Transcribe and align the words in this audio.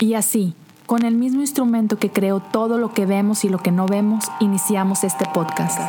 Y 0.00 0.14
así, 0.14 0.54
con 0.86 1.04
el 1.04 1.16
mismo 1.16 1.40
instrumento 1.40 1.98
que 1.98 2.10
creó 2.10 2.38
todo 2.38 2.78
lo 2.78 2.94
que 2.94 3.04
vemos 3.04 3.44
y 3.44 3.48
lo 3.48 3.58
que 3.58 3.72
no 3.72 3.86
vemos, 3.86 4.26
iniciamos 4.38 5.02
este 5.02 5.24
podcast. 5.34 5.80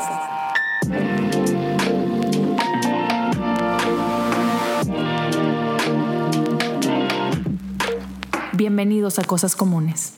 Bienvenidos 8.53 9.19
a 9.19 9.23
Cosas 9.25 9.55
Comunes. 9.55 10.15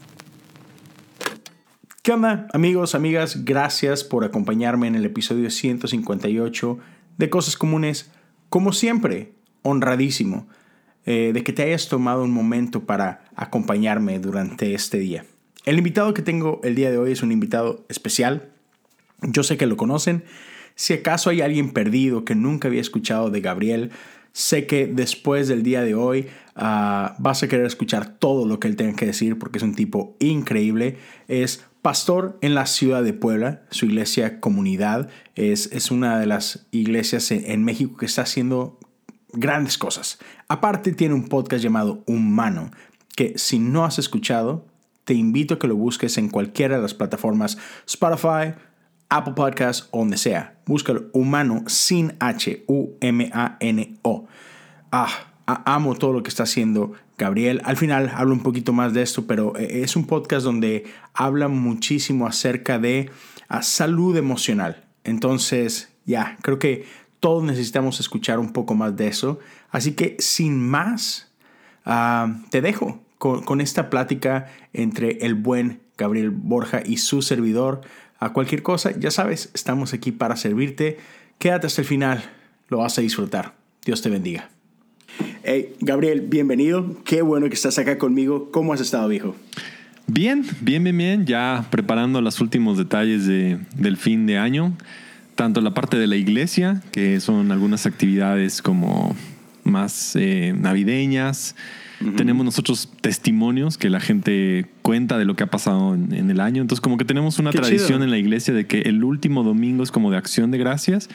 ¿Qué 2.01 2.13
onda, 2.13 2.47
amigos, 2.53 2.95
amigas? 2.95 3.43
Gracias 3.43 4.05
por 4.05 4.23
acompañarme 4.23 4.87
en 4.87 4.95
el 4.95 5.03
episodio 5.03 5.49
158 5.49 6.79
de 7.17 7.29
Cosas 7.29 7.57
Comunes. 7.57 8.09
Como 8.47 8.71
siempre, 8.71 9.33
honradísimo 9.63 10.47
eh, 11.05 11.31
de 11.33 11.43
que 11.43 11.53
te 11.53 11.63
hayas 11.63 11.87
tomado 11.89 12.23
un 12.23 12.31
momento 12.31 12.85
para 12.85 13.23
acompañarme 13.35 14.19
durante 14.19 14.73
este 14.73 14.99
día. 14.99 15.25
El 15.65 15.77
invitado 15.77 16.13
que 16.13 16.21
tengo 16.21 16.59
el 16.63 16.75
día 16.75 16.91
de 16.91 16.97
hoy 16.97 17.11
es 17.11 17.23
un 17.23 17.31
invitado 17.31 17.85
especial. 17.89 18.49
Yo 19.21 19.43
sé 19.43 19.57
que 19.57 19.67
lo 19.67 19.77
conocen. 19.77 20.23
Si 20.75 20.93
acaso 20.93 21.29
hay 21.29 21.41
alguien 21.41 21.71
perdido 21.71 22.25
que 22.25 22.35
nunca 22.35 22.67
había 22.67 22.81
escuchado 22.81 23.29
de 23.29 23.41
Gabriel, 23.41 23.91
sé 24.31 24.65
que 24.65 24.87
después 24.87 25.47
del 25.47 25.63
día 25.63 25.83
de 25.83 25.93
hoy 25.93 26.27
ah, 26.55 27.15
vas 27.19 27.43
a 27.43 27.47
querer 27.47 27.65
escuchar 27.65 28.17
todo 28.17 28.47
lo 28.47 28.59
que 28.59 28.67
él 28.67 28.75
tenga 28.75 28.95
que 28.95 29.05
decir 29.05 29.37
porque 29.37 29.59
es 29.59 29.63
un 29.63 29.75
tipo 29.75 30.15
increíble. 30.19 30.97
Es 31.27 31.65
pastor 31.81 32.37
en 32.41 32.55
la 32.55 32.65
ciudad 32.65 33.03
de 33.03 33.13
Puebla, 33.13 33.63
su 33.69 33.85
iglesia 33.85 34.39
comunidad 34.39 35.09
es, 35.35 35.71
es 35.71 35.91
una 35.91 36.19
de 36.19 36.27
las 36.27 36.67
iglesias 36.71 37.31
en, 37.31 37.63
México 37.63 37.97
que 37.97 38.05
está 38.05 38.21
haciendo 38.23 38.79
grandes 39.33 39.77
cosas. 39.77 40.19
Aparte 40.51 40.91
tiene 40.91 41.15
un 41.15 41.29
podcast 41.29 41.63
llamado 41.63 42.03
Humano, 42.07 42.71
que 43.15 43.37
si 43.37 43.57
no 43.57 43.85
has 43.85 43.99
escuchado, 43.99 44.65
te 45.05 45.13
invito 45.13 45.53
a 45.53 45.59
que 45.59 45.67
lo 45.69 45.77
busques 45.77 46.17
en 46.17 46.27
cualquiera 46.27 46.75
de 46.75 46.81
las 46.81 46.93
plataformas 46.93 47.57
Spotify, 47.87 48.59
Apple 49.07 49.31
Podcasts 49.33 49.87
o 49.91 49.99
donde 49.99 50.17
sea. 50.17 50.59
Búscalo 50.65 51.05
Humano 51.13 51.63
sin 51.67 52.17
H, 52.19 52.65
U-M-A-N-O. 52.67 54.27
Ah, 54.91 55.07
amo 55.45 55.95
todo 55.95 56.11
lo 56.11 56.21
que 56.21 56.27
está 56.27 56.43
haciendo 56.43 56.91
Gabriel. 57.17 57.61
Al 57.63 57.77
final 57.77 58.11
hablo 58.13 58.33
un 58.33 58.43
poquito 58.43 58.73
más 58.73 58.93
de 58.93 59.03
esto, 59.03 59.25
pero 59.27 59.55
eh, 59.55 59.83
es 59.83 59.95
un 59.95 60.05
podcast 60.05 60.43
donde 60.43 60.83
habla 61.13 61.47
muchísimo 61.47 62.27
acerca 62.27 62.77
de 62.77 63.09
ah, 63.47 63.61
salud 63.61 64.17
emocional. 64.17 64.83
Entonces, 65.05 65.93
ya, 66.05 66.37
creo 66.41 66.59
que 66.59 66.83
todos 67.21 67.41
necesitamos 67.41 68.01
escuchar 68.01 68.37
un 68.39 68.51
poco 68.51 68.75
más 68.75 68.97
de 68.97 69.07
eso. 69.07 69.39
Así 69.71 69.93
que, 69.93 70.15
sin 70.19 70.59
más, 70.59 71.31
ah, 71.85 72.35
te 72.49 72.61
dejo 72.61 73.01
con, 73.17 73.61
esta 73.61 73.91
plática 73.91 74.47
entre 74.73 75.19
el 75.25 75.35
buen 75.35 75.79
Gabriel 75.97 76.31
Borja 76.31 76.81
y 76.83 76.97
su 76.97 77.21
servidor. 77.21 77.81
A 78.19 78.33
cualquier 78.33 78.63
cosa, 78.63 78.91
ya 78.97 79.11
sabes, 79.11 79.51
estamos 79.53 79.93
aquí 79.93 80.11
para 80.11 80.35
servirte. 80.35 80.97
Quédate 81.37 81.67
hasta 81.67 81.81
el 81.81 81.87
final, 81.87 82.23
lo 82.69 82.79
vas 82.79 82.97
a 82.97 83.01
disfrutar. 83.01 83.53
Dios 83.85 84.01
te 84.01 84.09
bendiga. 84.09 84.49
Hey, 85.43 85.75
Gabriel, 85.81 86.21
bienvenido. 86.21 86.97
Qué 87.03 87.21
bueno 87.21 87.47
que 87.47 87.55
estás 87.55 87.77
acá 87.77 87.97
conmigo. 87.97 88.49
¿Cómo 88.51 88.73
has 88.73 88.81
estado, 88.81 89.07
viejo? 89.07 89.35
Bien, 90.07 90.43
bien, 90.61 90.83
bien, 90.83 90.97
bien. 90.97 91.25
Ya 91.25 91.65
preparando 91.69 92.21
los 92.21 92.41
últimos 92.41 92.77
detalles 92.77 93.27
del 93.27 93.97
fin 93.97 94.25
de 94.25 94.37
año. 94.37 94.75
Tanto 95.35 95.61
la 95.61 95.73
parte 95.73 95.97
de 95.97 96.07
la 96.07 96.15
iglesia, 96.15 96.81
que 96.91 97.19
son 97.19 97.51
algunas 97.51 97.85
actividades 97.85 98.61
como 98.61 99.15
más 99.71 100.15
eh, 100.15 100.53
navideñas. 100.55 101.55
Tenemos 102.17 102.43
nosotros 102.43 102.89
testimonios 103.01 103.77
que 103.77 103.91
la 103.91 103.99
gente 103.99 104.65
cuenta 104.81 105.19
de 105.19 105.25
lo 105.25 105.35
que 105.35 105.43
ha 105.43 105.51
pasado 105.51 105.93
en, 105.93 106.31
el 106.31 106.39
año. 106.39 106.63
Entonces, 106.63 106.81
como 106.81 106.97
que 106.97 107.05
tenemos 107.05 107.37
una 107.37 107.51
tradición 107.51 108.01
en 108.01 108.09
la 108.09 108.17
iglesia 108.17 108.55
de 108.55 108.65
que 108.65 108.81
el 108.81 109.03
último 109.03 109.43
domingo 109.43 109.83
es 109.83 109.91
como 109.91 110.09
de 110.09 110.17
acción 110.17 110.49
de 110.49 110.57
gracias. 110.57 111.09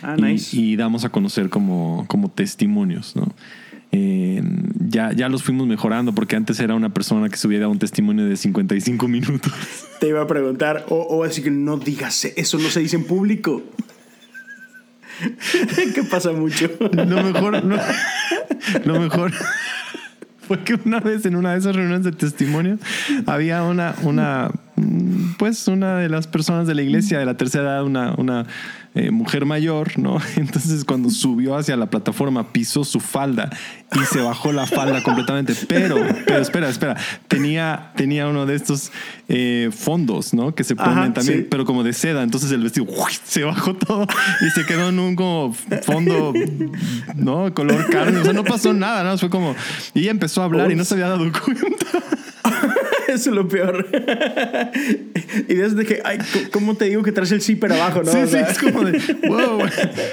Ah, 0.00 0.16
y, 0.52 0.76
damos 0.76 1.04
a 1.04 1.08
conocer 1.08 1.48
como, 1.48 2.04
como 2.06 2.30
testimonios, 2.30 3.16
¿no? 3.16 3.34
Eh, 3.90 4.42
ya, 4.88 5.12
ya 5.12 5.28
los 5.28 5.42
fuimos 5.42 5.66
mejorando 5.66 6.14
porque 6.14 6.36
antes 6.36 6.60
era 6.60 6.74
una 6.74 6.94
persona 6.94 7.28
que 7.28 7.36
subía 7.36 7.66
un 7.66 7.80
testimonio 7.80 8.24
de 8.26 8.36
55 8.36 9.08
minutos. 9.08 9.52
Te 9.98 10.08
iba 10.08 10.22
a 10.22 10.26
preguntar, 10.28 10.86
o, 10.88 10.98
o 10.98 11.24
así 11.24 11.42
que 11.42 11.50
no 11.50 11.78
digas, 11.78 12.26
eso 12.36 12.58
no 12.58 12.68
se 12.68 12.78
dice 12.78 12.94
en 12.94 13.04
público. 13.04 13.64
¿Qué 15.94 16.02
pasa 16.04 16.32
mucho? 16.32 16.68
Lo 16.92 17.22
mejor, 17.22 17.62
lo 18.84 19.00
mejor 19.00 19.32
fue 20.46 20.60
que 20.60 20.74
una 20.84 21.00
vez 21.00 21.26
en 21.26 21.36
una 21.36 21.52
de 21.52 21.58
esas 21.58 21.76
reuniones 21.76 22.04
de 22.04 22.12
testimonio 22.12 22.78
había 23.26 23.62
una, 23.62 23.94
una, 24.02 24.50
pues 25.38 25.68
una 25.68 25.96
de 25.98 26.08
las 26.08 26.26
personas 26.26 26.66
de 26.66 26.74
la 26.74 26.82
iglesia 26.82 27.18
de 27.18 27.24
la 27.24 27.36
tercera 27.36 27.64
edad, 27.64 27.84
una, 27.84 28.14
una 28.16 28.46
eh, 28.94 29.10
mujer 29.10 29.46
mayor, 29.46 29.98
¿no? 29.98 30.18
Entonces 30.36 30.84
cuando 30.84 31.10
subió 31.10 31.56
hacia 31.56 31.76
la 31.76 31.86
plataforma 31.86 32.52
pisó 32.52 32.84
su 32.84 32.98
falda 33.00 33.50
y 33.94 34.04
se 34.06 34.20
bajó 34.20 34.52
la 34.52 34.66
falda 34.66 35.02
completamente. 35.02 35.54
Pero, 35.68 35.96
pero 36.26 36.40
espera, 36.40 36.68
espera, 36.68 36.96
tenía, 37.28 37.92
tenía 37.96 38.26
uno 38.26 38.44
de 38.44 38.56
estos 38.56 38.90
eh, 39.28 39.70
fondos, 39.72 40.34
¿no? 40.34 40.54
Que 40.54 40.64
se 40.64 40.74
ponen 40.74 41.12
también, 41.12 41.46
pero 41.50 41.64
como 41.64 41.84
de 41.84 41.92
seda. 41.92 42.22
Entonces 42.22 42.50
el 42.50 42.62
vestido 42.62 42.86
se 43.24 43.44
bajó 43.44 43.74
todo 43.74 44.06
y 44.40 44.50
se 44.50 44.66
quedó 44.66 44.88
en 44.88 44.98
un 44.98 45.14
como 45.14 45.54
fondo, 45.82 46.32
¿no? 47.14 47.54
Color 47.54 47.90
carne. 47.90 48.18
O 48.18 48.24
sea, 48.24 48.32
no 48.32 48.44
pasó 48.44 48.72
nada, 48.72 49.04
¿no? 49.04 49.16
Fue 49.18 49.30
como... 49.30 49.54
Y 49.94 50.00
ella 50.00 50.10
empezó 50.10 50.42
a 50.42 50.46
hablar 50.46 50.72
y 50.72 50.74
no 50.74 50.84
se 50.84 50.94
había 50.94 51.08
dado 51.08 51.30
cuenta. 51.30 51.86
Eso 53.14 53.30
es 53.30 53.36
lo 53.36 53.48
peor. 53.48 53.86
y 55.48 55.54
desde 55.54 55.86
que, 55.86 56.02
ay, 56.04 56.18
¿cómo 56.52 56.76
te 56.76 56.84
digo 56.84 57.02
que 57.02 57.10
traes 57.10 57.32
el 57.32 57.40
zipper 57.40 57.72
abajo, 57.72 58.02
no? 58.02 58.12
Sí, 58.12 58.18
sí, 58.26 58.36
es 58.36 58.58
como 58.58 58.84
de, 58.84 58.98
wow. 59.26 59.60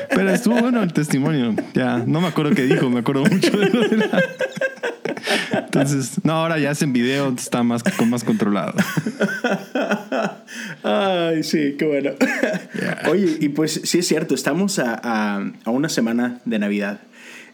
Pero 0.09 0.29
estuvo 0.29 0.59
bueno 0.59 0.81
el 0.81 0.93
testimonio. 0.93 1.53
Ya, 1.73 2.03
no 2.07 2.21
me 2.21 2.27
acuerdo 2.27 2.55
qué 2.55 2.63
dijo, 2.63 2.89
me 2.89 3.01
acuerdo 3.01 3.25
mucho 3.25 3.51
de 3.51 3.69
lo 3.69 3.87
de 3.87 3.97
la... 3.97 4.23
Entonces, 5.51 6.23
no, 6.23 6.33
ahora 6.33 6.57
ya 6.57 6.71
es 6.71 6.81
en 6.81 6.93
video, 6.93 7.33
está 7.37 7.63
más, 7.63 7.83
más 8.07 8.23
controlado. 8.23 8.73
Ay, 10.83 11.43
sí, 11.43 11.75
qué 11.77 11.85
bueno. 11.85 12.11
Oye, 13.09 13.37
y 13.41 13.49
pues 13.49 13.81
sí 13.83 13.99
es 13.99 14.07
cierto, 14.07 14.35
estamos 14.35 14.79
a, 14.79 14.99
a, 15.03 15.51
a 15.65 15.69
una 15.69 15.89
semana 15.89 16.39
de 16.45 16.59
Navidad. 16.59 17.01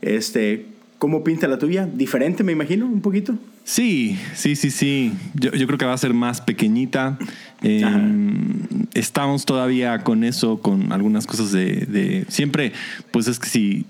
Este, 0.02 0.68
¿Cómo 1.02 1.24
pinta 1.24 1.48
la 1.48 1.58
tuya? 1.58 1.88
¿Diferente, 1.92 2.44
me 2.44 2.52
imagino, 2.52 2.86
un 2.86 3.02
poquito? 3.02 3.34
Sí, 3.64 4.20
sí, 4.36 4.56
sí, 4.56 4.70
sí. 4.70 5.12
Yo, 5.34 5.50
creo 5.50 5.80
que 5.80 5.86
va 5.86 5.94
a 5.94 5.98
ser 5.98 6.14
más 6.14 6.42
pequeñita. 6.42 7.18
Em, 7.64 8.68
estamos 8.94 9.46
todavía 9.46 10.04
con 10.04 10.24
eso, 10.24 10.62
con 10.62 10.92
algunas 10.92 11.26
cosas 11.26 11.52
de, 11.52 12.24
Siempre, 12.28 12.74
pues 13.10 13.28
es 13.28 13.40
que 13.40 13.50
si 13.50 13.86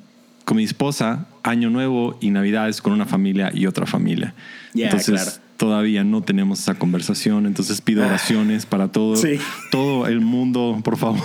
con 0.45 0.55
mi 0.55 0.63
esposa, 0.63 1.27
Año 1.43 1.69
Nuevo 1.69 2.17
y 2.21 2.29
Navidades 2.29 2.81
con 2.81 2.93
una 2.93 3.05
familia 3.05 3.51
y 3.53 3.65
otra 3.65 3.85
familia. 3.85 4.33
Entonces, 4.73 5.41
todavía 5.61 6.03
no 6.03 6.23
tenemos 6.23 6.59
esa 6.59 6.73
conversación, 6.73 7.45
entonces 7.45 7.81
pido 7.81 8.01
ah. 8.01 8.07
oraciones 8.07 8.65
para 8.65 8.87
todo, 8.87 9.13
todo 9.69 10.07
el 10.07 10.19
mundo, 10.19 10.81
por 10.83 10.97
favor. 10.97 11.21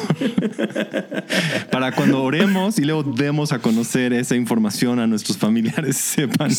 para 1.73 1.93
cuando 1.93 2.23
oremos 2.23 2.79
y 2.79 2.85
luego 2.85 3.03
demos 3.03 3.53
a 3.53 3.61
conocer 3.61 4.13
esa 4.13 4.37
información 4.37 5.01
a 5.01 5.07
nuestros 5.07 5.39
familiares, 5.39 5.97
sepan 5.97 6.51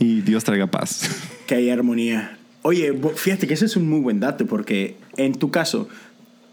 y 0.00 0.20
Dios 0.22 0.42
traiga 0.42 0.66
paz. 0.66 1.08
Que 1.46 1.54
haya 1.54 1.74
armonía. 1.74 2.38
Oye, 2.62 2.92
fíjate 3.14 3.46
que 3.46 3.54
ese 3.54 3.66
es 3.66 3.76
un 3.76 3.88
muy 3.88 4.00
buen 4.00 4.18
dato 4.18 4.44
porque 4.46 4.96
en 5.16 5.34
tu 5.34 5.52
caso, 5.52 5.88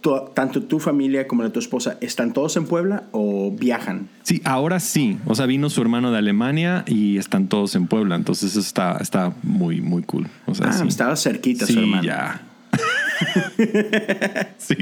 tanto 0.02 0.64
tu 0.64 0.80
familia 0.80 1.28
como 1.28 1.42
la 1.44 1.50
de 1.50 1.54
tu 1.54 1.60
esposa, 1.60 1.98
¿están 2.02 2.34
todos 2.34 2.56
en 2.58 2.66
Puebla 2.66 3.04
o 3.12 3.52
viajan? 3.52 4.10
Sí, 4.24 4.42
ahora 4.46 4.80
sí. 4.80 5.18
O 5.26 5.36
sea, 5.36 5.46
vino 5.46 5.70
su 5.70 5.82
hermano 5.82 6.12
de 6.12 6.18
Alemania 6.18 6.84
y 6.88 7.18
están 7.18 7.48
todos 7.48 7.76
en 7.76 7.88
Puebla. 7.88 8.16
Entonces 8.16 8.52
eso 8.52 8.60
está, 8.60 8.98
está 8.98 9.34
muy, 9.44 9.82
muy 9.82 10.04
cool. 10.04 10.28
O 10.46 10.56
sea, 10.56 10.68
ah, 10.70 10.86
estaba 10.88 11.16
cerquita 11.16 11.66
su 11.66 11.80
hermano. 11.80 12.04
ya. 12.04 12.42
sí. 14.58 14.76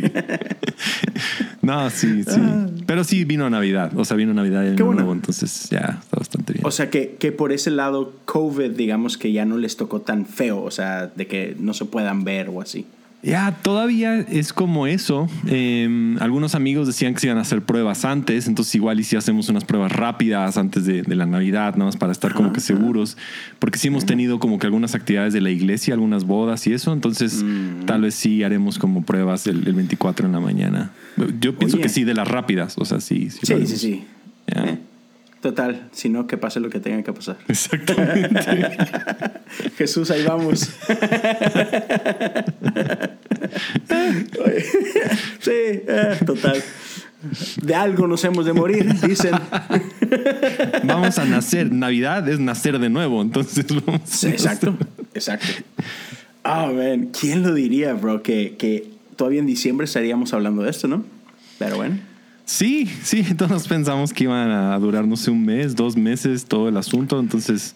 No, 1.61 1.89
sí, 1.89 2.23
sí. 2.23 2.39
Ah. 2.39 2.67
Pero 2.85 3.03
sí 3.03 3.25
vino 3.25 3.45
a 3.45 3.49
Navidad. 3.49 3.91
O 3.97 4.05
sea, 4.05 4.15
vino 4.15 4.31
a 4.31 4.35
Navidad 4.35 4.63
y 4.63 4.75
bueno. 4.75 4.93
nuevo, 4.93 5.13
entonces 5.13 5.69
ya 5.69 5.97
está 5.99 6.17
bastante 6.17 6.53
bien. 6.53 6.65
O 6.65 6.71
sea, 6.71 6.89
que, 6.89 7.15
que 7.19 7.31
por 7.31 7.51
ese 7.51 7.71
lado, 7.71 8.13
COVID, 8.25 8.71
digamos 8.71 9.17
que 9.17 9.31
ya 9.31 9.45
no 9.45 9.57
les 9.57 9.77
tocó 9.77 10.01
tan 10.01 10.25
feo. 10.25 10.61
O 10.61 10.71
sea, 10.71 11.07
de 11.07 11.27
que 11.27 11.55
no 11.59 11.73
se 11.73 11.85
puedan 11.85 12.23
ver 12.23 12.49
o 12.49 12.61
así. 12.61 12.85
Ya, 13.27 13.51
todavía 13.61 14.19
es 14.19 14.53
como 14.53 14.87
eso. 14.87 15.27
Em, 15.47 16.17
algunos 16.21 16.55
amigos 16.55 16.87
decían 16.87 17.13
que 17.13 17.19
se 17.19 17.27
iban 17.27 17.37
a 17.37 17.41
hacer 17.41 17.61
pruebas 17.61 18.05
antes, 18.05 18.47
entonces 18.47 18.73
igual 18.75 19.01
y 19.01 19.03
si 19.03 19.17
hacemos 19.17 19.49
unas 19.49 19.65
pruebas 19.65 19.91
rápidas 19.91 20.57
antes 20.57 20.85
de, 20.85 21.03
la 21.03 21.25
Navidad, 21.25 21.73
nada 21.73 21.85
más 21.85 21.97
para 21.97 22.13
estar 22.13 22.33
como 22.33 22.53
que 22.53 22.61
seguros, 22.61 23.17
porque 23.59 23.79
sí 23.79 23.89
hemos 23.89 24.05
tenido 24.05 24.39
como 24.39 24.59
que 24.59 24.67
algunas 24.67 24.95
actividades 24.95 25.33
de 25.33 25.41
la 25.41 25.49
iglesia, 25.49 25.93
algunas 25.93 26.23
bodas 26.23 26.65
y 26.67 26.73
eso, 26.73 26.93
entonces 26.93 27.43
mm. 27.43 27.85
tal 27.85 28.01
vez 28.01 28.15
sí 28.15 28.43
haremos 28.43 28.79
como 28.79 29.03
pruebas 29.03 29.45
el, 29.47 29.61
24 29.61 30.27
en 30.27 30.31
la 30.31 30.39
mañana. 30.39 30.91
Yo 31.41 31.57
pienso 31.57 31.79
que 31.79 31.89
sí, 31.89 32.05
de 32.05 32.13
las 32.13 32.29
rápidas, 32.29 32.77
o 32.77 32.85
sea, 32.85 33.01
sí. 33.01 33.29
Sí, 33.29 33.65
sí, 33.65 33.77
sí. 33.77 34.05
Total, 35.47 35.87
sino 35.93 36.27
que 36.27 36.37
pase 36.37 36.59
lo 36.59 36.69
que 36.69 36.81
tenga 36.81 37.01
que 37.03 37.13
pasar. 37.13 37.37
Exactamente. 37.47 38.41
Jesús, 39.77 40.11
ahí 40.11 40.25
vamos. 40.25 40.59
sí, 45.39 45.51
eh, 45.53 46.17
total. 46.25 46.61
De 47.61 47.75
algo 47.75 48.07
nos 48.07 48.25
hemos 48.25 48.45
de 48.45 48.51
morir, 48.51 48.93
dicen. 48.99 49.35
vamos 50.83 51.17
a 51.17 51.23
nacer. 51.23 51.71
Navidad 51.71 52.27
es 52.27 52.41
nacer 52.41 52.77
de 52.77 52.89
nuevo, 52.89 53.21
entonces 53.21 53.67
vamos. 53.85 54.01
Sí, 54.03 54.27
exacto, 54.27 54.77
exacto. 55.13 55.47
Ah, 56.43 56.69
man, 56.75 57.11
¿quién 57.17 57.41
lo 57.41 57.53
diría, 57.53 57.93
bro? 57.93 58.21
Que, 58.21 58.57
que 58.57 58.89
todavía 59.15 59.39
en 59.39 59.47
diciembre 59.47 59.85
estaríamos 59.85 60.33
hablando 60.33 60.63
de 60.63 60.71
esto, 60.71 60.89
¿no? 60.89 61.05
Pero 61.57 61.77
bueno. 61.77 61.99
Sí, 62.47 62.89
sí, 63.03 63.23
todos 63.37 63.67
pensamos 63.67 64.13
que 64.13 64.23
iban 64.23 64.49
a 64.49 64.79
durar, 64.79 65.05
no 65.05 65.17
sé, 65.17 65.31
un 65.31 65.43
mes, 65.43 65.75
dos 65.75 65.97
meses, 65.97 66.45
todo 66.45 66.69
el 66.69 66.77
asunto. 66.77 67.19
Entonces, 67.19 67.75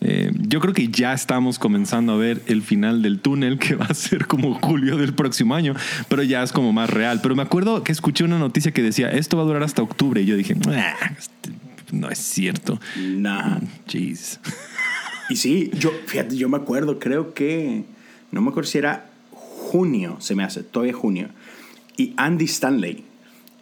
eh, 0.00 0.32
yo 0.48 0.58
creo 0.60 0.72
que 0.72 0.88
ya 0.88 1.12
estamos 1.12 1.58
comenzando 1.58 2.14
a 2.14 2.16
ver 2.16 2.40
el 2.46 2.62
final 2.62 3.02
del 3.02 3.20
túnel, 3.20 3.58
que 3.60 3.74
va 3.74 3.84
a 3.84 3.94
ser 3.94 4.26
como 4.26 4.54
julio 4.54 4.96
del 4.96 5.12
próximo 5.12 5.54
año, 5.54 5.74
pero 6.08 6.22
ya 6.22 6.42
es 6.42 6.50
como 6.50 6.72
más 6.72 6.88
real. 6.88 7.20
Pero 7.22 7.36
me 7.36 7.42
acuerdo 7.42 7.84
que 7.84 7.92
escuché 7.92 8.24
una 8.24 8.38
noticia 8.38 8.72
que 8.72 8.82
decía, 8.82 9.10
esto 9.10 9.36
va 9.36 9.42
a 9.42 9.46
durar 9.46 9.62
hasta 9.62 9.82
octubre, 9.82 10.22
y 10.22 10.24
yo 10.24 10.34
dije, 10.34 10.56
"Ah, 10.66 10.94
este, 11.18 11.50
no 11.92 12.10
es 12.10 12.18
cierto. 12.18 12.80
Nah. 12.96 13.58
Jeez. 13.86 14.40
Y 15.28 15.36
sí, 15.36 15.70
yo, 15.78 15.92
fíjate, 16.06 16.38
yo 16.38 16.48
me 16.48 16.56
acuerdo, 16.56 16.98
creo 16.98 17.34
que, 17.34 17.84
no 18.32 18.40
me 18.40 18.48
acuerdo 18.48 18.70
si 18.70 18.78
era 18.78 19.10
junio, 19.30 20.16
se 20.20 20.34
me 20.34 20.42
hace, 20.42 20.62
todavía 20.62 20.94
junio. 20.94 21.28
Y 21.98 22.14
Andy 22.16 22.46
Stanley, 22.46 23.04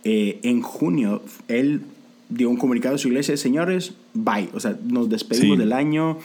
eh, 0.05 0.39
en 0.43 0.63
junio, 0.63 1.23
él 1.49 1.83
dio 2.31 2.49
un 2.51 2.57
comunicado 2.57 2.95
a 2.95 2.99
su 2.99 3.09
iglesia, 3.09 3.37
señores, 3.37 3.95
bye, 4.15 4.49
o 4.55 4.61
sea, 4.61 4.77
nos 4.85 5.09
despedimos 5.09 5.57
Sí. 5.57 5.61
del 5.61 5.73
año, 5.73 6.19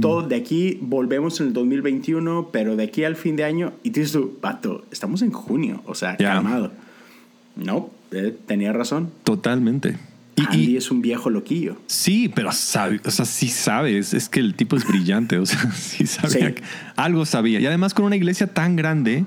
todo 0.00 0.22
de 0.22 0.36
aquí, 0.36 0.78
volvemos 0.82 1.40
en 1.40 1.48
el 1.48 1.52
2021, 1.52 2.48
pero 2.52 2.76
de 2.76 2.84
aquí 2.84 3.04
al 3.04 3.16
fin 3.16 3.36
de 3.36 3.44
año, 3.44 3.72
y 3.82 3.90
dices 3.90 4.12
tú, 4.12 4.36
vato, 4.42 4.84
estamos 4.90 5.22
en 5.22 5.30
junio, 5.30 5.80
o 5.86 5.94
sea, 5.94 6.16
Ya. 6.18 6.34
calmado. 6.34 6.72
No, 7.56 7.90
eh, 8.10 8.36
tenía 8.46 8.72
razón. 8.72 9.10
Totalmente. 9.22 9.96
Y- 10.36 10.42
y, 10.42 10.44
Andy 10.46 10.76
es 10.76 10.90
un 10.90 11.00
viejo 11.00 11.30
loquillo. 11.30 11.76
Sí, 11.86 12.28
pero 12.34 12.50
sabe, 12.50 13.00
o 13.04 13.10
sea, 13.12 13.24
sí 13.24 13.46
sabes, 13.48 14.12
es 14.12 14.28
que 14.28 14.40
el 14.40 14.54
tipo 14.56 14.74
es 14.76 14.84
brillante, 14.86 15.38
o 15.38 15.46
sea, 15.46 15.70
sí 15.72 16.06
sabía, 16.06 16.48
Sí. 16.48 16.62
algo 16.96 17.24
sabía. 17.24 17.60
Y 17.60 17.66
además 17.66 17.94
con 17.94 18.04
una 18.04 18.16
iglesia 18.16 18.48
tan 18.48 18.74
grande, 18.74 19.24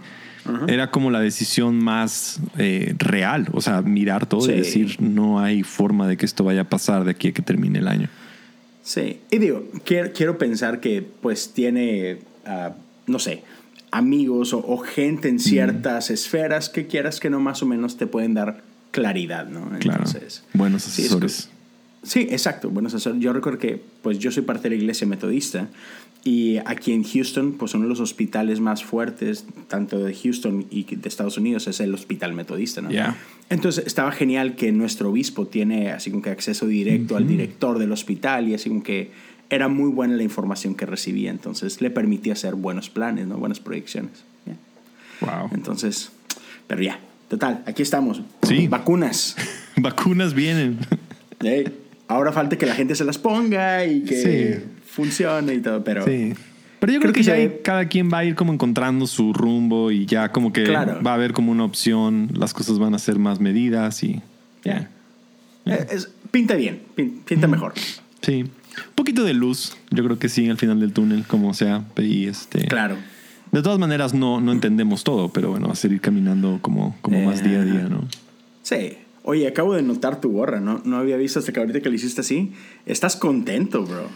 era 0.67 0.91
como 0.91 1.11
la 1.11 1.19
decisión 1.19 1.77
más 1.83 2.39
eh, 2.57 2.93
real, 2.97 3.47
o 3.53 3.61
sea, 3.61 3.81
mirar 3.81 4.25
todo 4.25 4.41
Sí. 4.41 4.51
y 4.51 4.55
decir, 4.55 4.95
no 5.01 5.39
hay 5.39 5.63
forma 5.63 6.07
de 6.07 6.17
que 6.17 6.25
esto 6.25 6.43
vaya 6.43 6.61
a 6.61 6.69
pasar 6.69 7.03
de 7.03 7.11
aquí 7.11 7.29
a 7.29 7.31
que 7.33 7.41
termine 7.41 7.79
el 7.79 7.87
año. 7.87 8.09
Sí, 8.83 9.19
y 9.31 9.37
digo, 9.37 9.65
quiero, 9.83 10.11
quiero 10.13 10.37
pensar 10.37 10.79
que 10.79 11.01
pues 11.21 11.53
tiene, 11.53 12.19
ah, 12.45 12.71
no 13.05 13.19
sé, 13.19 13.43
amigos 13.91 14.53
o, 14.53 14.59
o 14.65 14.77
gente 14.77 15.27
en 15.29 15.39
ciertas 15.39 16.09
esferas 16.09 16.69
que 16.69 16.87
quieras 16.87 17.19
que 17.19 17.29
no 17.29 17.39
más 17.39 17.61
o 17.63 17.65
menos 17.65 17.97
te 17.97 18.07
pueden 18.07 18.33
dar 18.33 18.63
claridad, 18.91 19.47
¿no? 19.47 19.69
Claro. 19.79 20.03
Entonces, 20.05 20.43
Buenos 20.53 20.83
sí, 20.83 21.01
es 21.01 21.07
asesores. 21.07 21.33
Sí, 21.33 21.49
exacto. 22.03 22.69
Bueno, 22.69 22.89
yo 22.89 23.33
recuerdo 23.33 23.59
que 23.59 23.81
pues 24.01 24.19
yo 24.19 24.31
soy 24.31 24.43
parte 24.43 24.63
de 24.63 24.75
la 24.75 24.75
iglesia 24.75 25.07
metodista 25.07 25.67
y 26.23 26.57
aquí 26.65 26.91
en 26.91 27.03
Houston, 27.03 27.53
pues 27.53 27.73
uno 27.73 27.83
de 27.83 27.89
los 27.89 27.99
hospitales 27.99 28.59
más 28.59 28.83
fuertes, 28.83 29.45
tanto 29.69 29.99
de 30.03 30.13
Houston 30.13 30.65
y 30.69 30.83
de 30.83 31.07
Estados 31.07 31.37
Unidos, 31.37 31.67
es 31.67 31.79
el 31.79 31.93
hospital 31.93 32.33
metodista, 32.33 32.81
¿no? 32.81 32.91
Ya. 32.91 33.15
Entonces 33.49 33.85
estaba 33.87 34.11
genial 34.11 34.55
que 34.55 34.71
nuestro 34.73 35.09
obispo 35.11 35.47
tiene 35.47 35.91
así 35.91 36.11
como 36.11 36.21
que 36.21 36.29
acceso 36.29 36.67
directo 36.67 37.15
al 37.15 37.27
director 37.27 37.79
del 37.79 37.93
hospital 37.93 38.49
y 38.49 38.55
así 38.55 38.67
como 38.67 38.83
que 38.83 39.11
era 39.49 39.69
muy 39.69 39.89
buena 39.89 40.17
la 40.17 40.23
información 40.23 40.75
que 40.75 40.85
recibía, 40.85 41.31
entonces 41.31 41.79
le 41.79 41.89
permitía 41.89 42.33
hacer 42.33 42.55
buenos 42.55 42.89
planes, 42.89 43.27
¿no? 43.27 43.37
Buenas 43.37 43.61
proyecciones. 43.61 44.25
¿ya? 44.45 44.57
Wow. 45.21 45.49
Entonces, 45.53 46.11
pero 46.67 46.81
ya, 46.81 46.99
total, 47.29 47.63
aquí 47.65 47.83
estamos. 47.83 48.21
Sí. 48.43 48.67
Vacunas. 48.67 49.37
Vacunas 49.77 50.33
vienen. 50.33 50.79
Ey, 51.39 51.71
ahora 52.07 52.31
falta 52.31 52.57
que 52.57 52.65
la 52.65 52.75
gente 52.75 52.95
se 52.95 53.03
las 53.05 53.17
ponga 53.17 53.85
y 53.85 54.01
que 54.03 54.15
Sí. 54.61 54.65
funcione 54.85 55.53
y 55.55 55.61
todo, 55.61 55.83
pero 55.83 56.05
Sí. 56.05 56.33
Pero 56.79 56.93
yo 56.93 56.99
creo, 56.99 57.11
Creo 57.11 57.25
que, 57.25 57.31
que 57.41 57.47
ya 57.57 57.61
cada 57.63 57.87
quien 57.87 58.11
va 58.13 58.19
a 58.19 58.25
ir 58.25 58.35
como 58.35 58.53
encontrando 58.53 59.07
su 59.07 59.33
rumbo 59.33 59.89
y 59.91 60.05
ya 60.05 60.31
como 60.31 60.53
que 60.53 60.63
Claro. 60.63 61.01
va 61.01 61.11
a 61.11 61.13
haber 61.15 61.33
como 61.33 61.51
una 61.51 61.63
opción, 61.63 62.29
las 62.35 62.53
cosas 62.53 62.77
van 62.77 62.93
a 62.93 62.99
ser 62.99 63.17
más 63.17 63.39
medidas 63.39 64.03
y 64.03 64.21
ya. 64.63 64.87
eh, 65.65 65.87
pinta 66.31 66.55
bien, 66.55 66.81
pin- 66.95 67.21
pinta 67.25 67.47
mejor. 67.47 67.73
Sí. 68.21 68.43
Un 68.43 68.93
poquito 68.93 69.23
de 69.23 69.33
luz, 69.33 69.75
yo 69.89 70.03
creo 70.03 70.19
que 70.19 70.29
sí, 70.29 70.47
al 70.49 70.57
final 70.57 70.79
del 70.79 70.93
túnel, 70.93 71.23
como 71.25 71.53
sea. 71.55 71.83
Y 71.97 72.27
este. 72.27 72.67
Claro. 72.67 72.95
De 73.51 73.61
todas 73.63 73.79
maneras, 73.79 74.13
no, 74.13 74.39
no 74.39 74.51
entendemos 74.51 75.03
todo, 75.03 75.29
pero 75.29 75.49
bueno, 75.49 75.65
va 75.67 75.73
a 75.73 75.75
seguir 75.75 75.99
caminando 75.99 76.59
como, 76.61 76.95
como 77.01 77.19
más 77.23 77.43
día 77.43 77.61
a 77.61 77.65
día, 77.65 77.87
¿no? 77.89 78.05
Sí. 78.61 78.97
Oye, 79.29 79.45
acabo 79.45 79.73
de 79.75 79.81
notar 79.81 80.21
tu 80.21 80.31
gorra, 80.31 80.61
¿no? 80.61 80.81
No 80.85 80.95
había 80.95 81.17
visto 81.17 81.39
hasta 81.39 81.51
que 81.51 81.59
ahorita 81.59 81.81
que 81.81 81.89
lo 81.89 81.95
hiciste 81.95 82.21
así. 82.21 82.53
Estás 82.85 83.17
contento, 83.17 83.83
bro. 83.83 84.07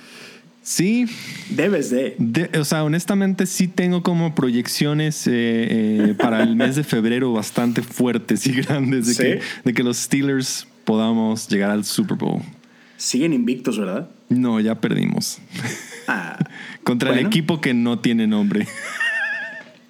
Sí, 0.63 1.05
Debes 1.49 1.89
de. 1.89 2.15
de- 2.17 2.57
o 2.57 2.63
sea, 2.63 2.85
honestamente 2.85 3.45
sí 3.45 3.67
tengo 3.67 4.03
como 4.03 4.33
proyecciones 4.35 5.27
eh, 5.27 5.31
eh, 5.33 6.15
para 6.17 6.43
el 6.43 6.55
mes 6.55 6.77
de 6.77 6.85
febrero 6.85 7.33
bastante 7.33 7.81
fuertes 7.81 8.47
y 8.47 8.53
grandes 8.53 9.05
de, 9.07 9.13
¿Sí? 9.13 9.21
que, 9.21 9.41
de 9.65 9.73
que 9.73 9.83
los 9.83 9.97
Steelers 9.97 10.65
podamos 10.85 11.49
llegar 11.49 11.71
al 11.71 11.83
Super 11.83 12.15
Bowl. 12.15 12.41
Siguen 12.95 13.33
invictos, 13.33 13.77
¿verdad? 13.77 14.09
No, 14.29 14.61
ya 14.61 14.79
perdimos. 14.79 15.39
Ah, 16.07 16.39
Contra 16.85 17.11
el 17.11 17.19
equipo 17.25 17.59
que 17.59 17.73
no 17.73 17.99
tiene 17.99 18.27
nombre. 18.27 18.65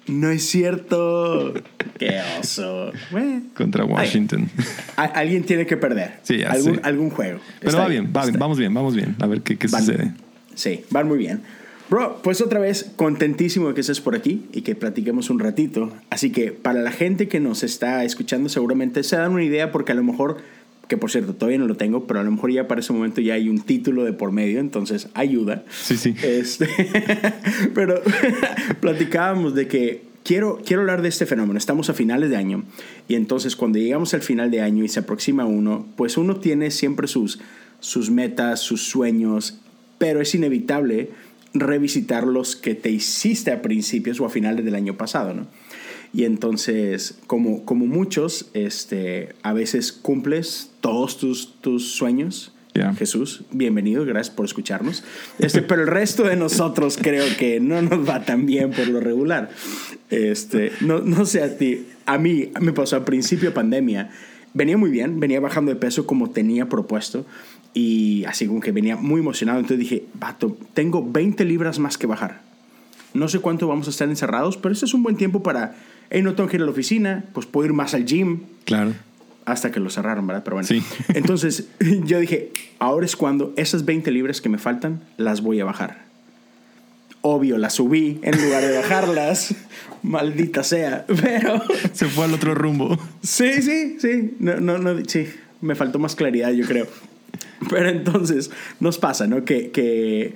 No 0.06 0.30
es 0.30 0.44
cierto. 0.48 1.54
Qué 1.98 2.20
oso. 2.40 2.90
Bueno, 3.10 3.42
Contra 3.54 3.84
Washington. 3.84 4.50
alguien 4.96 5.44
tiene 5.44 5.66
que 5.66 5.76
perder. 5.76 6.18
Sí, 6.22 6.38
ya 6.38 6.50
algún, 6.50 6.74
sé. 6.76 6.80
algún 6.84 7.10
juego. 7.10 7.40
Pero 7.60 7.70
Está 7.70 7.82
va 7.82 7.88
bien, 7.88 8.12
va 8.16 8.24
bien, 8.26 8.38
vamos 8.38 8.58
bien, 8.58 8.74
vamos 8.74 8.94
bien. 8.94 9.16
A 9.20 9.26
ver 9.26 9.42
qué, 9.42 9.56
qué 9.58 9.68
Van- 9.68 9.84
sucede. 9.84 10.12
Sí, 10.54 10.84
van 10.90 11.08
muy 11.08 11.18
bien. 11.18 11.40
Bro, 11.90 12.20
pues 12.22 12.40
otra 12.40 12.58
vez 12.58 12.90
contentísimo 12.96 13.68
de 13.68 13.74
que 13.74 13.82
estés 13.82 14.00
por 14.00 14.14
aquí 14.16 14.46
y 14.52 14.62
que 14.62 14.74
platiquemos 14.74 15.28
un 15.30 15.38
ratito. 15.40 15.92
Así 16.10 16.30
que 16.32 16.50
para 16.52 16.80
la 16.80 16.90
gente 16.90 17.28
que 17.28 17.38
nos 17.38 17.62
está 17.62 18.04
escuchando 18.04 18.48
seguramente 18.48 19.02
se 19.02 19.16
dan 19.16 19.32
una 19.32 19.44
idea 19.44 19.72
porque 19.72 19.92
a 19.92 19.94
lo 19.94 20.02
mejor, 20.02 20.38
que 20.92 20.98
por 20.98 21.10
cierto 21.10 21.32
todavía 21.32 21.56
no 21.56 21.66
lo 21.66 21.78
tengo, 21.78 22.06
pero 22.06 22.20
a 22.20 22.22
lo 22.22 22.30
mejor 22.30 22.52
ya 22.52 22.68
para 22.68 22.82
ese 22.82 22.92
momento 22.92 23.22
ya 23.22 23.32
hay 23.32 23.48
un 23.48 23.62
título 23.62 24.04
de 24.04 24.12
por 24.12 24.30
medio, 24.30 24.60
entonces 24.60 25.08
ayuda. 25.14 25.64
Sí, 25.70 25.96
sí. 25.96 26.14
Este, 26.22 26.68
pero 27.74 28.02
platicábamos 28.80 29.54
de 29.54 29.68
que 29.68 30.02
quiero, 30.22 30.60
quiero 30.62 30.82
hablar 30.82 31.00
de 31.00 31.08
este 31.08 31.24
fenómeno. 31.24 31.56
Estamos 31.56 31.88
a 31.88 31.94
finales 31.94 32.28
de 32.28 32.36
año 32.36 32.64
y 33.08 33.14
entonces 33.14 33.56
cuando 33.56 33.78
llegamos 33.78 34.12
al 34.12 34.20
final 34.20 34.50
de 34.50 34.60
año 34.60 34.84
y 34.84 34.88
se 34.90 35.00
aproxima 35.00 35.46
uno, 35.46 35.86
pues 35.96 36.18
uno 36.18 36.36
tiene 36.36 36.70
siempre 36.70 37.08
sus, 37.08 37.40
sus 37.80 38.10
metas, 38.10 38.60
sus 38.60 38.82
sueños, 38.82 39.56
pero 39.96 40.20
es 40.20 40.34
inevitable 40.34 41.08
revisitar 41.54 42.26
los 42.26 42.54
que 42.54 42.74
te 42.74 42.90
hiciste 42.90 43.50
a 43.50 43.62
principios 43.62 44.20
o 44.20 44.26
a 44.26 44.28
finales 44.28 44.62
del 44.66 44.74
año 44.74 44.98
pasado, 44.98 45.32
¿no? 45.32 45.46
Y 46.12 46.24
entonces, 46.24 47.14
como, 47.26 47.64
como 47.64 47.86
muchos, 47.86 48.50
este, 48.52 49.30
a 49.42 49.54
veces 49.54 49.92
cumples 49.92 50.71
todos 50.82 51.16
tus, 51.16 51.54
tus 51.62 51.92
sueños. 51.92 52.52
Jesús, 52.96 53.42
bienvenido, 53.52 54.04
gracias 54.06 54.34
por 54.34 54.46
escucharnos. 54.46 55.04
Este, 55.38 55.60
pero 55.60 55.82
el 55.82 55.88
resto 55.88 56.22
de 56.24 56.36
nosotros 56.36 56.98
creo 57.00 57.24
que 57.38 57.60
no 57.60 57.82
nos 57.82 58.08
va 58.08 58.24
tan 58.24 58.46
bien 58.46 58.70
por 58.70 58.88
lo 58.88 58.98
regular. 58.98 59.50
Este, 60.10 60.72
no, 60.80 61.00
no 61.00 61.26
sé 61.26 61.42
a 61.42 61.56
ti, 61.56 61.86
a 62.06 62.16
mí 62.16 62.50
me 62.60 62.72
pasó 62.72 62.96
a 62.96 63.04
principio 63.04 63.50
de 63.50 63.54
pandemia, 63.54 64.10
venía 64.54 64.78
muy 64.78 64.90
bien, 64.90 65.20
venía 65.20 65.38
bajando 65.38 65.70
de 65.70 65.76
peso 65.76 66.06
como 66.06 66.30
tenía 66.30 66.68
propuesto 66.68 67.26
y 67.74 68.24
así 68.24 68.46
como 68.46 68.60
que 68.60 68.72
venía 68.72 68.96
muy 68.96 69.20
emocionado. 69.20 69.60
Entonces 69.60 69.78
dije, 69.78 70.06
vato, 70.14 70.56
tengo 70.72 71.06
20 71.06 71.44
libras 71.44 71.78
más 71.78 71.98
que 71.98 72.06
bajar. 72.06 72.40
No 73.12 73.28
sé 73.28 73.40
cuánto 73.40 73.68
vamos 73.68 73.86
a 73.86 73.90
estar 73.90 74.08
encerrados, 74.08 74.56
pero 74.56 74.72
este 74.72 74.86
es 74.86 74.94
un 74.94 75.02
buen 75.02 75.16
tiempo 75.16 75.42
para, 75.42 75.76
hey, 76.08 76.22
no 76.22 76.34
tengo 76.34 76.48
que 76.48 76.56
ir 76.56 76.62
a 76.62 76.64
la 76.64 76.70
oficina, 76.70 77.26
pues 77.34 77.44
puedo 77.44 77.66
ir 77.66 77.74
más 77.74 77.92
al 77.92 78.06
gym, 78.06 78.40
Claro. 78.64 78.94
Hasta 79.44 79.70
que 79.70 79.80
lo 79.80 79.90
cerraron, 79.90 80.26
¿verdad? 80.26 80.42
Pero 80.44 80.56
bueno. 80.56 80.66
Sí. 80.66 80.82
Entonces 81.14 81.68
yo 82.04 82.18
dije, 82.18 82.52
ahora 82.78 83.06
es 83.06 83.16
cuando 83.16 83.52
esas 83.56 83.84
20 83.84 84.10
libras 84.10 84.40
que 84.40 84.48
me 84.48 84.58
faltan 84.58 85.00
las 85.16 85.40
voy 85.40 85.60
a 85.60 85.64
bajar. 85.64 86.02
Obvio, 87.24 87.56
las 87.56 87.74
subí 87.74 88.18
en 88.22 88.42
lugar 88.42 88.62
de 88.62 88.76
bajarlas. 88.78 89.54
Maldita 90.02 90.64
sea. 90.64 91.04
Pero 91.06 91.62
Se 91.92 92.06
fue 92.06 92.24
al 92.24 92.34
otro 92.34 92.54
rumbo. 92.54 92.98
sí, 93.22 93.62
sí, 93.62 93.96
sí. 94.00 94.34
No, 94.40 94.56
no, 94.60 94.78
no, 94.78 95.00
sí. 95.06 95.28
Me 95.60 95.76
faltó 95.76 96.00
más 96.00 96.16
claridad, 96.16 96.50
yo 96.50 96.66
creo. 96.66 96.88
Pero 97.70 97.88
entonces 97.88 98.50
nos 98.80 98.98
pasa, 98.98 99.28
¿no? 99.28 99.44
Que, 99.44 99.70
que 99.70 100.34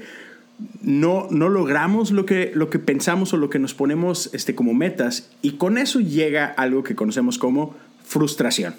no, 0.83 1.27
no 1.31 1.49
logramos 1.49 2.11
lo 2.13 2.25
que, 2.25 2.53
lo 2.55 2.71
que 2.71 2.79
pensamos 2.79 3.33
o 3.33 3.37
lo 3.37 3.51
que 3.51 3.59
nos 3.59 3.75
ponemos 3.75 4.31
este, 4.33 4.55
como 4.55 4.75
metas. 4.75 5.31
Y 5.43 5.53
con 5.53 5.79
eso 5.79 6.01
llega 6.01 6.47
algo 6.47 6.85
que 6.85 6.95
conocemos 6.95 7.39
como 7.39 7.75
frustración. 8.07 8.75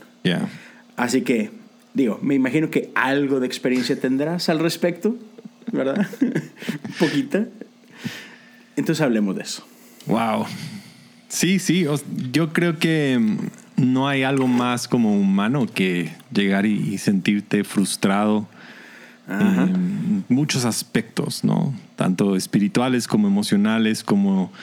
Así 0.95 1.21
que 1.21 1.51
digo, 1.93 2.19
me 2.21 2.35
imagino 2.35 2.69
que 2.69 2.91
algo 2.95 3.39
de 3.39 3.47
experiencia 3.47 3.99
tendrás 3.99 4.49
al 4.49 4.59
respecto, 4.59 5.15
¿verdad? 5.71 6.07
Poquita. 6.99 7.45
Entonces 8.75 9.01
hablemos 9.01 9.35
de 9.35 9.41
eso. 9.41 9.65
Wow. 10.05 10.45
Sí, 11.27 11.59
sí, 11.59 11.85
yo 12.31 12.53
creo 12.53 12.79
que 12.79 13.19
no 13.75 14.07
hay 14.07 14.23
algo 14.23 14.47
más 14.47 14.87
como 14.87 15.19
humano 15.19 15.65
que 15.65 16.11
llegar 16.31 16.65
y, 16.65 16.97
sentirte 16.99 17.63
frustrado 17.63 18.47
en 19.27 20.23
muchos 20.29 20.63
aspectos, 20.63 21.43
¿no? 21.43 21.73
Tanto 21.97 22.37
espirituales 22.37 23.07
como 23.07 23.27
emocionales, 23.27 24.03
como, 24.03 24.53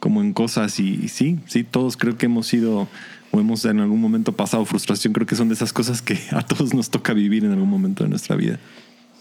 como 0.00 0.22
en 0.22 0.32
cosas. 0.32 0.80
Y, 0.80 1.08
sí, 1.08 1.38
sí, 1.46 1.62
todos 1.62 1.98
creo 1.98 2.16
que 2.16 2.26
hemos 2.26 2.46
sido 2.46 2.88
o 3.34 3.40
hemos 3.40 3.64
en 3.64 3.80
algún 3.80 4.00
momento 4.00 4.32
pasado 4.32 4.64
frustración. 4.64 5.12
Creo 5.12 5.26
que 5.26 5.34
son 5.34 5.48
de 5.48 5.54
esas 5.54 5.72
cosas 5.72 6.02
que 6.02 6.18
a 6.30 6.42
todos 6.42 6.72
nos 6.74 6.90
toca 6.90 7.12
vivir 7.12 7.44
en 7.44 7.52
algún 7.52 7.68
momento 7.68 8.04
de 8.04 8.10
nuestra 8.10 8.36
vida. 8.36 8.58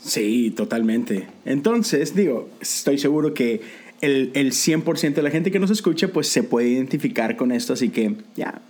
Sí, 0.04 0.52
totalmente. 0.56 1.28
Entonces, 1.46 2.16
digo, 2.16 2.50
estoy 2.62 2.98
seguro 2.98 3.34
que 3.34 3.62
el, 4.02 4.32
el 4.34 4.52
100% 4.52 5.14
de 5.14 5.24
la 5.24 5.32
gente 5.32 5.50
que 5.50 5.60
nos 5.60 5.72
escucha, 5.72 6.10
pues 6.10 6.28
se 6.28 6.44
puede 6.44 6.70
identificar 6.70 7.38
con 7.38 7.52
esto. 7.52 7.74
Así 7.74 7.90
que, 7.90 8.16
ya, 8.36 8.62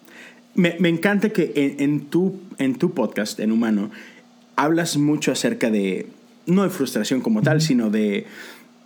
me, 0.56 0.76
me, 0.80 0.90
encanta 0.90 1.30
que 1.30 1.76
en, 1.80 2.02
tu, 2.02 2.40
en 2.60 2.76
tu 2.76 2.94
podcast, 2.94 3.40
en 3.40 3.52
Humano, 3.52 3.90
hablas 4.56 4.98
mucho 4.98 5.32
acerca 5.32 5.72
de, 5.72 6.08
no 6.46 6.64
de 6.64 6.70
frustración 6.70 7.22
como 7.22 7.42
tal, 7.42 7.62
sino 7.62 7.90
de, 7.90 8.28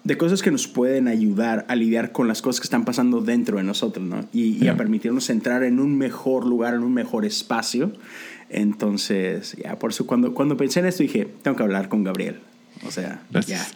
de 0.08 0.18
cosas 0.18 0.42
que 0.42 0.52
nos 0.52 0.70
pueden 0.70 1.10
ayudar 1.10 1.66
a 1.68 1.76
lidiar 1.76 2.14
con 2.14 2.30
las 2.30 2.42
cosas 2.42 2.62
que 2.62 2.64
están 2.64 2.86
pasando 2.86 3.20
dentro 3.20 3.58
de 3.58 3.64
nosotros, 3.64 4.06
¿no? 4.06 4.26
Y, 4.32 4.64
y 4.64 4.70
a 4.70 4.78
permitirnos 4.78 5.30
entrar 5.30 5.64
en 5.64 5.82
un 5.82 5.98
mejor 5.98 6.46
lugar, 6.46 6.76
en 6.76 6.84
un 6.84 6.94
mejor 6.94 7.26
espacio. 7.26 7.92
Entonces, 8.50 9.58
ya, 9.62 9.78
por 9.78 9.92
eso 9.92 10.08
cuando, 10.08 10.34
cuando 10.34 10.56
pensé 10.56 10.80
en 10.80 10.86
esto 10.86 11.04
dije, 11.04 11.28
tengo 11.42 11.58
que 11.58 11.64
hablar 11.64 11.90
con 11.90 12.06
Gabriel. 12.06 12.38
O 12.88 12.92
sea, 12.92 13.22
ya. 13.46 13.68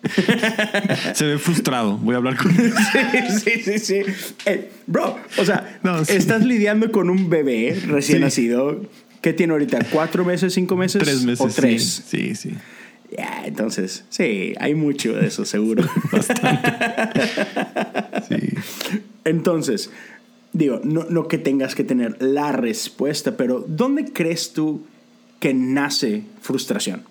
Se 1.14 1.26
ve 1.26 1.36
frustrado. 1.36 1.98
Voy 1.98 2.14
a 2.14 2.16
hablar 2.16 2.38
con 2.38 2.50
él. 2.58 2.72
Sí, 3.44 3.50
sí, 3.62 3.78
sí. 3.78 3.78
sí. 3.78 4.34
Eh, 4.46 4.70
bro, 4.86 5.18
o 5.36 5.44
sea, 5.44 5.78
estás 6.08 6.46
lidiando 6.46 6.90
con 6.90 7.10
un 7.10 7.28
bebé 7.28 7.78
recién 7.86 8.22
nacido. 8.22 8.80
¿Qué 9.20 9.34
tiene 9.34 9.52
ahorita? 9.52 9.80
¿Cuatro 9.92 10.24
meses, 10.24 10.54
cinco 10.54 10.76
meses? 10.76 11.02
Tres 11.02 11.24
meses. 11.24 11.40
¿O 11.44 11.48
tres? 11.48 12.04
Sí, 12.08 12.34
sí. 12.34 12.54
Entonces, 13.44 14.04
sí, 14.10 14.54
hay 14.58 14.74
mucho 14.74 15.14
de 15.14 15.26
eso, 15.26 15.44
seguro. 15.44 15.84
Bastante. 16.12 16.72
sí. 18.28 18.54
Entonces, 19.24 19.90
digo, 20.52 20.80
no, 20.84 21.04
no 21.08 21.28
que 21.28 21.38
tengas 21.38 21.74
que 21.74 21.84
tener 21.84 22.22
la 22.22 22.52
respuesta, 22.52 23.36
pero 23.36 23.64
¿dónde 23.66 24.12
crees 24.12 24.52
tú 24.52 24.86
que 25.40 25.54
nace 25.54 26.24
frustración? 26.40 27.02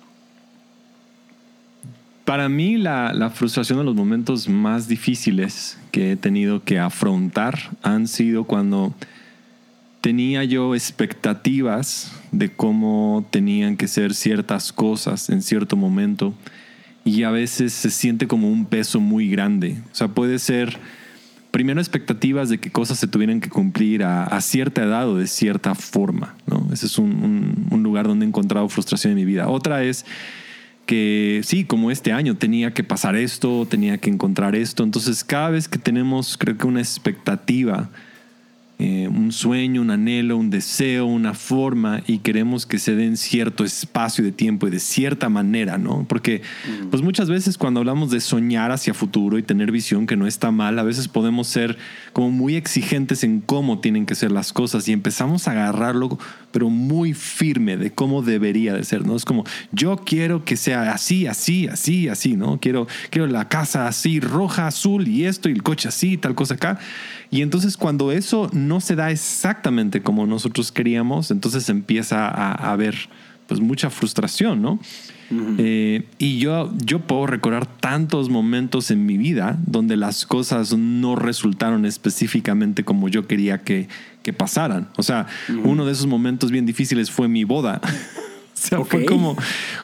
Para 2.27 2.49
mí 2.49 2.75
la, 2.75 3.31
frustración 3.33 3.79
de 3.79 3.85
los 3.85 3.95
momentos 3.95 4.49
más 4.49 4.89
difíciles 4.89 5.77
que 5.91 6.11
he 6.11 6.15
tenido 6.17 6.61
que 6.61 6.77
afrontar 6.77 7.57
han 7.83 8.09
sido 8.09 8.43
cuando 8.43 8.93
tenía 10.01 10.43
yo 10.43 10.75
expectativas 10.75 12.11
de 12.31 12.50
cómo 12.51 13.25
tenían 13.31 13.77
que 13.77 13.88
ser 13.88 14.13
ciertas 14.13 14.74
cosas 14.74 15.29
en 15.29 15.41
cierto 15.41 15.75
momento 15.75 16.34
y 17.03 17.24
a 17.24 17.31
veces 17.31 17.74
se 17.74 17.89
siente 17.89 18.27
como 18.27 18.50
un 18.50 18.65
peso 18.65 19.00
muy 19.00 19.29
grande. 19.29 19.77
O 19.91 19.96
sea, 19.96 20.10
puede 20.10 20.39
ser 20.39 20.77
primero 21.51 21.79
expectativas 21.79 22.50
de 22.50 22.60
que 22.60 22.69
cosas 22.69 23.00
se 23.00 23.07
tuvieran 23.07 23.39
que 23.39 23.50
cumplir 23.50 24.03
a, 24.03 24.39
cierta 24.41 24.84
edad 24.84 25.10
o 25.10 25.17
de 25.17 25.27
cierta 25.27 25.74
forma. 25.74 26.36
¿no? 26.46 26.67
Ese 26.72 26.86
es 26.86 26.98
un, 26.98 27.67
un 27.72 27.84
lugar 27.84 28.07
donde 28.07 28.25
he 28.25 28.27
encontrado 28.27 28.67
frustración 28.67 29.12
en 29.12 29.17
mi 29.17 29.25
vida. 29.25 29.48
Otra 29.48 29.84
es 29.84 30.05
que 30.86 31.41
sí, 31.43 31.65
como 31.65 31.91
este 31.91 32.12
año 32.12 32.36
tenía 32.36 32.74
que 32.74 32.84
pasar 32.84 33.15
esto, 33.15 33.67
tenía 33.69 33.98
que 34.00 34.10
encontrar 34.10 34.55
esto. 34.55 34.84
Entonces, 34.84 35.24
cada 35.24 35.50
vez 35.50 35.67
que 35.67 35.77
tenemos, 35.77 36.38
creo 36.38 36.57
que 36.57 36.65
una 36.65 36.79
expectativa 36.79 37.89
eh, 38.79 39.07
un 39.07 39.31
sueño, 39.31 39.81
un 39.81 39.89
anhelo, 39.89 40.38
un 40.38 40.51
deseo, 40.51 41.07
una 41.07 41.34
forma 41.34 42.03
y 42.05 42.19
queremos 42.19 42.67
que 42.67 42.77
se 42.77 42.96
den 42.96 43.17
cierto 43.17 43.63
espacio 43.63 44.24
de 44.24 44.31
tiempo 44.31 44.67
y 44.67 44.69
de 44.69 44.79
cierta 44.79 45.29
manera, 45.29 45.79
¿no? 45.79 46.05
Porque 46.07 46.43
pues 46.91 47.01
muchas 47.01 47.27
veces 47.27 47.57
cuando 47.57 47.79
hablamos 47.79 48.12
de 48.12 48.19
soñar 48.19 48.72
hacia 48.72 48.93
futuro 48.93 49.39
y 49.39 49.43
tener 49.43 49.72
visión 49.72 50.05
que 50.05 50.15
no 50.15 50.27
está 50.27 50.51
mal, 50.51 50.77
a 50.77 50.84
veces 50.84 51.07
podemos 51.07 51.48
ser 51.48 51.75
como 52.13 52.29
muy 52.29 52.55
exigentes 52.55 53.24
en 53.24 53.41
cómo 53.41 53.79
tienen 53.79 54.05
que 54.05 54.13
ser 54.13 54.31
las 54.31 54.53
cosas 54.53 54.88
y 54.88 54.93
empezamos 54.93 55.48
a 55.48 55.51
agarrarlo 55.53 56.19
pero 56.51 56.69
muy 56.69 57.13
firme 57.13 57.77
de 57.77 57.91
cómo 57.91 58.22
debería 58.22 58.74
de 58.74 58.84
ser, 58.84 59.05
¿no? 59.05 59.15
Es 59.15 59.25
como 59.25 59.43
yo 59.72 59.98
quiero 59.98 60.46
que 60.46 60.55
sea 60.55 60.91
así, 60.91 61.27
así, 61.27 61.67
así, 61.67 62.10
así, 62.10 62.36
¿no? 62.36 62.60
Quiero 62.60 62.88
quiero 63.10 63.27
la 63.27 63.48
casa 63.50 63.88
así 63.88 64.19
roja, 64.19 64.67
azul 64.67 65.07
y 65.07 65.25
esto 65.25 65.50
y 65.50 65.51
el 65.51 65.63
coche 65.63 65.88
así, 65.89 66.17
tal 66.17 66.36
cosa 66.36 66.55
acá. 66.55 66.79
Y 67.29 67.41
entonces 67.41 67.77
cuando 67.77 68.12
eso 68.12 68.50
no 68.53 68.79
se 68.79 68.96
da 68.96 69.12
exactamente 69.12 70.01
como 70.01 70.25
nosotros 70.25 70.72
queríamos, 70.72 71.31
entonces 71.31 71.69
empieza 71.69 72.27
a, 72.27 72.72
haber 72.72 72.96
pues 73.48 73.60
mucha 73.60 73.89
frustración, 73.89 74.62
¿no? 74.62 74.79
Eh, 75.57 76.05
y 76.17 76.39
yo, 76.39 76.74
yo 76.77 77.00
puedo 77.00 77.27
recordar 77.27 77.65
tantos 77.65 78.29
momentos 78.29 78.91
en 78.91 79.05
mi 79.05 79.17
vida 79.17 79.57
donde 79.65 79.98
las 79.98 80.25
cosas 80.25 80.77
no 80.77 81.17
resultaron 81.17 81.86
específicamente 81.86 82.86
como 82.86 83.10
yo 83.10 83.27
quería 83.27 83.57
que, 83.60 83.89
que 84.24 84.31
pasaran. 84.31 84.88
O 84.96 85.03
sea, 85.03 85.27
uno 85.63 85.86
de 85.86 85.91
esos 85.91 86.07
momentos 86.07 86.51
bien 86.51 86.65
difíciles 86.65 87.12
fue 87.12 87.27
mi 87.27 87.43
boda. 87.43 87.81
Fue 88.85 89.05
como, 89.05 89.37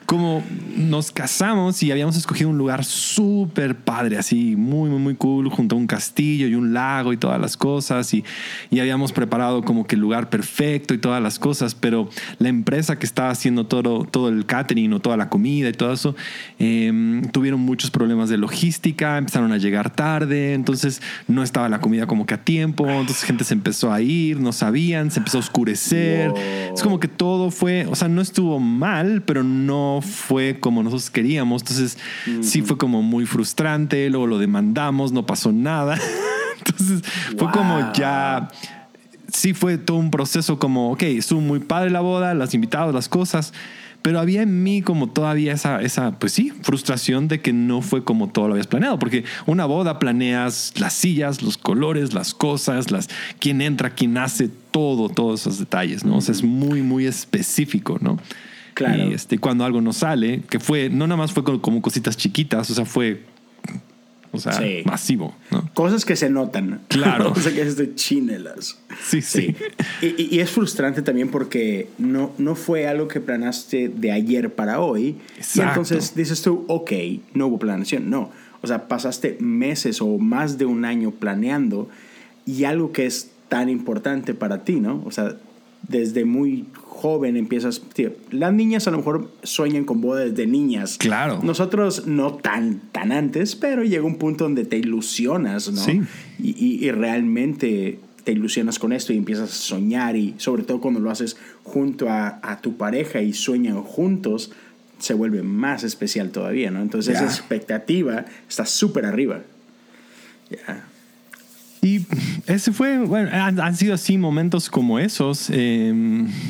como 0.04 0.42
nos 0.76 1.12
casamos 1.12 1.82
y 1.82 1.92
habíamos 1.92 2.16
escogido 2.16 2.50
un 2.50 2.58
lugar 2.58 2.84
súper 2.84 3.76
padre, 3.76 4.18
así, 4.18 4.56
muy, 4.56 4.90
muy, 4.90 4.98
muy 4.98 5.14
cool, 5.14 5.48
junto 5.48 5.76
a 5.76 5.78
un 5.78 5.86
castillo 5.86 6.48
y 6.48 6.54
un 6.54 6.74
lago 6.74 7.12
y 7.12 7.16
todas 7.16 7.40
las 7.40 7.56
cosas. 7.56 8.12
Y, 8.12 8.24
y 8.70 8.80
habíamos 8.80 9.12
preparado 9.12 9.62
como 9.62 9.86
que 9.86 9.94
el 9.94 10.00
lugar 10.00 10.28
perfecto 10.28 10.92
y 10.92 10.98
todas 10.98 11.22
las 11.22 11.38
cosas. 11.38 11.74
Pero 11.74 12.08
la 12.38 12.48
empresa 12.48 12.98
que 12.98 13.06
estaba 13.06 13.30
haciendo 13.30 13.66
todo, 13.66 14.04
todo 14.04 14.28
el 14.28 14.44
catering 14.44 14.92
o 14.92 15.00
toda 15.00 15.16
la 15.16 15.28
comida 15.28 15.68
y 15.68 15.72
todo 15.72 15.92
eso, 15.92 16.16
em, 16.58 17.22
tuvieron 17.30 17.60
muchos 17.60 17.90
problemas 17.90 18.28
de 18.28 18.38
logística, 18.38 19.18
empezaron 19.18 19.52
a 19.52 19.58
llegar 19.58 19.90
tarde, 19.90 20.54
entonces 20.54 21.00
no 21.28 21.42
estaba 21.42 21.68
la 21.68 21.80
comida 21.80 22.06
como 22.06 22.26
que 22.26 22.34
a 22.34 22.44
tiempo, 22.44 22.88
entonces 22.88 23.22
gente 23.22 23.44
se 23.44 23.54
empezó 23.54 23.92
a 23.92 24.00
ir, 24.00 24.40
no 24.40 24.52
sabían, 24.52 25.10
se 25.10 25.20
empezó 25.20 25.38
a 25.38 25.40
oscurecer. 25.40 26.32
Es 26.74 26.82
como 26.82 26.98
que 26.98 27.08
todo 27.08 27.50
fue, 27.50 27.86
o 27.86 27.94
sea, 27.94 28.08
no 28.08 28.20
estuvo 28.20 28.63
mal, 28.64 29.22
pero 29.22 29.44
no 29.44 30.00
fue 30.02 30.58
como 30.58 30.82
nosotros 30.82 31.10
queríamos. 31.10 31.62
Entonces 31.62 31.98
sí 32.40 32.62
fue 32.62 32.76
como 32.76 33.02
muy 33.02 33.26
frustrante, 33.26 34.10
luego 34.10 34.26
lo 34.26 34.38
demandamos, 34.38 35.12
no 35.12 35.26
pasó 35.26 35.52
nada. 35.52 35.98
Entonces 36.58 37.02
fue 37.36 37.50
como 37.50 37.92
ya 37.92 38.48
sí 39.32 39.52
fue 39.52 39.78
todo 39.78 39.98
un 39.98 40.10
proceso 40.10 40.58
como, 40.58 40.92
ok, 40.92 41.02
estuvo 41.02 41.40
muy 41.40 41.60
padre 41.60 41.90
la 41.90 42.00
boda, 42.00 42.34
las 42.34 42.54
invitados, 42.54 42.94
las 42.94 43.08
cosas, 43.08 43.52
pero 44.02 44.20
había 44.20 44.42
en 44.42 44.62
mí 44.62 44.82
como 44.82 45.08
todavía 45.08 45.52
esa, 45.54 45.80
esa, 45.80 46.18
pues 46.18 46.32
sí, 46.32 46.52
frustración 46.62 47.26
de 47.26 47.40
que 47.40 47.52
no 47.52 47.80
fue 47.80 48.04
como 48.04 48.28
todo 48.28 48.48
lo 48.48 48.54
habías 48.54 48.66
planeado, 48.66 48.98
porque 48.98 49.24
una 49.46 49.64
boda 49.64 49.98
planeas 49.98 50.74
las 50.76 50.92
sillas, 50.92 51.42
los 51.42 51.56
colores, 51.56 52.12
las 52.12 52.34
cosas, 52.34 52.90
las, 52.90 53.08
quién 53.38 53.60
entra, 53.60 53.90
quién 53.90 54.18
hace, 54.18 54.50
todo, 54.70 55.08
todos 55.08 55.40
esos 55.40 55.58
detalles, 55.58 56.04
¿no? 56.04 56.18
O 56.18 56.20
sea, 56.20 56.32
es 56.32 56.42
muy, 56.42 56.82
muy 56.82 57.06
específico, 57.06 57.98
¿no? 58.00 58.18
Claro. 58.74 59.08
Y 59.08 59.14
este, 59.14 59.38
cuando 59.38 59.64
algo 59.64 59.80
no 59.80 59.92
sale, 59.92 60.42
que 60.50 60.60
fue, 60.60 60.90
no 60.90 61.06
nada 61.06 61.16
más 61.16 61.32
fue 61.32 61.44
como, 61.44 61.80
cositas 61.80 62.16
chiquitas, 62.16 62.70
o 62.70 62.74
sea, 62.74 62.84
fue 62.84 63.22
o 64.32 64.38
sea, 64.40 64.60
masivo. 64.84 65.32
¿no? 65.52 65.70
Cosas 65.74 66.04
que 66.04 66.16
se 66.16 66.28
notan. 66.28 66.80
Claro. 66.88 67.32
o 67.36 67.40
sea, 67.40 67.52
que 67.52 67.62
es 67.62 67.76
de 67.76 67.94
chinelas. 67.94 68.78
Sí, 69.00 69.22
sí. 69.22 69.54
Y, 70.02 70.36
y, 70.36 70.40
es 70.40 70.50
frustrante 70.50 71.02
también 71.02 71.30
porque 71.30 71.88
no, 71.98 72.32
no 72.38 72.56
fue 72.56 72.88
algo 72.88 73.06
que 73.06 73.20
planaste 73.20 73.88
de 73.88 74.10
ayer 74.10 74.52
para 74.52 74.80
hoy. 74.80 75.16
Exacto. 75.36 75.60
Y 75.60 75.68
entonces 75.68 76.16
dices 76.16 76.42
tú, 76.42 76.64
ok, 76.66 76.92
no 77.32 77.46
hubo 77.46 77.60
planeación. 77.60 78.10
No. 78.10 78.32
O 78.60 78.66
sea, 78.66 78.88
pasaste 78.88 79.36
meses 79.40 80.00
o 80.00 80.18
más 80.18 80.58
de 80.58 80.64
un 80.64 80.84
año 80.84 81.12
planeando 81.12 81.88
y 82.46 82.64
algo 82.64 82.92
que 82.92 83.06
es 83.06 83.30
tan 83.48 83.68
importante 83.68 84.34
para 84.34 84.64
ti, 84.64 84.80
¿no? 84.80 85.02
O 85.04 85.10
sea, 85.10 85.36
desde 85.88 86.24
muy 86.24 86.66
joven 87.04 87.36
empiezas, 87.36 87.82
tío, 87.92 88.12
las 88.30 88.52
niñas 88.52 88.88
a 88.88 88.90
lo 88.90 88.98
mejor 88.98 89.30
sueñan 89.42 89.84
con 89.84 90.00
bodas 90.00 90.34
de 90.34 90.46
niñas. 90.46 90.96
Claro. 90.98 91.40
Nosotros 91.42 92.06
no 92.06 92.34
tan, 92.34 92.80
tan 92.92 93.12
antes, 93.12 93.56
pero 93.56 93.84
llega 93.84 94.04
un 94.04 94.16
punto 94.16 94.44
donde 94.44 94.64
te 94.64 94.78
ilusionas, 94.78 95.70
¿no? 95.70 95.80
Sí. 95.80 96.00
Y, 96.38 96.86
y, 96.86 96.90
realmente 96.90 97.98
te 98.24 98.32
ilusionas 98.32 98.78
con 98.78 98.92
esto 98.92 99.12
y 99.12 99.18
empiezas 99.18 99.50
a 99.50 99.54
soñar 99.54 100.16
y 100.16 100.34
sobre 100.38 100.62
todo 100.62 100.80
cuando 100.80 101.00
lo 101.00 101.10
haces 101.10 101.36
junto 101.62 102.08
a, 102.08 102.40
a 102.42 102.60
tu 102.60 102.76
pareja 102.76 103.20
y 103.20 103.34
sueñan 103.34 103.82
juntos, 103.82 104.52
se 104.98 105.12
vuelve 105.12 105.42
más 105.42 105.84
especial 105.84 106.30
todavía, 106.30 106.70
¿no? 106.70 106.80
Entonces 106.80 107.16
esa 107.16 107.26
expectativa 107.26 108.24
está 108.48 108.64
súper 108.64 109.04
arriba. 109.04 109.42
Y 111.84 112.06
ese 112.46 112.72
fue, 112.72 112.98
bueno, 112.98 113.28
han, 113.30 113.60
han 113.60 113.76
sido 113.76 113.94
así 113.94 114.16
momentos 114.16 114.70
como 114.70 114.98
esos, 114.98 115.50
eh, 115.52 115.92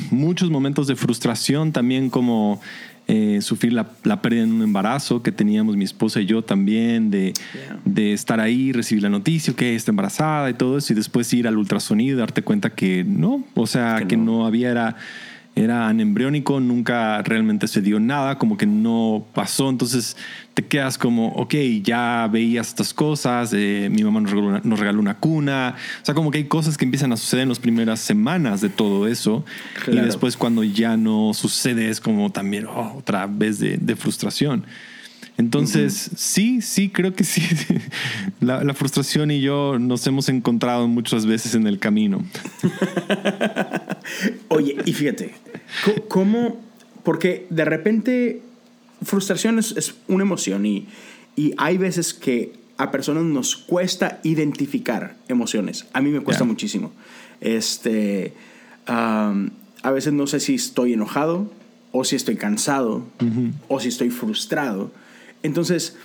muchos 0.09 0.49
momentos 0.49 0.87
de 0.87 0.95
frustración 0.95 1.73
también 1.73 2.09
como 2.09 2.61
eh, 3.07 3.39
sufrir 3.41 3.73
la, 3.73 3.87
la, 4.03 4.21
pérdida 4.21 4.43
en 4.43 4.53
un 4.53 4.61
embarazo 4.61 5.21
que 5.21 5.33
teníamos 5.33 5.75
mi 5.75 5.83
esposa 5.83 6.21
y 6.21 6.25
yo 6.25 6.41
también, 6.41 7.11
de, 7.11 7.33
yeah. 7.33 7.79
de 7.83 8.13
estar 8.13 8.39
ahí, 8.39 8.71
recibir 8.71 9.03
la 9.03 9.09
noticia 9.09 9.53
que 9.53 9.75
está 9.75 9.91
embarazada 9.91 10.49
y 10.49 10.53
todo 10.53 10.77
eso, 10.77 10.93
y 10.93 10.95
después 10.95 11.31
ir 11.33 11.47
al 11.47 11.57
ultrasonido 11.57 12.15
y 12.15 12.19
darte 12.19 12.41
cuenta 12.41 12.69
que 12.71 13.03
no, 13.03 13.43
o 13.55 13.67
sea, 13.67 13.97
que, 13.99 14.07
que 14.07 14.17
no. 14.17 14.39
no 14.39 14.45
había, 14.47 14.71
era 14.71 14.95
era 15.55 15.87
anembriónico, 15.87 16.59
nunca 16.59 17.21
realmente 17.21 17.67
se 17.67 17.81
dio 17.81 17.99
nada, 17.99 18.37
como 18.37 18.57
que 18.57 18.65
no 18.65 19.25
pasó, 19.33 19.69
entonces 19.69 20.17
te 20.53 20.65
quedas 20.65 20.97
como, 20.97 21.29
ok, 21.29 21.53
ya 21.81 22.29
veías 22.29 22.67
estas 22.67 22.93
cosas, 22.93 23.53
eh, 23.53 23.87
mi 23.89 24.03
mamá 24.03 24.19
nos 24.19 24.31
regaló, 24.31 24.49
una, 24.49 24.61
nos 24.63 24.79
regaló, 24.79 24.99
una, 24.99 25.17
cuna, 25.17 25.75
o 26.01 26.05
sea, 26.05 26.13
como 26.13 26.29
que 26.29 26.39
hay 26.39 26.45
cosas 26.45 26.77
que 26.77 26.83
empiezan 26.83 27.13
a 27.13 27.17
suceder 27.17 27.43
en 27.43 27.49
las 27.49 27.59
primeras 27.59 28.01
semanas 28.01 28.59
de 28.59 28.69
todo 28.69 29.07
eso, 29.07 29.45
claro. 29.85 30.01
y 30.01 30.05
después 30.05 30.35
cuando 30.35 30.63
ya 30.63 30.97
no 30.97 31.33
sucede 31.33 31.89
es 31.89 32.01
como 32.01 32.31
también 32.31 32.65
oh, 32.67 32.95
otra 32.97 33.25
vez 33.25 33.59
de, 33.59 33.77
de 33.77 33.95
frustración. 33.95 34.65
Entonces, 35.37 36.07
uh 36.07 36.11
-huh. 36.11 36.17
sí, 36.17 36.61
sí, 36.61 36.89
creo 36.89 37.13
que 37.13 37.23
sí. 37.23 37.41
La, 38.39 38.63
la, 38.63 38.73
frustración 38.73 39.31
y 39.31 39.41
yo 39.41 39.79
nos 39.79 40.05
hemos 40.07 40.29
encontrado 40.29 40.87
muchas 40.87 41.25
veces 41.25 41.55
en 41.55 41.67
el 41.67 41.79
camino. 41.79 42.23
Oye, 44.49 44.77
y 44.85 44.93
fíjate, 44.93 45.33
¿cómo? 46.07 46.61
Porque 47.03 47.47
de 47.49 47.65
repente 47.65 48.41
frustración 49.01 49.59
es, 49.59 49.75
es 49.77 49.95
una 50.07 50.23
emoción 50.23 50.65
y, 50.65 50.87
y, 51.35 51.53
hay 51.57 51.77
veces 51.77 52.13
que 52.13 52.53
a 52.77 52.91
personas 52.91 53.23
nos 53.23 53.55
cuesta 53.55 54.19
identificar 54.23 55.15
emociones. 55.27 55.85
A 55.93 56.01
mí 56.01 56.09
me 56.11 56.21
cuesta 56.21 56.43
yeah. 56.43 56.51
muchísimo. 56.51 56.91
Este, 57.41 58.33
um, 58.87 59.49
a 59.81 59.91
veces 59.91 60.13
no 60.13 60.27
sé 60.27 60.39
si 60.39 60.55
estoy 60.55 60.93
enojado 60.93 61.51
o 61.91 62.03
si 62.03 62.15
estoy 62.15 62.35
cansado 62.35 63.05
uh 63.21 63.23
-huh. 63.23 63.51
o 63.67 63.79
si 63.79 63.89
estoy 63.89 64.09
frustrado. 64.09 64.91
Entonces, 65.45 65.97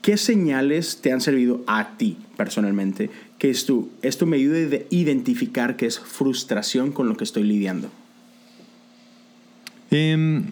¿qué 0.00 0.16
señales 0.16 1.00
te 1.00 1.12
han 1.12 1.20
servido 1.20 1.62
a 1.66 1.96
ti 1.96 2.16
personalmente? 2.36 3.10
Que 3.38 3.50
esto, 3.50 3.88
esto 4.02 4.26
me 4.26 4.36
ayude 4.36 4.86
a 4.90 4.94
identificar 4.94 5.76
que 5.76 5.86
es 5.86 5.98
frustración 5.98 6.92
con 6.92 7.08
lo 7.08 7.16
que 7.16 7.24
estoy 7.24 7.44
lidiando. 7.44 7.90
Eh, 9.90 10.42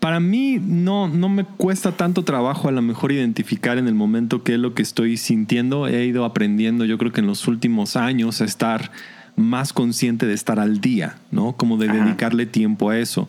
para 0.00 0.20
mí 0.20 0.60
no, 0.62 1.08
no 1.08 1.28
me 1.28 1.44
cuesta 1.44 1.92
tanto 1.92 2.24
trabajo 2.24 2.68
a 2.68 2.72
lo 2.72 2.80
mejor 2.82 3.12
identificar 3.12 3.76
en 3.76 3.88
el 3.88 3.94
momento 3.94 4.42
qué 4.42 4.54
es 4.54 4.60
lo 4.60 4.74
que 4.74 4.82
estoy 4.82 5.16
sintiendo. 5.16 5.88
He 5.88 6.06
ido 6.06 6.24
aprendiendo, 6.24 6.84
yo 6.84 6.96
creo 6.96 7.12
que 7.12 7.20
en 7.20 7.26
los 7.26 7.48
últimos 7.48 7.96
años, 7.96 8.40
a 8.40 8.44
estar 8.44 8.92
más 9.36 9.72
consciente 9.72 10.26
de 10.26 10.34
estar 10.34 10.60
al 10.60 10.80
día, 10.80 11.18
¿no? 11.30 11.54
Como 11.56 11.76
de 11.76 11.88
Ajá. 11.88 12.04
dedicarle 12.04 12.46
tiempo 12.46 12.90
a 12.90 12.98
eso. 12.98 13.28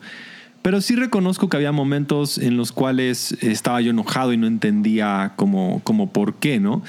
Pero 0.61 0.81
sí 0.81 0.95
reconozco 0.95 1.49
que 1.49 1.57
había 1.57 1.71
momentos 1.71 2.37
en 2.37 2.57
los 2.57 2.71
cuales 2.71 3.37
estaba 3.41 3.79
yo 3.81 3.91
enojado 3.91 4.33
y 4.33 4.37
no 4.37 4.47
entendía 4.47 5.33
como, 5.35 5.81
como 5.83 6.11
por 6.11 6.35
qué, 6.35 6.59
¿no? 6.59 6.83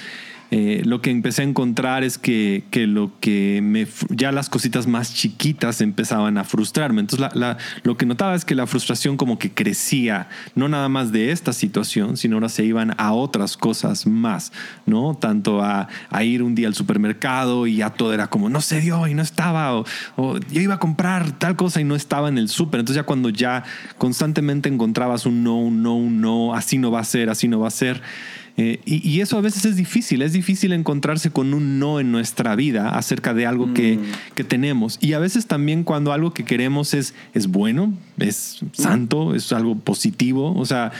Eh, 0.50 0.82
lo 0.86 1.02
que 1.02 1.10
empecé 1.10 1.42
a 1.42 1.44
encontrar 1.44 2.04
es 2.04 2.16
que, 2.16 2.64
que, 2.70 2.86
lo 2.86 3.12
que 3.20 3.86
ya 4.08 4.32
las 4.32 4.48
cositas 4.48 4.86
más 4.86 5.14
chiquitas 5.14 5.82
empezaban 5.82 6.38
a 6.38 6.44
frustrarme. 6.44 7.00
Entonces, 7.00 7.28
lo 7.82 7.96
que 7.96 8.06
notaba 8.06 8.34
es 8.34 8.46
que 8.46 8.54
la 8.54 8.66
frustración 8.66 9.18
como 9.18 9.38
que 9.38 9.52
crecía, 9.52 10.28
no 10.54 10.68
nada 10.68 10.88
más 10.88 11.12
de 11.12 11.32
esta 11.32 11.52
situación, 11.52 12.16
sino 12.16 12.36
ahora 12.36 12.48
se 12.48 12.64
iban 12.64 12.94
a 12.96 13.12
otras 13.12 13.58
cosas 13.58 14.06
más, 14.06 14.52
¿no? 14.86 15.14
Tanto 15.14 15.62
a, 15.62 15.88
ir 16.22 16.42
un 16.42 16.54
día 16.54 16.66
al 16.66 16.74
supermercado 16.74 17.66
y 17.66 17.76
ya 17.76 17.90
todo 17.90 18.12
era 18.12 18.28
como, 18.28 18.48
no 18.48 18.60
se 18.60 18.80
dio 18.80 19.06
y 19.06 19.14
no 19.14 19.22
estaba, 19.22 19.74
o, 19.74 19.84
o 20.16 20.38
yo 20.38 20.60
iba 20.60 20.74
a 20.74 20.78
comprar 20.78 21.32
tal 21.32 21.56
cosa 21.56 21.80
y 21.80 21.84
no 21.84 21.94
estaba 21.94 22.28
en 22.28 22.38
el 22.38 22.48
súper. 22.48 22.80
Entonces, 22.80 23.02
ya 23.02 23.06
cuando 23.06 23.28
ya 23.28 23.64
constantemente 23.98 24.68
encontrabas 24.68 25.26
un 25.26 25.44
no, 25.44 25.58
un 25.58 25.82
no, 25.82 25.94
un 25.94 26.20
no, 26.20 26.54
así 26.54 26.78
no 26.78 26.90
va 26.90 27.00
a 27.00 27.04
ser, 27.04 27.28
así 27.28 27.48
no 27.48 27.60
va 27.60 27.68
a 27.68 27.70
ser 27.70 28.02
eh, 28.60 28.80
y, 28.84 29.08
y, 29.08 29.20
eso 29.20 29.38
a 29.38 29.40
veces 29.40 29.64
es 29.66 29.76
difícil, 29.76 30.20
es 30.20 30.32
difícil 30.32 30.72
encontrarse 30.72 31.30
con 31.30 31.54
un 31.54 31.78
no 31.78 32.00
en 32.00 32.10
nuestra 32.10 32.56
vida 32.56 32.88
acerca 32.90 33.32
de 33.32 33.46
algo 33.46 33.68
mm. 33.68 33.74
que, 33.74 33.98
que, 34.34 34.42
tenemos. 34.42 34.98
Y 35.00 35.12
a 35.12 35.20
veces 35.20 35.46
también 35.46 35.84
cuando 35.84 36.12
algo 36.12 36.34
que 36.34 36.44
queremos 36.44 36.92
es, 36.92 37.14
es 37.34 37.46
bueno, 37.46 37.94
es 38.18 38.58
santo, 38.72 39.26
mm. 39.26 39.34
es 39.36 39.52
algo 39.52 39.76
positivo, 39.78 40.56
o 40.56 40.66
sea, 40.66 40.90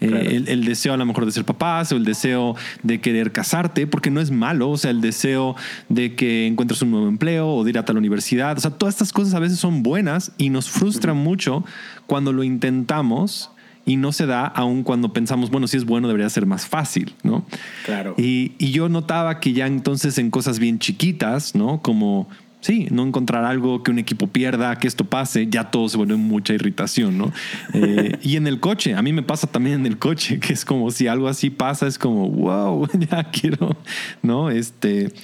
eh, 0.00 0.06
claro. 0.06 0.30
el, 0.30 0.48
el, 0.48 0.64
deseo 0.64 0.94
a 0.94 0.96
lo 0.96 1.04
mejor 1.06 1.26
de 1.26 1.32
ser 1.32 1.44
papás 1.44 1.90
o 1.90 1.96
el 1.96 2.04
deseo 2.04 2.54
de 2.84 3.00
querer 3.00 3.32
casarte, 3.32 3.88
porque 3.88 4.12
no 4.12 4.20
es 4.20 4.30
malo, 4.30 4.70
o 4.70 4.76
sea, 4.76 4.92
el 4.92 5.00
deseo 5.00 5.56
de 5.88 6.14
que 6.14 6.46
encuentres 6.46 6.82
un 6.82 6.92
nuevo 6.92 7.08
empleo 7.08 7.48
o 7.48 7.64
de 7.64 7.70
ir 7.70 7.78
a 7.78 7.84
tal 7.84 7.98
universidad, 7.98 8.56
o 8.56 8.60
sea, 8.60 8.70
todas 8.70 8.94
estas 8.94 9.12
cosas 9.12 9.34
a 9.34 9.40
veces 9.40 9.58
son 9.58 9.82
buenas 9.82 10.30
y 10.38 10.50
nos 10.50 10.70
frustran 10.70 11.16
mm. 11.16 11.20
mucho 11.20 11.64
cuando 12.06 12.32
lo 12.32 12.44
intentamos 12.44 13.50
y 13.88 13.96
no 13.96 14.12
se 14.12 14.26
da 14.26 14.44
aun 14.44 14.82
cuando 14.82 15.14
pensamos, 15.14 15.50
bueno, 15.50 15.66
si 15.66 15.78
es 15.78 15.86
bueno 15.86 16.08
debería 16.08 16.28
ser 16.28 16.44
más 16.44 16.66
fácil, 16.66 17.14
¿no? 17.22 17.46
Claro. 17.86 18.14
Y, 18.18 18.52
y 18.58 18.70
yo 18.70 18.90
notaba 18.90 19.40
que 19.40 19.54
ya 19.54 19.66
entonces 19.66 20.18
en 20.18 20.30
cosas 20.30 20.58
bien 20.58 20.78
chiquitas, 20.78 21.54
¿no? 21.54 21.80
Como 21.80 22.28
sí, 22.60 22.86
no 22.90 23.02
encontrar 23.02 23.46
algo 23.46 23.82
que 23.82 23.90
un 23.90 23.98
equipo 23.98 24.26
pierda, 24.26 24.76
que 24.76 24.88
esto 24.88 25.06
pase, 25.06 25.46
ya 25.46 25.70
todo 25.70 25.88
se 25.88 25.96
vuelve 25.96 26.16
mucha 26.16 26.52
irritación, 26.52 27.16
¿no? 27.16 27.32
eh, 27.72 28.18
y 28.22 28.36
en 28.36 28.46
el 28.46 28.60
coche, 28.60 28.94
a 28.94 29.00
mí 29.00 29.14
me 29.14 29.22
pasa 29.22 29.46
también 29.46 29.80
en 29.80 29.86
el 29.86 29.96
coche, 29.96 30.38
que 30.38 30.52
es 30.52 30.66
como 30.66 30.90
si 30.90 31.06
algo 31.06 31.26
así 31.26 31.48
pasa, 31.48 31.86
es 31.86 31.98
como, 31.98 32.28
wow, 32.28 32.86
ya 33.10 33.24
quiero, 33.24 33.74
¿no? 34.20 34.50
Este, 34.50 35.14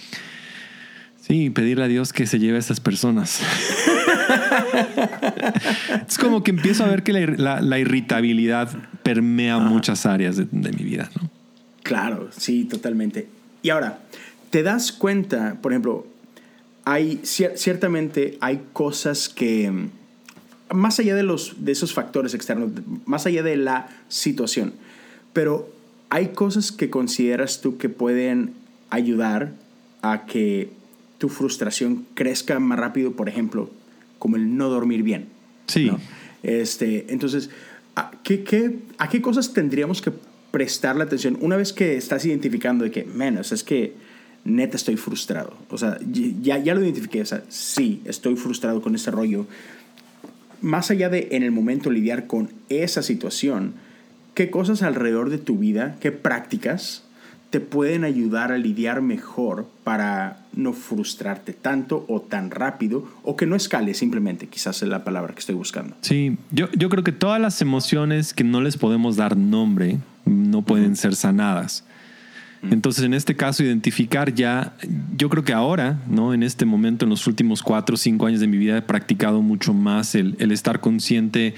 sí, 1.20 1.50
pedirle 1.50 1.84
a 1.84 1.88
Dios 1.88 2.14
que 2.14 2.26
se 2.26 2.38
lleve 2.38 2.56
a 2.56 2.60
esas 2.60 2.80
personas. 2.80 3.42
es 6.08 6.18
como 6.18 6.42
que 6.42 6.50
empiezo 6.50 6.84
a 6.84 6.88
ver 6.88 7.02
que 7.02 7.12
la, 7.12 7.26
la, 7.36 7.60
la 7.60 7.78
irritabilidad 7.78 8.70
permea 9.02 9.56
Ajá. 9.56 9.64
muchas 9.64 10.06
áreas 10.06 10.36
de, 10.36 10.46
de, 10.50 10.72
mi 10.72 10.84
vida, 10.84 11.10
¿no? 11.20 11.30
Claro, 11.82 12.30
sí, 12.36 12.64
totalmente. 12.64 13.28
Y 13.62 13.70
ahora, 13.70 13.98
¿te 14.50 14.62
das 14.62 14.92
cuenta, 14.92 15.56
por 15.60 15.72
ejemplo, 15.72 16.06
hay 16.84 17.20
ciertamente 17.24 18.36
hay 18.40 18.60
cosas 18.72 19.28
que 19.28 19.72
más 20.70 20.98
allá 20.98 21.14
de 21.14 21.22
los 21.22 21.64
de 21.64 21.72
esos 21.72 21.94
factores 21.94 22.34
externos, 22.34 22.70
más 23.06 23.26
allá 23.26 23.42
de 23.42 23.56
la 23.56 23.88
situación, 24.08 24.74
pero 25.32 25.70
hay 26.10 26.28
cosas 26.28 26.72
que 26.72 26.90
consideras 26.90 27.60
tú 27.60 27.78
que 27.78 27.88
pueden 27.88 28.54
ayudar 28.90 29.52
a 30.02 30.26
que 30.26 30.70
tu 31.18 31.28
frustración 31.28 32.06
crezca 32.14 32.60
más 32.60 32.78
rápido, 32.78 33.12
por 33.12 33.28
ejemplo, 33.28 33.70
como 34.24 34.36
el 34.36 34.56
no 34.56 34.70
dormir 34.70 35.02
bien. 35.02 35.26
Sí. 35.66 35.84
¿no? 35.84 36.00
Este, 36.42 37.12
entonces, 37.12 37.50
¿a 37.94 38.10
qué, 38.22 38.42
qué, 38.42 38.78
¿a 38.96 39.10
qué 39.10 39.20
cosas 39.20 39.52
tendríamos 39.52 40.00
que 40.00 40.12
prestar 40.50 40.96
la 40.96 41.04
atención 41.04 41.36
una 41.42 41.58
vez 41.58 41.74
que 41.74 41.98
estás 41.98 42.24
identificando 42.24 42.84
de 42.84 42.90
que, 42.90 43.04
menos, 43.04 43.52
es 43.52 43.62
que 43.62 43.92
neta 44.46 44.78
estoy 44.78 44.96
frustrado? 44.96 45.52
O 45.68 45.76
sea, 45.76 45.98
ya, 46.40 46.56
ya 46.56 46.74
lo 46.74 46.82
identifiqué, 46.82 47.20
o 47.20 47.26
sea, 47.26 47.44
sí, 47.50 48.00
estoy 48.06 48.36
frustrado 48.36 48.80
con 48.80 48.94
ese 48.94 49.10
rollo. 49.10 49.46
Más 50.62 50.90
allá 50.90 51.10
de 51.10 51.28
en 51.32 51.42
el 51.42 51.50
momento 51.50 51.90
lidiar 51.90 52.26
con 52.26 52.48
esa 52.70 53.02
situación, 53.02 53.74
¿qué 54.32 54.48
cosas 54.48 54.82
alrededor 54.82 55.28
de 55.28 55.36
tu 55.36 55.58
vida, 55.58 55.98
qué 56.00 56.12
prácticas 56.12 57.04
te 57.50 57.60
pueden 57.60 58.04
ayudar 58.04 58.52
a 58.52 58.56
lidiar 58.56 59.02
mejor 59.02 59.66
para 59.84 60.43
no 60.56 60.72
frustrarte 60.72 61.52
tanto 61.52 62.04
o 62.08 62.20
tan 62.20 62.50
rápido 62.50 63.06
o 63.22 63.36
que 63.36 63.46
no 63.46 63.56
escale 63.56 63.94
simplemente, 63.94 64.46
quizás 64.46 64.82
es 64.82 64.88
la 64.88 65.04
palabra 65.04 65.34
que 65.34 65.40
estoy 65.40 65.54
buscando. 65.54 65.96
Sí, 66.00 66.36
yo, 66.50 66.70
yo 66.72 66.88
creo 66.88 67.04
que 67.04 67.12
todas 67.12 67.40
las 67.40 67.60
emociones 67.60 68.34
que 68.34 68.44
no 68.44 68.60
les 68.60 68.76
podemos 68.76 69.16
dar 69.16 69.36
nombre 69.36 69.98
no 70.24 70.62
pueden 70.62 70.90
uh 70.90 70.92
-huh. 70.92 70.96
ser 70.96 71.14
sanadas. 71.14 71.84
Entonces, 72.70 73.04
en 73.04 73.14
este 73.14 73.36
caso, 73.36 73.62
identificar 73.62 74.32
ya, 74.32 74.74
yo 75.16 75.28
creo 75.28 75.44
que 75.44 75.52
ahora, 75.52 76.00
¿no? 76.08 76.32
En 76.32 76.42
este 76.42 76.64
momento, 76.64 77.04
en 77.04 77.10
los 77.10 77.26
últimos 77.26 77.62
cuatro 77.62 77.94
o 77.94 77.96
cinco 77.96 78.26
años 78.26 78.40
de 78.40 78.46
mi 78.46 78.56
vida, 78.56 78.78
he 78.78 78.82
practicado 78.82 79.42
mucho 79.42 79.74
más 79.74 80.14
el, 80.14 80.34
el 80.38 80.50
estar 80.50 80.80
consciente 80.80 81.54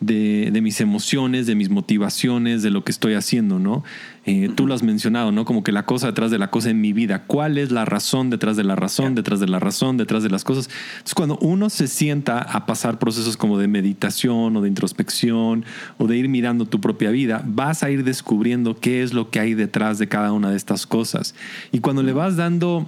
de, 0.00 0.50
de, 0.52 0.60
mis 0.60 0.80
emociones, 0.80 1.46
de 1.46 1.54
mis 1.54 1.70
motivaciones, 1.70 2.62
de 2.62 2.70
lo 2.70 2.84
que 2.84 2.92
estoy 2.92 3.14
haciendo, 3.14 3.58
¿no? 3.58 3.82
Eh, 4.26 4.50
tú 4.54 4.66
lo 4.66 4.74
has 4.74 4.82
mencionado, 4.82 5.32
¿no? 5.32 5.46
Como 5.46 5.64
que 5.64 5.72
la 5.72 5.86
cosa 5.86 6.08
detrás 6.08 6.30
de 6.30 6.38
la 6.38 6.50
cosa 6.50 6.68
en 6.68 6.82
mi 6.82 6.92
vida. 6.92 7.24
¿Cuál 7.26 7.56
es 7.56 7.70
la 7.70 7.86
razón 7.86 8.28
detrás 8.28 8.58
de 8.58 8.64
la 8.64 8.76
razón, 8.76 9.14
detrás 9.14 9.40
de 9.40 9.48
la 9.48 9.58
razón, 9.58 9.96
detrás 9.96 10.22
de 10.22 10.28
las 10.28 10.44
cosas? 10.44 10.68
Entonces, 10.92 11.14
cuando 11.14 11.38
uno 11.38 11.70
se 11.70 11.88
sienta 11.88 12.40
a 12.40 12.66
pasar 12.66 12.98
procesos 12.98 13.38
como 13.38 13.58
de 13.58 13.68
meditación 13.68 14.54
o 14.54 14.60
de 14.60 14.68
introspección 14.68 15.64
o 15.96 16.06
de 16.06 16.18
ir 16.18 16.28
mirando 16.28 16.66
tu 16.66 16.78
propia 16.78 17.10
vida, 17.10 17.42
vas 17.46 17.82
a 17.82 17.90
ir 17.90 18.04
descubriendo 18.04 18.78
qué 18.78 19.02
es 19.02 19.14
lo 19.14 19.30
que 19.30 19.40
hay 19.40 19.54
detrás 19.54 19.98
de 19.98 20.08
cada 20.08 20.32
una 20.32 20.50
de 20.50 20.58
estas 20.58 20.86
cosas. 20.86 21.34
Y 21.72 21.78
cuando 21.78 22.02
le 22.02 22.12
vas 22.12 22.36
dando 22.36 22.86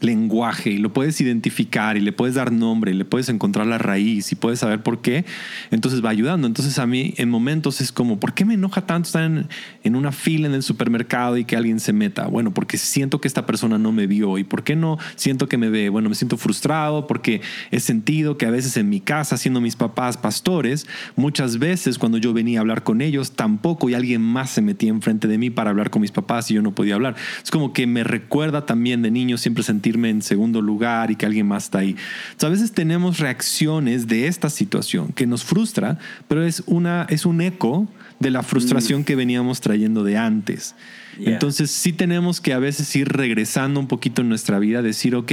lenguaje 0.00 0.70
y 0.70 0.78
lo 0.78 0.92
puedes 0.92 1.20
identificar 1.20 1.96
y 1.96 2.00
le 2.00 2.12
puedes 2.12 2.34
dar 2.34 2.52
nombre, 2.52 2.92
y 2.92 2.94
le 2.94 3.04
puedes 3.04 3.28
encontrar 3.28 3.66
la 3.66 3.78
raíz 3.78 4.32
y 4.32 4.34
puedes 4.34 4.60
saber 4.60 4.82
por 4.82 5.00
qué, 5.00 5.24
entonces 5.70 6.04
va 6.04 6.10
ayudando. 6.10 6.46
Entonces 6.46 6.78
a 6.78 6.86
mí 6.86 7.14
en 7.16 7.30
momentos 7.30 7.80
es 7.80 7.92
como, 7.92 8.20
¿por 8.20 8.34
qué 8.34 8.44
me 8.44 8.54
enoja 8.54 8.86
tanto 8.86 9.08
estar 9.08 9.24
en, 9.24 9.48
en 9.84 9.96
una 9.96 10.12
fila 10.12 10.46
en 10.46 10.54
el 10.54 10.62
supermercado 10.62 11.36
y 11.36 11.44
que 11.44 11.56
alguien 11.56 11.80
se 11.80 11.92
meta? 11.92 12.26
Bueno, 12.26 12.54
porque 12.54 12.78
siento 12.78 13.20
que 13.20 13.28
esta 13.28 13.46
persona 13.46 13.78
no 13.78 13.92
me 13.92 14.06
vio 14.06 14.38
y 14.38 14.44
¿por 14.44 14.62
qué 14.62 14.76
no 14.76 14.98
siento 15.16 15.48
que 15.48 15.58
me 15.58 15.70
ve? 15.70 15.88
Bueno, 15.88 16.08
me 16.08 16.14
siento 16.14 16.36
frustrado 16.36 17.06
porque 17.06 17.40
he 17.70 17.80
sentido 17.80 18.38
que 18.38 18.46
a 18.46 18.50
veces 18.50 18.76
en 18.76 18.88
mi 18.88 19.00
casa, 19.00 19.36
siendo 19.36 19.60
mis 19.60 19.76
papás 19.76 20.16
pastores, 20.16 20.86
muchas 21.16 21.58
veces 21.58 21.98
cuando 21.98 22.18
yo 22.18 22.32
venía 22.32 22.58
a 22.58 22.62
hablar 22.62 22.82
con 22.82 23.00
ellos, 23.00 23.32
tampoco 23.32 23.88
y 23.88 23.94
alguien 23.94 24.22
más 24.22 24.50
se 24.50 24.62
metía 24.62 24.90
enfrente 24.90 25.28
de 25.28 25.38
mí 25.38 25.50
para 25.50 25.70
hablar 25.70 25.90
con 25.90 26.02
mis 26.02 26.12
papás 26.12 26.50
y 26.50 26.54
yo 26.54 26.62
no 26.62 26.74
podía 26.74 26.94
hablar. 26.94 27.16
Es 27.42 27.50
como 27.50 27.72
que 27.72 27.86
me 27.86 28.04
recuerda 28.04 28.66
también 28.66 29.02
de 29.02 29.10
niño 29.10 29.38
siempre 29.38 29.62
sentir 29.62 29.87
en 29.96 30.22
segundo 30.22 30.60
lugar 30.60 31.10
y 31.10 31.16
que 31.16 31.26
alguien 31.26 31.46
más 31.46 31.64
está 31.64 31.78
ahí. 31.78 31.96
a 32.40 32.48
veces 32.48 32.72
tenemos 32.72 33.18
reacciones 33.18 34.06
de 34.06 34.26
esta 34.26 34.50
situación 34.50 35.12
que 35.12 35.26
nos 35.26 35.44
frustra, 35.44 35.98
pero 36.28 36.44
es, 36.44 36.62
una, 36.66 37.06
es 37.08 37.26
un 37.26 37.40
eco 37.40 37.88
de 38.20 38.30
la 38.30 38.42
frustración 38.42 39.02
mm. 39.02 39.04
que 39.04 39.16
veníamos 39.16 39.60
trayendo 39.60 40.04
de 40.04 40.16
antes. 40.16 40.74
Entonces 41.20 41.70
sí 41.70 41.92
tenemos 41.92 42.40
que 42.40 42.52
a 42.52 42.58
veces 42.58 42.94
ir 42.94 43.08
regresando 43.08 43.80
un 43.80 43.88
poquito 43.88 44.22
en 44.22 44.28
nuestra 44.28 44.58
vida, 44.60 44.82
decir, 44.82 45.16
ok, 45.16 45.32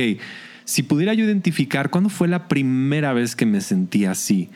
si 0.63 0.81
pudiera 0.81 1.13
yo 1.13 1.25
identificar 1.25 1.91
cuándo 1.91 2.09
fue 2.09 2.27
la 2.27 2.47
primera 2.47 3.13
vez 3.13 3.35
que 3.35 3.45
me 3.45 3.61
sentí 3.61 4.05
así, 4.05 4.49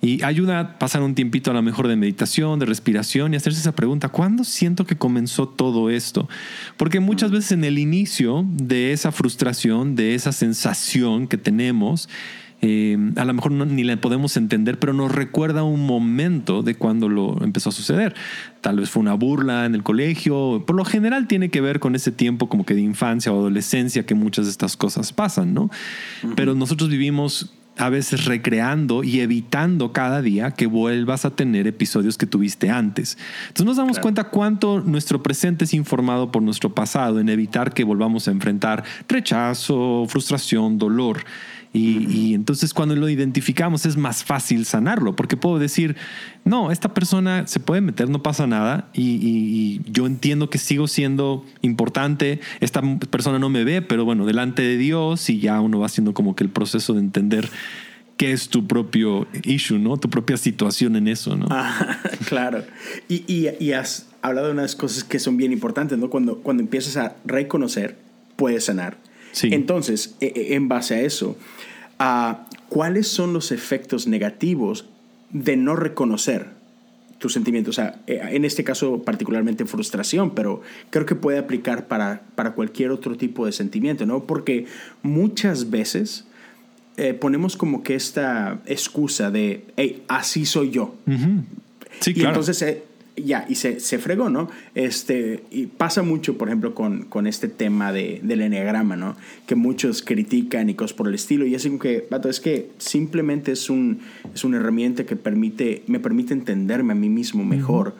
y 0.00 0.22
ayuda 0.22 0.60
a 0.60 0.78
pasar 0.78 1.02
un 1.02 1.14
tiempito 1.14 1.50
a 1.50 1.54
lo 1.54 1.62
mejor 1.62 1.88
de 1.88 1.96
meditación, 1.96 2.58
de 2.58 2.66
respiración 2.66 3.34
y 3.34 3.36
hacerse 3.36 3.60
esa 3.60 3.74
pregunta, 3.74 4.08
¿cuándo 4.08 4.44
siento 4.44 4.86
que 4.86 4.96
comenzó 4.96 5.48
todo 5.48 5.90
esto? 5.90 6.28
Porque 6.76 7.00
muchas 7.00 7.30
veces 7.30 7.52
en 7.52 7.64
el 7.64 7.78
inicio 7.78 8.44
de 8.48 8.92
esa 8.92 9.10
frustración, 9.10 9.96
de 9.96 10.14
esa 10.14 10.32
sensación 10.32 11.26
que 11.26 11.36
tenemos, 11.36 12.08
eh, 12.60 12.98
a 13.16 13.24
lo 13.24 13.34
mejor 13.34 13.52
ni 13.52 13.84
la 13.84 14.00
podemos 14.00 14.36
entender, 14.36 14.78
pero 14.78 14.92
nos 14.92 15.12
recuerda 15.12 15.62
un 15.62 15.86
momento 15.86 16.62
de 16.62 16.74
cuando 16.74 17.08
lo 17.08 17.42
empezó 17.42 17.68
a 17.68 17.72
suceder. 17.72 18.14
Tal 18.60 18.80
vez 18.80 18.90
fue 18.90 19.00
una 19.00 19.14
burla 19.14 19.64
en 19.64 19.74
el 19.74 19.84
colegio. 19.84 20.64
Por 20.66 20.74
lo 20.74 20.84
general 20.84 21.28
tiene 21.28 21.50
que 21.50 21.60
ver 21.60 21.78
con 21.78 21.94
ese 21.94 22.10
tiempo 22.10 22.48
como 22.48 22.64
que 22.64 22.74
de 22.74 22.80
infancia 22.80 23.32
o 23.32 23.38
adolescencia 23.38 24.06
que 24.06 24.14
muchas 24.14 24.46
de 24.46 24.50
estas 24.50 24.76
cosas 24.76 25.12
pasan, 25.12 25.54
¿no? 25.54 25.70
Pero 26.34 26.56
nosotros 26.56 26.88
vivimos 26.88 27.52
a 27.78 27.88
veces 27.88 28.24
recreando 28.24 29.04
y 29.04 29.20
evitando 29.20 29.92
cada 29.92 30.20
día 30.20 30.50
que 30.50 30.66
vuelvas 30.66 31.24
a 31.24 31.30
tener 31.30 31.66
episodios 31.66 32.18
que 32.18 32.26
tuviste 32.26 32.70
antes. 32.70 33.16
Entonces 33.48 33.66
nos 33.66 33.76
damos 33.76 33.98
cuenta 33.98 34.24
cuánto 34.24 34.80
nuestro 34.80 35.22
presente 35.22 35.64
es 35.64 35.74
informado 35.74 36.30
por 36.30 36.42
nuestro 36.42 36.74
pasado 36.74 37.20
en 37.20 37.28
evitar 37.28 37.72
que 37.72 37.84
volvamos 37.84 38.28
a 38.28 38.32
enfrentar 38.32 38.84
rechazo, 39.08 40.06
frustración, 40.08 40.78
dolor. 40.78 41.24
Y, 41.72 42.34
entonces 42.34 42.72
cuando 42.72 42.96
lo 42.96 43.08
identificamos 43.08 43.84
es 43.86 43.96
más 43.96 44.24
fácil 44.24 44.64
sanarlo, 44.64 45.14
porque 45.14 45.36
puedo 45.36 45.58
decir, 45.58 45.96
no, 46.44 46.70
esta 46.70 46.94
persona 46.94 47.46
se 47.46 47.60
puede 47.60 47.80
meter, 47.80 48.08
no 48.08 48.22
pasa 48.22 48.46
nada, 48.46 48.88
y, 48.94 49.80
yo 49.90 50.06
entiendo 50.06 50.50
que 50.50 50.58
sigo 50.58 50.88
siendo 50.88 51.44
importante, 51.62 52.40
esta 52.60 52.82
persona 53.10 53.38
no 53.38 53.48
me 53.48 53.64
ve, 53.64 53.82
pero 53.82 54.04
bueno, 54.04 54.26
delante 54.26 54.62
de 54.62 54.76
Dios 54.76 55.28
y 55.30 55.40
ya 55.40 55.60
uno 55.60 55.78
va 55.78 55.86
haciendo 55.86 56.14
como 56.14 56.34
que 56.34 56.44
el 56.44 56.50
proceso 56.50 56.94
de 56.94 57.00
entender 57.00 57.48
qué 58.16 58.32
es 58.32 58.48
tu 58.48 58.66
propio 58.66 59.26
issue, 59.44 59.78
¿no? 59.78 59.96
Tu 59.96 60.10
propia 60.10 60.36
situación 60.36 60.96
en 60.96 61.08
eso, 61.08 61.36
¿no? 61.36 61.46
Ah, 61.50 61.98
claro. 62.28 62.64
Y, 63.08 63.72
has 63.72 64.08
hablado 64.22 64.48
de 64.48 64.52
unas 64.54 64.74
cosas 64.74 65.04
que 65.04 65.18
son 65.18 65.36
bien 65.36 65.52
importantes, 65.52 65.96
¿no? 65.96 66.10
Cuando, 66.10 66.38
cuando 66.38 66.62
empiezas 66.62 66.96
a 66.96 67.16
reconocer, 67.24 67.96
puedes 68.36 68.64
sanar. 68.64 68.98
Sí. 69.38 69.50
Entonces, 69.52 70.16
e, 70.20 70.32
e, 70.34 70.54
en 70.54 70.68
base 70.68 70.96
a 70.96 71.00
eso, 71.02 71.36
cuáles 72.68 73.06
son 73.06 73.32
los 73.32 73.52
efectos 73.52 74.06
negativos 74.08 74.86
de 75.30 75.56
no 75.56 75.76
reconocer 75.76 76.46
tus 77.18 77.32
sentimientos. 77.32 77.78
O 77.78 77.80
sea, 77.80 78.00
eh, 78.06 78.20
en 78.30 78.44
este 78.44 78.64
caso 78.64 79.02
particularmente 79.02 79.64
frustración, 79.64 80.34
pero 80.34 80.62
creo 80.90 81.06
que 81.06 81.14
puede 81.14 81.38
aplicar 81.38 81.86
para, 81.86 82.22
para 82.34 82.52
cualquier 82.52 82.90
otro 82.90 83.16
tipo 83.16 83.46
de 83.46 83.52
sentimiento, 83.52 84.06
¿no? 84.06 84.24
Porque 84.24 84.66
muchas 85.02 85.70
veces 85.70 86.24
eh, 86.96 87.14
ponemos 87.14 87.56
como 87.56 87.84
que 87.84 87.94
esta 87.94 88.60
excusa 88.66 89.30
de, 89.30 89.64
hey, 89.76 90.02
así 90.08 90.46
soy 90.46 90.70
yo. 90.70 90.96
Sí, 92.00 92.12
y 92.14 92.24
entonces 92.24 92.60
eh, 92.62 92.82
ya, 93.24 93.46
y 93.48 93.54
se, 93.54 93.80
se, 93.80 93.98
fregó, 93.98 94.30
¿no? 94.30 94.48
Este, 94.74 95.44
y 95.50 95.66
pasa 95.66 96.02
mucho, 96.02 96.38
por 96.38 96.48
ejemplo, 96.48 96.74
con, 96.74 97.04
con 97.04 97.26
este 97.26 97.48
tema 97.48 97.92
de, 97.92 98.20
del 98.22 98.40
enneagrama, 98.40 98.96
¿no? 98.96 99.16
Que 99.46 99.54
muchos 99.54 100.02
critican 100.02 100.68
y 100.70 100.74
cosas 100.74 100.94
por 100.94 101.08
el 101.08 101.14
estilo. 101.14 101.46
Y 101.46 101.54
es 101.54 101.66
como 101.66 101.78
que, 101.78 102.06
vato, 102.10 102.28
es 102.28 102.40
que 102.40 102.70
simplemente 102.78 103.52
es, 103.52 103.70
un, 103.70 104.00
es 104.34 104.44
una 104.44 104.58
herramienta 104.58 105.06
que 105.06 105.16
permite, 105.16 105.82
me 105.86 106.00
permite 106.00 106.34
entenderme 106.34 106.92
a 106.92 106.96
mí 106.96 107.08
mismo 107.08 107.44
mejor. 107.44 107.94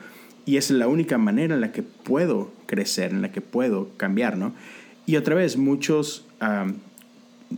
Y 0.45 0.57
es 0.57 0.71
la 0.71 0.87
única 0.87 1.17
manera 1.17 1.55
en 1.55 1.61
la 1.61 1.71
que 1.71 1.83
puedo 1.83 2.51
crecer, 2.65 3.11
en 3.11 3.21
la 3.21 3.31
que 3.31 3.41
puedo 3.41 3.89
cambiar, 3.97 4.37
¿no? 4.37 4.53
Y 5.05 5.15
otra 5.15 5.35
vez, 5.35 5.57
muchos 5.57 6.25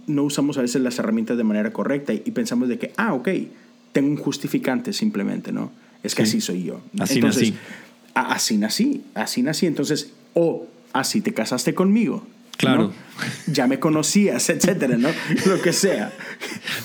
no 0.07 0.23
usamos 0.23 0.57
a 0.57 0.61
veces 0.61 0.81
las 0.81 0.97
herramientas 0.99 1.37
de 1.37 1.43
manera 1.43 1.73
correcta 1.73 2.13
y, 2.13 2.21
y 2.25 2.31
pensamos 2.31 2.69
de 2.69 2.79
que, 2.79 2.93
ah, 2.97 3.13
ok, 3.13 3.29
tengo 3.91 4.09
un 4.09 4.17
justificante 4.17 4.93
simplemente, 4.93 5.51
¿no? 5.51 5.71
Es 6.03 6.15
que 6.15 6.23
así 6.23 6.41
soy 6.41 6.63
yo. 6.63 6.81
Así 6.99 7.21
nací. 7.21 7.55
Así 8.13 8.57
nací, 8.57 9.03
así 9.13 9.41
nací. 9.41 9.67
Entonces, 9.67 10.11
o 10.33 10.67
así 10.93 11.21
te 11.21 11.33
casaste 11.33 11.73
conmigo. 11.73 12.25
Claro. 12.57 12.91
Ya 13.47 13.65
me 13.65 13.79
conocías, 13.79 14.49
etcétera, 14.49 14.97
¿no? 14.97 15.09
Lo 15.47 15.61
que 15.61 15.73
sea. 15.73 16.13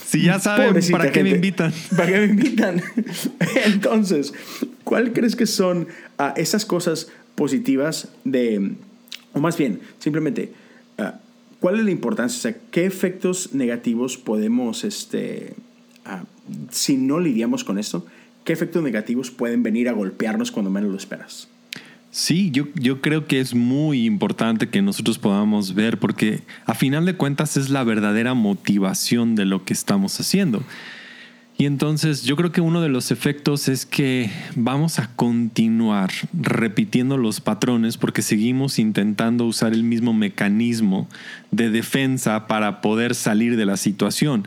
Si 0.07 0.23
ya 0.23 0.41
saben, 0.41 0.75
¿para 0.91 1.13
qué 1.13 1.23
me 1.23 1.31
invitan? 1.31 1.73
¿Para 1.97 2.07
qué 2.07 2.19
me 2.19 2.25
invitan? 2.27 2.83
Entonces, 3.65 4.33
¿cuál 4.85 5.13
crees 5.13 5.37
que 5.37 5.47
son 5.47 5.89
ah, 6.19 6.33
esas 6.37 6.65
cosas 6.65 7.09
positivas 7.35 8.09
de, 8.25 8.73
o 9.35 9.41
más 9.41 9.59
bien, 9.59 9.81
simplemente, 9.99 10.53
ah, 10.97 11.21
¿cuál 11.61 11.79
es 11.79 11.85
la 11.85 11.91
importancia? 11.91 12.39
O 12.39 12.41
sea, 12.41 12.57
¿qué 12.71 12.87
efectos 12.87 13.53
negativos 13.53 14.17
podemos, 14.17 14.83
este, 14.85 15.55
ah, 16.07 16.25
si 16.71 16.97
no 16.97 17.21
lidiamos 17.21 17.65
con 17.65 17.79
esto, 17.79 18.07
¿qué 18.47 18.55
efectos 18.55 18.83
negativos 18.83 19.31
pueden 19.31 19.63
venir 19.63 19.91
a 19.91 19.93
golpearnos 19.93 20.51
cuando 20.51 20.71
menos 20.71 20.91
lo 20.91 20.97
esperas? 20.97 21.49
Sí, 22.11 22.51
yo, 22.51 22.69
yo 22.77 23.03
creo 23.03 23.27
que 23.27 23.41
es 23.41 23.55
muy 23.55 24.07
importante 24.07 24.71
que 24.71 24.81
nosotros 24.81 25.19
podamos 25.19 25.75
ver 25.75 25.99
porque 25.99 26.41
a 26.65 26.75
final 26.75 27.05
de 27.05 27.15
cuentas 27.15 27.59
es 27.59 27.69
la 27.69 27.85
verdadera 27.85 28.33
motivación 28.33 29.35
de 29.35 29.45
lo 29.45 29.67
que 29.67 29.75
estamos 29.75 30.19
haciendo. 30.19 30.63
Y 31.59 31.65
entonces 31.65 32.23
yo 32.23 32.37
creo 32.37 32.53
que 32.53 32.61
uno 32.61 32.83
de 32.83 32.91
los 32.91 33.11
efectos 33.11 33.69
es 33.69 33.87
que 33.87 34.31
vamos 34.55 34.99
a 34.99 35.09
continuar 35.17 36.11
repitiendo 36.35 37.17
los 37.17 37.41
patrones 37.41 37.97
porque 37.97 38.21
seguimos 38.21 38.79
intentando 38.79 39.47
usar 39.47 39.73
el 39.73 39.83
mismo 39.83 40.13
mecanismo 40.13 41.09
de 41.51 41.71
defensa 41.71 42.47
para 42.47 42.83
poder 42.83 43.15
salir 43.15 43.57
de 43.57 43.65
la 43.65 43.79
situación. 43.79 44.47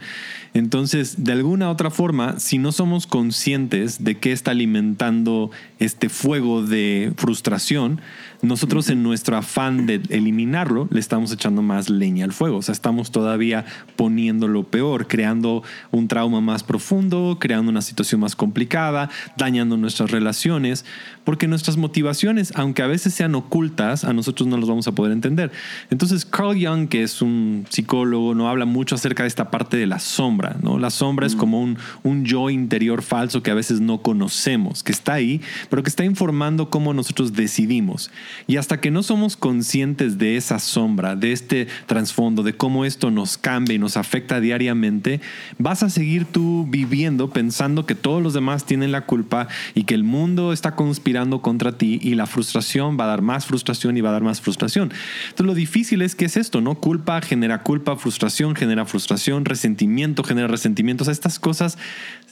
Entonces, 0.59 1.23
de 1.23 1.31
alguna 1.31 1.71
otra 1.71 1.89
forma, 1.89 2.37
si 2.37 2.57
no 2.57 2.73
somos 2.73 3.07
conscientes 3.07 4.03
de 4.03 4.17
qué 4.17 4.33
está 4.33 4.51
alimentando 4.51 5.51
este 5.79 6.09
fuego 6.09 6.61
de 6.61 7.13
frustración, 7.15 8.01
nosotros 8.41 8.89
en 8.89 9.01
nuestro 9.03 9.37
afán 9.37 9.85
de 9.85 10.01
eliminarlo 10.09 10.87
le 10.91 10.99
estamos 10.99 11.31
echando 11.31 11.61
más 11.61 11.89
leña 11.89 12.25
al 12.25 12.33
fuego. 12.33 12.57
O 12.57 12.61
sea, 12.61 12.73
estamos 12.73 13.11
todavía 13.11 13.65
poniéndolo 13.95 14.63
peor, 14.63 15.07
creando 15.07 15.63
un 15.91 16.07
trauma 16.07 16.41
más 16.41 16.63
profundo, 16.63 17.37
creando 17.39 17.69
una 17.69 17.81
situación 17.81 18.21
más 18.21 18.35
complicada, 18.35 19.09
dañando 19.37 19.77
nuestras 19.77 20.11
relaciones, 20.11 20.85
porque 21.23 21.47
nuestras 21.47 21.77
motivaciones, 21.77 22.51
aunque 22.55 22.81
a 22.81 22.87
veces 22.87 23.13
sean 23.13 23.35
ocultas, 23.35 24.03
a 24.03 24.13
nosotros 24.13 24.47
no 24.47 24.57
las 24.57 24.67
vamos 24.67 24.87
a 24.87 24.93
poder 24.93 25.13
entender. 25.13 25.51
Entonces, 25.89 26.25
Carl 26.25 26.57
Jung, 26.61 26.89
que 26.89 27.03
es 27.03 27.21
un 27.21 27.65
psicólogo, 27.69 28.35
no 28.35 28.49
habla 28.49 28.65
mucho 28.65 28.95
acerca 28.95 29.23
de 29.23 29.27
esta 29.27 29.51
parte 29.51 29.77
de 29.77 29.87
la 29.87 29.99
sombra. 29.99 30.48
¿No? 30.61 30.79
La 30.79 30.89
sombra 30.89 31.27
es 31.27 31.35
como 31.35 31.61
un, 31.61 31.77
un 32.03 32.25
yo 32.25 32.49
interior 32.49 33.01
falso 33.01 33.43
que 33.43 33.51
a 33.51 33.55
veces 33.55 33.81
no 33.81 34.01
conocemos, 34.01 34.83
que 34.83 34.91
está 34.91 35.13
ahí, 35.13 35.41
pero 35.69 35.83
que 35.83 35.89
está 35.89 36.05
informando 36.05 36.69
cómo 36.69 36.93
nosotros 36.93 37.33
decidimos. 37.33 38.11
Y 38.47 38.57
hasta 38.57 38.79
que 38.79 38.91
no 38.91 39.03
somos 39.03 39.37
conscientes 39.37 40.17
de 40.17 40.37
esa 40.37 40.59
sombra, 40.59 41.15
de 41.15 41.31
este 41.31 41.67
trasfondo, 41.85 42.43
de 42.43 42.53
cómo 42.53 42.85
esto 42.85 43.11
nos 43.11 43.37
cambia 43.37 43.75
y 43.75 43.79
nos 43.79 43.97
afecta 43.97 44.39
diariamente, 44.39 45.21
vas 45.57 45.83
a 45.83 45.89
seguir 45.89 46.25
tú 46.25 46.65
viviendo 46.69 47.29
pensando 47.29 47.85
que 47.85 47.95
todos 47.95 48.21
los 48.21 48.33
demás 48.33 48.65
tienen 48.65 48.91
la 48.91 49.05
culpa 49.05 49.47
y 49.75 49.83
que 49.83 49.95
el 49.95 50.03
mundo 50.03 50.53
está 50.53 50.75
conspirando 50.75 51.41
contra 51.41 51.77
ti 51.77 51.99
y 52.01 52.15
la 52.15 52.25
frustración 52.25 52.97
va 52.99 53.05
a 53.05 53.07
dar 53.07 53.21
más 53.21 53.45
frustración 53.45 53.97
y 53.97 54.01
va 54.01 54.09
a 54.09 54.13
dar 54.13 54.23
más 54.23 54.41
frustración. 54.41 54.91
Entonces 55.23 55.45
lo 55.45 55.53
difícil 55.53 56.01
es 56.01 56.15
que 56.15 56.25
es 56.25 56.37
esto, 56.37 56.61
¿no? 56.61 56.75
Culpa 56.75 57.21
genera 57.21 57.63
culpa, 57.63 57.95
frustración 57.95 58.55
genera 58.55 58.85
frustración, 58.85 59.45
resentimiento 59.45 60.23
genera 60.29 60.47
resentimiento. 60.47 61.03
O 61.03 61.05
sea, 61.05 61.11
estas 61.11 61.39
cosas 61.39 61.77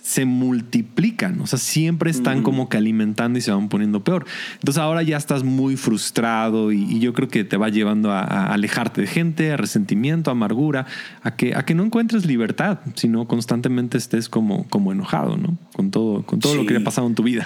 se 0.08 0.24
multiplican, 0.24 1.42
o 1.42 1.48
sea, 1.48 1.60
siempre 1.60 2.10
están 2.10 2.42
como 2.42 2.70
que 2.70 2.78
alimentando 2.78 3.38
y 3.40 3.42
se 3.42 3.52
van 3.52 3.68
poniendo 3.68 4.06
peor. 4.06 4.26
Entonces 4.54 4.82
ahora 4.82 5.04
ya 5.04 5.18
estás 5.18 5.44
muy 5.44 5.76
frustrado 5.76 6.72
y, 6.72 7.00
yo 7.00 7.14
creo 7.14 7.28
que 7.28 7.44
te 7.44 7.58
va 7.58 7.68
llevando 7.68 8.12
a, 8.12 8.54
alejarte 8.54 9.02
de 9.02 9.08
gente, 9.08 9.52
a 9.52 9.58
resentimiento, 9.58 10.32
a 10.32 10.34
amargura, 10.34 10.86
a 11.24 11.36
que, 11.36 11.56
a 11.56 11.66
que 11.66 11.76
no 11.76 11.84
encuentres 11.84 12.26
libertad, 12.26 12.80
sino 12.96 13.28
constantemente 13.28 13.98
estés 13.98 14.30
como, 14.30 14.66
como 14.70 14.94
enojado, 14.94 15.36
¿no? 15.36 15.58
Con 15.74 15.92
todo, 15.92 16.24
con 16.24 16.40
todo 16.40 16.56
lo 16.56 16.66
que 16.66 16.78
ha 16.78 16.84
pasado 16.84 17.06
en 17.08 17.16
tu 17.16 17.24
vida. 17.24 17.46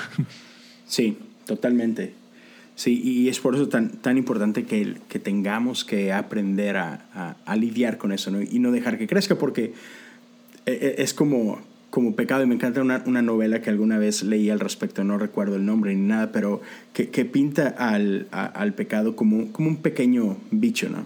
Sí, 0.86 1.18
totalmente. 1.48 2.14
Sí, 2.76 3.02
y 3.04 3.30
es 3.30 3.40
por 3.40 3.56
eso 3.56 3.70
tan, 3.70 3.90
tan 3.90 4.18
importante 4.18 4.66
que, 4.66 4.98
que 5.08 5.20
tengamos 5.20 5.84
que 5.84 6.14
aprender 6.14 6.78
a, 6.78 7.38
a, 7.46 7.56
lidiar 7.56 7.98
con 7.98 8.12
eso 8.12 8.30
¿no? 8.30 8.42
y 8.42 8.60
no 8.60 8.72
dejar 8.72 8.98
que 8.98 9.08
crezca, 9.08 9.36
porque 9.36 9.74
es 10.66 11.14
como 11.14 11.60
como 11.92 12.16
pecado 12.16 12.44
y 12.44 12.48
me 12.48 12.56
encanta 12.56 12.82
una, 12.82 13.04
una, 13.06 13.22
novela 13.22 13.62
que 13.62 13.70
alguna 13.70 14.00
vez 14.00 14.24
leí 14.24 14.50
al 14.50 14.60
respecto, 14.60 15.04
no 15.04 15.18
recuerdo 15.18 15.58
el 15.58 15.66
nombre 15.66 15.94
ni 15.94 16.08
nada, 16.08 16.32
pero 16.32 16.62
que, 16.94 17.10
que 17.10 17.26
pinta 17.26 17.68
al, 17.68 18.28
al, 18.32 18.74
pecado 18.74 19.16
como, 19.16 19.52
como 19.52 19.68
un 19.68 19.78
pequeño 19.78 20.38
bicho, 20.50 20.90
¿no? 20.90 21.06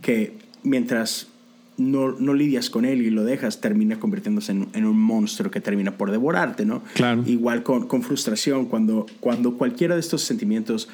Que 0.00 0.32
mientras 0.64 1.28
no, 1.76 2.12
no, 2.12 2.34
lidias 2.34 2.70
con 2.70 2.84
él 2.86 3.02
y 3.02 3.10
lo 3.10 3.24
dejas, 3.24 3.60
termina 3.60 4.00
convirtiéndose 4.00 4.52
en, 4.52 4.68
en, 4.72 4.86
un 4.86 4.98
monstruo 4.98 5.50
que 5.50 5.60
termina 5.60 5.98
por 5.98 6.10
devorarte, 6.10 6.64
¿no? 6.64 6.82
Claro. 6.94 7.22
Igual 7.26 7.62
con, 7.62 7.86
con, 7.86 8.02
frustración, 8.02 8.66
cuando, 8.66 9.06
cuando 9.20 9.58
cualquiera 9.58 9.94
de 9.94 10.00
estos 10.00 10.22
sentimientos 10.22 10.88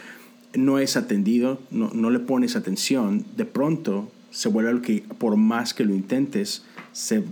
no 0.54 0.80
es 0.80 0.96
atendido, 0.96 1.60
no, 1.70 1.90
no 1.94 2.10
le 2.10 2.18
pones 2.18 2.56
atención, 2.56 3.24
de 3.36 3.44
pronto 3.44 4.10
se 4.30 4.48
vuelve 4.48 4.70
algo 4.70 4.82
que 4.82 5.04
por 5.18 5.36
más 5.36 5.74
que 5.74 5.84
lo 5.84 5.94
intentes, 5.94 6.64
se 6.92 7.22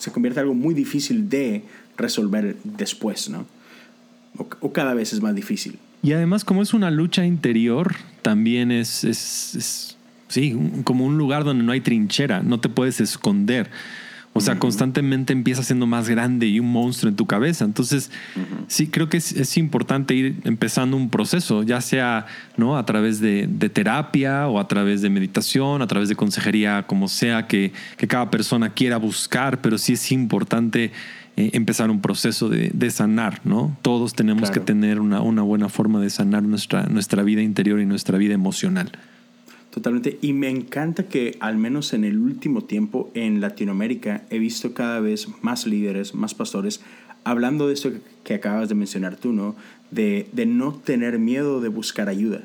se 0.00 0.10
convierte 0.10 0.40
en 0.40 0.44
algo 0.44 0.54
muy 0.54 0.74
difícil 0.74 1.28
de 1.28 1.62
resolver 1.98 2.56
después, 2.64 3.28
¿no? 3.28 3.46
O, 4.38 4.72
cada 4.72 4.94
vez 4.94 5.12
es 5.12 5.20
más 5.20 5.34
difícil. 5.34 5.78
Y 6.02 6.12
además, 6.12 6.44
como 6.44 6.62
es 6.62 6.72
una 6.72 6.90
lucha 6.90 7.26
interior, 7.26 7.94
también 8.22 8.72
es, 8.72 9.04
es, 9.04 9.98
sí, 10.28 10.56
como 10.84 11.04
un 11.04 11.18
lugar 11.18 11.44
donde 11.44 11.62
no 11.62 11.72
hay 11.72 11.82
trinchera, 11.82 12.42
no 12.42 12.58
te 12.58 12.70
puedes 12.70 13.00
esconder. 13.02 13.68
O 14.32 14.40
sea, 14.40 14.60
constantemente 14.60 15.32
empieza 15.32 15.64
siendo 15.64 15.86
más 15.86 16.08
grande 16.08 16.46
y 16.46 16.60
un 16.60 16.70
monstruo 16.70 17.10
en 17.10 17.16
tu 17.16 17.26
cabeza. 17.26 17.64
Entonces, 17.64 18.12
sí, 18.68 18.86
creo 18.86 19.08
que 19.08 19.16
es, 19.16 19.56
importante 19.56 20.14
ir 20.14 20.40
empezando 20.44 20.96
un 20.96 21.10
proceso, 21.10 21.64
ya 21.64 21.80
sea 21.80 22.26
¿no? 22.56 22.78
a 22.78 22.86
través 22.86 23.20
de, 23.20 23.48
terapia 23.72 24.46
o 24.46 24.60
a 24.60 24.68
través 24.68 25.02
de 25.02 25.10
meditación, 25.10 25.82
a 25.82 25.88
través 25.88 26.08
de 26.08 26.14
consejería, 26.14 26.84
como 26.86 27.08
sea 27.08 27.48
que, 27.48 27.72
cada 28.06 28.30
persona 28.30 28.70
quiera 28.70 28.98
buscar, 28.98 29.60
pero 29.60 29.78
sí 29.78 29.94
es 29.94 30.12
importante 30.12 30.92
eh, 31.36 31.50
empezar 31.52 31.90
un 31.90 32.00
proceso 32.00 32.48
de, 32.48 32.90
sanar, 32.90 33.40
¿no? 33.44 33.76
Todos 33.82 34.14
tenemos 34.14 34.52
que 34.52 34.60
tener 34.60 35.00
una, 35.00 35.22
una, 35.22 35.42
buena 35.42 35.68
forma 35.68 36.00
de 36.00 36.08
sanar 36.08 36.44
nuestra, 36.44 36.84
nuestra 36.86 37.24
vida 37.24 37.42
interior 37.42 37.80
y 37.80 37.86
nuestra 37.86 38.16
vida 38.16 38.34
emocional. 38.34 38.92
Totalmente. 39.70 40.18
Y 40.20 40.32
me 40.32 40.48
encanta 40.48 41.04
que 41.04 41.36
al 41.40 41.56
menos 41.56 41.92
en 41.92 42.04
el 42.04 42.18
último 42.18 42.62
tiempo 42.62 43.10
en 43.14 43.40
Latinoamérica 43.40 44.24
he 44.30 44.38
visto 44.38 44.74
cada 44.74 45.00
vez 45.00 45.28
más 45.42 45.66
líderes, 45.66 46.14
más 46.14 46.34
pastores, 46.34 46.80
hablando 47.24 47.68
de 47.68 47.74
esto 47.74 47.92
que 48.24 48.34
acabas 48.34 48.68
de 48.68 48.74
mencionar 48.74 49.16
tú, 49.16 49.32
¿no? 49.32 49.54
De, 49.90 50.28
de 50.32 50.46
no 50.46 50.72
tener 50.72 51.18
miedo 51.18 51.60
de 51.60 51.68
buscar 51.68 52.08
ayuda. 52.08 52.42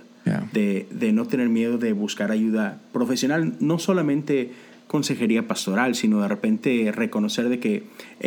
De, 0.53 0.87
de, 0.89 1.11
no 1.11 1.27
tener 1.27 1.49
miedo 1.49 1.77
de 1.77 1.93
buscar 1.93 2.31
ayuda 2.31 2.81
profesional, 2.91 3.57
no 3.59 3.77
solamente 3.77 4.49
consejería 4.87 5.47
pastoral, 5.47 5.93
sino 5.93 6.19
de 6.19 6.27
repente 6.27 6.91
reconocer 6.91 7.47
de 7.47 7.59
que 7.59 7.83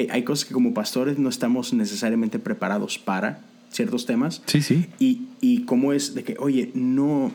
hay 0.08 0.22
cosas 0.22 0.44
que 0.44 0.54
como 0.54 0.74
pastores 0.74 1.18
no 1.18 1.28
estamos 1.28 1.72
necesariamente 1.72 2.38
preparados 2.38 2.98
para 2.98 3.40
ciertos 3.70 4.06
temas. 4.06 4.42
Sí, 4.46 4.62
sí. 4.62 4.86
Y, 5.00 5.22
y 5.40 5.62
cómo 5.62 5.92
es 5.92 6.14
de 6.14 6.22
que, 6.22 6.36
oye, 6.38 6.70
no 6.72 7.32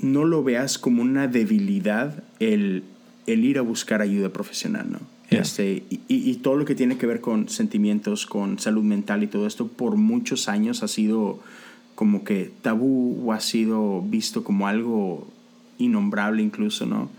no 0.00 0.24
lo 0.24 0.42
veas 0.42 0.78
como 0.78 1.02
una 1.02 1.28
debilidad 1.28 2.24
el, 2.38 2.84
el 3.26 3.44
ir 3.44 3.58
a 3.58 3.62
buscar 3.62 4.02
ayuda 4.02 4.30
profesional, 4.30 4.90
¿no? 4.90 4.98
Este, 5.30 5.84
y, 5.88 6.00
y, 6.08 6.34
todo 6.36 6.56
lo 6.56 6.64
que 6.64 6.74
tiene 6.74 6.98
que 6.98 7.06
ver 7.06 7.20
con 7.20 7.48
sentimientos, 7.48 8.26
con 8.26 8.58
salud 8.58 8.82
mental 8.82 9.22
y 9.22 9.28
todo 9.28 9.46
esto, 9.46 9.68
por 9.68 9.94
muchos 9.94 10.48
años 10.48 10.82
ha 10.82 10.88
sido 10.88 11.38
como 11.94 12.24
que 12.24 12.50
tabú 12.62 13.16
o 13.24 13.32
ha 13.32 13.38
sido 13.38 14.02
visto 14.02 14.42
como 14.42 14.66
algo 14.66 15.28
innombrable 15.78 16.42
incluso, 16.42 16.84
¿no? 16.84 17.10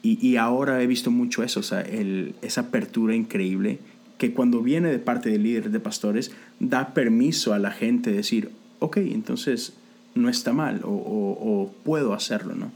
Y, 0.00 0.24
y 0.24 0.36
ahora 0.36 0.80
he 0.80 0.86
visto 0.86 1.10
mucho 1.10 1.42
eso, 1.42 1.58
o 1.58 1.64
sea, 1.64 1.80
el, 1.80 2.36
esa 2.40 2.60
apertura 2.60 3.16
increíble 3.16 3.80
que 4.18 4.32
cuando 4.32 4.62
viene 4.62 4.88
de 4.88 5.00
parte 5.00 5.30
de 5.30 5.38
líderes, 5.38 5.72
de 5.72 5.80
pastores, 5.80 6.30
da 6.60 6.94
permiso 6.94 7.52
a 7.52 7.58
la 7.58 7.72
gente 7.72 8.10
de 8.10 8.18
decir, 8.18 8.50
ok, 8.78 8.98
entonces 8.98 9.74
no 10.16 10.28
está 10.28 10.52
mal 10.52 10.80
o, 10.82 11.70
puedo 11.84 12.14
hacerlo, 12.14 12.54
¿no? 12.54 12.72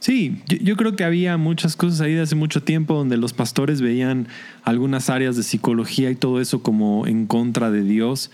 Sí, 0.00 0.40
yo, 0.46 0.76
creo 0.76 0.96
que 0.96 1.04
había 1.04 1.36
muchas 1.36 1.76
cosas 1.76 2.00
ahí 2.00 2.14
de 2.14 2.22
hace 2.22 2.34
mucho 2.34 2.62
tiempo 2.62 2.94
donde 2.94 3.18
los 3.18 3.34
pastores 3.34 3.82
veían 3.82 4.28
algunas 4.64 5.10
áreas 5.10 5.36
de 5.36 5.42
psicología 5.42 6.10
y 6.10 6.14
todo 6.14 6.40
eso 6.40 6.62
como 6.62 7.06
en 7.06 7.26
contra 7.26 7.70
de 7.70 7.82
Dios 7.82 8.30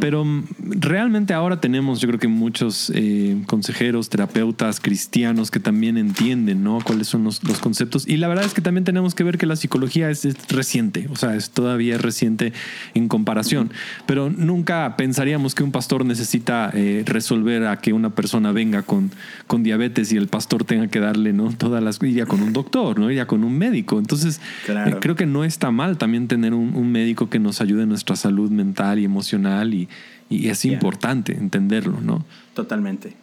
pero 0.00 0.24
mm, 0.24 0.44
realmente 0.80 1.34
ahora 1.34 1.60
tenemos, 1.60 2.00
yo 2.00 2.08
creo 2.08 2.20
que 2.20 2.28
muchos 2.28 2.90
eh, 2.94 3.36
consejeros, 3.46 4.08
terapeutas, 4.08 4.80
cristianos 4.80 5.50
que 5.50 5.60
también 5.60 5.98
entienden, 5.98 6.62
¿no? 6.62 6.78
Cuáles 6.82 7.08
son 7.08 7.24
los, 7.24 7.40
conceptos. 7.60 8.06
Y 8.06 8.16
la 8.16 8.28
verdad 8.28 8.44
es 8.44 8.54
que 8.54 8.60
también 8.60 8.84
tenemos 8.84 9.14
que 9.14 9.24
ver 9.24 9.38
que 9.38 9.46
la 9.46 9.56
psicología 9.56 10.10
es, 10.10 10.26
reciente, 10.48 11.08
o 11.10 11.16
sea, 11.16 11.34
es 11.34 11.50
todavía 11.50 11.98
reciente 11.98 12.52
en 12.94 13.08
comparación. 13.08 13.70
Pero 14.06 14.30
nunca 14.30 14.96
pensaríamos 14.96 15.54
que 15.54 15.62
un 15.62 15.72
pastor 15.72 16.04
necesita 16.04 16.70
eh, 16.72 17.02
resolver 17.06 17.66
a 17.66 17.78
que 17.78 17.92
una 17.92 18.10
persona 18.10 18.52
venga 18.52 18.82
con, 18.82 19.10
con 19.46 19.62
diabetes 19.62 20.12
y 20.12 20.16
el 20.16 20.28
pastor 20.28 20.64
tenga 20.64 20.75
que 20.88 21.00
darle, 21.00 21.32
¿no? 21.32 21.52
Todas 21.52 21.82
las, 21.82 22.02
iría 22.02 22.26
con 22.26 22.42
un 22.42 22.52
doctor, 22.52 22.98
¿no? 22.98 23.10
Iría 23.10 23.26
con 23.26 23.44
un 23.44 23.56
médico. 23.56 23.98
Entonces, 23.98 24.40
eh, 24.68 24.96
creo 25.00 25.16
que 25.16 25.26
no 25.26 25.44
está 25.44 25.70
mal 25.70 25.98
también 25.98 26.28
tener 26.28 26.54
un, 26.54 26.74
un 26.74 26.92
médico 26.92 27.28
que 27.28 27.38
nos 27.38 27.60
ayude 27.60 27.82
en 27.82 27.88
nuestra 27.88 28.16
salud 28.16 28.50
mental 28.50 28.98
y 28.98 29.04
emocional 29.04 29.74
y, 29.74 29.88
es 30.28 30.64
importante 30.64 31.36
entenderlo, 31.36 32.00
¿no? 32.00 32.24
Totalmente. 32.52 33.14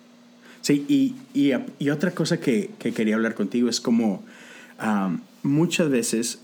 Sí, 0.61 0.85
y, 0.87 1.15
y, 1.33 1.89
otra 1.89 2.11
cosa 2.11 2.39
que, 2.39 2.69
que, 2.79 2.93
quería 2.93 3.15
hablar 3.15 3.35
contigo 3.35 3.67
es 3.67 3.81
como 3.81 4.23
muchas 5.43 5.89
veces 5.89 6.39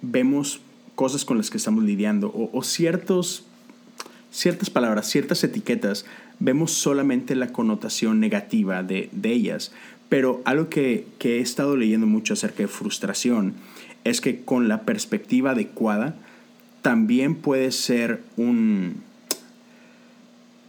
vemos 0.00 0.62
cosas 0.98 1.24
con 1.24 1.36
las 1.36 1.48
que 1.48 1.58
estamos 1.58 1.84
lidiando 1.84 2.32
o, 2.34 2.60
ciertos, 2.64 3.44
ciertas 4.32 4.68
palabras, 4.68 5.08
ciertas 5.08 5.44
etiquetas, 5.44 6.06
vemos 6.40 6.72
solamente 6.72 7.36
la 7.36 7.52
connotación 7.52 8.18
negativa 8.18 8.82
de, 8.82 9.08
de 9.12 9.32
ellas. 9.32 9.70
Pero 10.08 10.40
algo 10.44 10.68
que, 10.68 11.06
que, 11.18 11.38
he 11.38 11.40
estado 11.40 11.76
leyendo 11.76 12.06
mucho 12.06 12.32
acerca 12.32 12.62
de 12.62 12.68
frustración 12.68 13.54
es 14.04 14.20
que 14.20 14.40
con 14.42 14.68
la 14.68 14.82
perspectiva 14.82 15.50
adecuada 15.50 16.16
también 16.82 17.34
puede 17.34 17.72
ser 17.72 18.22
un... 18.36 19.02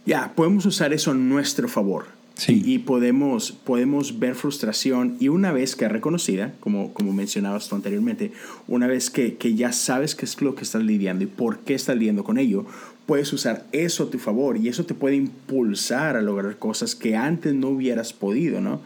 Ya, 0.04 0.32
podemos 0.34 0.66
usar 0.66 0.92
eso 0.92 1.12
a 1.12 1.14
nuestro 1.14 1.68
favor. 1.68 2.06
Sí. 2.34 2.62
Y, 2.64 2.78
podemos, 2.78 3.52
podemos 3.52 4.18
ver 4.18 4.34
frustración 4.34 5.16
y 5.20 5.28
una 5.28 5.52
vez 5.52 5.76
que 5.76 5.88
reconocida, 5.88 6.54
como, 6.60 6.94
como 6.94 7.12
mencionabas 7.12 7.68
tú 7.68 7.76
anteriormente, 7.76 8.32
una 8.66 8.86
vez 8.86 9.10
que, 9.10 9.36
que 9.36 9.54
ya 9.54 9.72
sabes 9.72 10.14
qué 10.14 10.24
es 10.24 10.40
lo 10.40 10.54
que 10.54 10.64
estás 10.64 10.82
lidiando 10.82 11.24
y 11.24 11.26
por 11.26 11.58
qué 11.58 11.74
estás 11.74 11.96
lidiando 11.96 12.24
con 12.24 12.38
ello, 12.38 12.64
puedes 13.04 13.32
usar 13.32 13.66
eso 13.72 14.04
a 14.04 14.10
tu 14.10 14.18
favor 14.18 14.56
y 14.56 14.68
eso 14.68 14.86
te 14.86 14.94
puede 14.94 15.16
impulsar 15.16 16.16
a 16.16 16.22
lograr 16.22 16.56
cosas 16.58 16.94
que 16.94 17.14
antes 17.14 17.52
no 17.54 17.68
hubieras 17.68 18.12
podido, 18.14 18.60
¿no? 18.60 18.80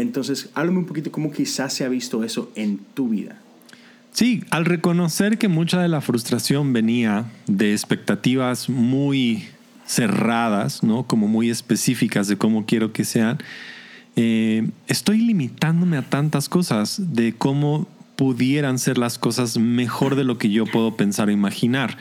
Entonces, 0.00 0.50
háblame 0.54 0.78
un 0.78 0.86
poquito 0.86 1.12
cómo 1.12 1.30
quizás 1.30 1.72
se 1.72 1.84
ha 1.84 1.88
visto 1.88 2.24
eso 2.24 2.50
en 2.54 2.78
tu 2.94 3.10
vida. 3.10 3.36
Sí, 4.12 4.42
al 4.50 4.64
reconocer 4.64 5.38
que 5.38 5.48
mucha 5.48 5.80
de 5.80 5.88
la 5.88 6.00
frustración 6.00 6.72
venía 6.72 7.30
de 7.46 7.72
expectativas 7.72 8.68
muy 8.68 9.44
cerradas, 9.86 10.82
¿no? 10.82 11.04
Como 11.04 11.28
muy 11.28 11.50
específicas 11.50 12.28
de 12.28 12.36
cómo 12.36 12.66
quiero 12.66 12.92
que 12.92 13.04
sean, 13.04 13.38
eh, 14.16 14.68
estoy 14.88 15.18
limitándome 15.18 15.96
a 15.96 16.02
tantas 16.02 16.48
cosas 16.48 17.14
de 17.14 17.34
cómo 17.34 17.86
pudieran 18.16 18.78
ser 18.78 18.98
las 18.98 19.18
cosas 19.18 19.58
mejor 19.58 20.14
de 20.14 20.24
lo 20.24 20.38
que 20.38 20.50
yo 20.50 20.66
puedo 20.66 20.96
pensar 20.96 21.28
o 21.28 21.30
imaginar. 21.30 21.96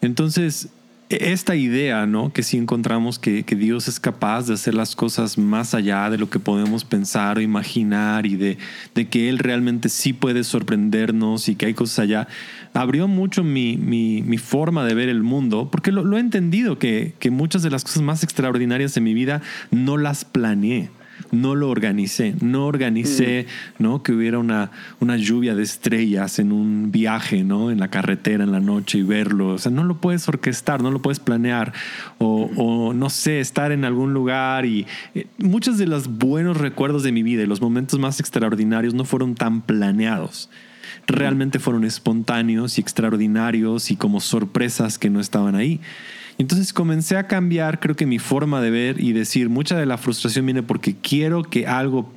Entonces, 0.00 0.68
esta 1.08 1.54
idea, 1.56 2.06
¿no? 2.06 2.32
Que 2.32 2.42
sí 2.42 2.56
encontramos 2.56 3.18
que, 3.18 3.42
Dios 3.42 3.86
es 3.88 4.00
capaz 4.00 4.46
de 4.46 4.54
hacer 4.54 4.74
las 4.74 4.96
cosas 4.96 5.36
más 5.36 5.74
allá 5.74 6.08
de 6.10 6.18
lo 6.18 6.30
que 6.30 6.38
podemos 6.38 6.84
pensar 6.84 7.38
o 7.38 7.40
imaginar 7.40 8.26
y 8.26 8.36
de, 8.36 8.58
de 8.94 9.08
que 9.08 9.28
Él 9.28 9.38
realmente 9.38 9.88
sí 9.88 10.12
puede 10.12 10.42
sorprendernos 10.42 11.48
y 11.48 11.54
que 11.54 11.66
hay 11.66 11.74
cosas 11.74 11.98
allá, 12.00 12.28
abrió 12.72 13.08
mucho 13.08 13.44
mi, 13.44 13.76
mi, 13.76 14.38
forma 14.38 14.84
de 14.84 14.94
ver 14.94 15.08
el 15.08 15.22
mundo, 15.22 15.68
porque 15.70 15.92
lo, 15.92 16.16
he 16.16 16.20
entendido, 16.20 16.78
que, 16.78 17.14
que 17.18 17.30
muchas 17.30 17.62
de 17.62 17.70
las 17.70 17.84
cosas 17.84 18.02
más 18.02 18.22
extraordinarias 18.22 18.94
de 18.94 19.00
mi 19.00 19.14
vida 19.14 19.42
no 19.70 19.96
las 19.98 20.24
planeé. 20.24 20.90
No 21.30 21.54
lo 21.54 21.68
organicé, 21.70 22.34
no 22.40 22.66
organicé, 22.66 23.46
Mm. 23.78 23.82
¿no? 23.82 24.02
Que 24.02 24.12
hubiera 24.12 24.38
una, 24.38 24.70
una 25.00 25.16
lluvia 25.16 25.54
de 25.54 25.62
estrellas 25.62 26.38
en 26.38 26.52
un 26.52 26.92
viaje, 26.92 27.44
¿no? 27.44 27.70
En 27.70 27.80
la 27.80 27.88
carretera 27.88 28.44
en 28.44 28.52
la 28.52 28.60
noche 28.60 28.98
y 28.98 29.02
verlo. 29.02 29.48
O 29.54 29.58
sea, 29.58 29.72
no 29.72 29.84
lo 29.84 30.00
puedes 30.00 30.28
orquestar, 30.28 30.82
no 30.82 30.90
lo 30.90 31.00
puedes 31.00 31.20
planear. 31.20 31.72
O, 32.18 32.50
o, 32.56 32.92
no 32.92 33.10
sé, 33.10 33.40
estar 33.40 33.72
en 33.72 33.84
algún 33.84 34.12
lugar 34.14 34.66
y 34.66 34.86
eh, 35.14 35.26
muchos 35.38 35.78
de 35.78 35.86
los 35.86 36.08
buenos 36.08 36.56
recuerdos 36.58 37.02
de 37.02 37.12
mi 37.12 37.22
vida 37.22 37.42
y 37.42 37.46
los 37.46 37.60
momentos 37.60 37.98
más 37.98 38.20
extraordinarios 38.20 38.94
no 38.94 39.04
fueron 39.04 39.34
tan 39.34 39.62
planeados. 39.62 40.50
Realmente 41.06 41.58
fueron 41.58 41.84
espontáneos 41.84 42.78
y 42.78 42.80
extraordinarios 42.80 43.90
y 43.90 43.96
como 43.96 44.20
sorpresas 44.20 44.98
que 44.98 45.10
no 45.10 45.20
estaban 45.20 45.54
ahí. 45.54 45.80
Entonces 46.42 46.72
comencé 46.72 47.16
a 47.16 47.28
cambiar, 47.28 47.78
creo 47.78 47.94
que 47.94 48.04
mi 48.04 48.18
forma 48.18 48.60
de 48.60 48.72
ver 48.72 49.00
y 49.00 49.12
decir, 49.12 49.48
mucha 49.48 49.78
de 49.78 49.86
la 49.86 49.96
frustración 49.96 50.44
viene 50.44 50.64
porque 50.64 50.96
quiero 50.96 51.44
que 51.44 51.68
algo 51.68 52.12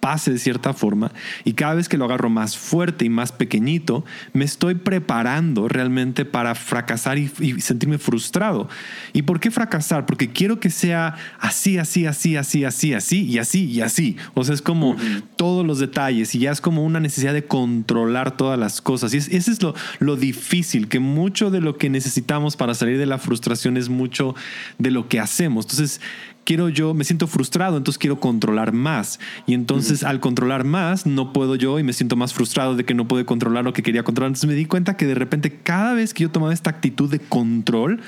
pase 0.00 0.32
de 0.32 0.38
cierta 0.38 0.72
forma 0.72 1.12
y 1.44 1.52
cada 1.52 1.74
vez 1.74 1.88
que 1.88 1.96
lo 1.96 2.06
agarro 2.06 2.30
más 2.30 2.56
fuerte 2.56 3.04
y 3.04 3.08
más 3.08 3.32
pequeñito, 3.32 4.04
me 4.32 4.44
estoy 4.44 4.74
preparando 4.74 5.68
realmente 5.68 6.24
para 6.24 6.54
fracasar 6.54 7.18
y, 7.18 7.30
y, 7.38 7.60
sentirme 7.60 7.98
frustrado. 7.98 8.68
¿Y 9.12 9.22
por 9.22 9.40
qué 9.40 9.50
fracasar? 9.50 10.06
Porque 10.06 10.30
quiero 10.30 10.58
que 10.58 10.70
sea 10.70 11.16
así, 11.38 11.78
así, 11.78 12.06
así, 12.06 12.36
así, 12.36 12.64
así, 12.64 12.94
así 12.94 13.24
y 13.24 13.38
así 13.38 13.64
y 13.66 13.80
así. 13.80 14.16
O 14.34 14.44
sea, 14.44 14.54
es 14.54 14.62
como 14.62 14.90
uh 14.90 14.96
-huh. 14.96 15.22
todos 15.36 15.66
los 15.66 15.78
detalles 15.78 16.34
y 16.34 16.40
ya 16.40 16.50
es 16.50 16.60
como 16.60 16.84
una 16.84 17.00
necesidad 17.00 17.34
de 17.34 17.44
controlar 17.44 18.36
todas 18.36 18.58
las 18.58 18.80
cosas. 18.80 19.14
Y 19.14 19.18
es, 19.18 19.28
ese 19.28 19.50
es 19.50 19.62
lo, 19.62 19.74
lo 19.98 20.16
difícil, 20.16 20.88
que 20.88 20.98
mucho 21.00 21.50
de 21.50 21.60
lo 21.60 21.76
que 21.76 21.90
necesitamos 21.90 22.56
para 22.56 22.74
salir 22.74 22.98
de 22.98 23.06
la 23.06 23.18
frustración 23.18 23.76
es 23.76 23.88
mucho 23.88 24.34
de 24.78 24.90
lo 24.90 25.08
que 25.08 25.20
hacemos. 25.20 25.66
Entonces, 25.66 26.00
quiero 26.44 26.68
yo, 26.68 26.94
me 26.94 27.04
siento 27.04 27.26
frustrado, 27.26 27.76
entonces 27.76 27.98
quiero 27.98 28.20
controlar 28.20 28.72
más. 28.72 29.20
Y 29.46 29.54
entonces 29.54 30.02
uh 30.02 30.06
-huh. 30.06 30.10
al 30.10 30.20
controlar 30.20 30.64
más, 30.64 31.06
no 31.06 31.32
puedo 31.32 31.56
yo 31.56 31.78
y 31.78 31.82
me 31.82 31.92
siento 31.92 32.16
más 32.16 32.34
frustrado 32.34 32.76
de 32.76 32.84
que 32.84 32.94
no 32.94 33.06
puedo 33.06 33.24
controlar 33.26 33.64
lo 33.64 33.72
que 33.72 33.82
quería 33.82 34.02
controlar. 34.02 34.28
Entonces 34.28 34.48
me 34.48 34.54
di 34.54 34.66
cuenta 34.66 34.96
que 34.96 35.06
de 35.06 35.14
repente 35.14 35.60
cada 35.62 35.94
vez 35.94 36.14
que 36.14 36.22
yo 36.22 36.30
tomaba 36.30 36.52
esta 36.52 36.70
actitud 36.70 37.10
de 37.10 37.18
control, 37.18 38.00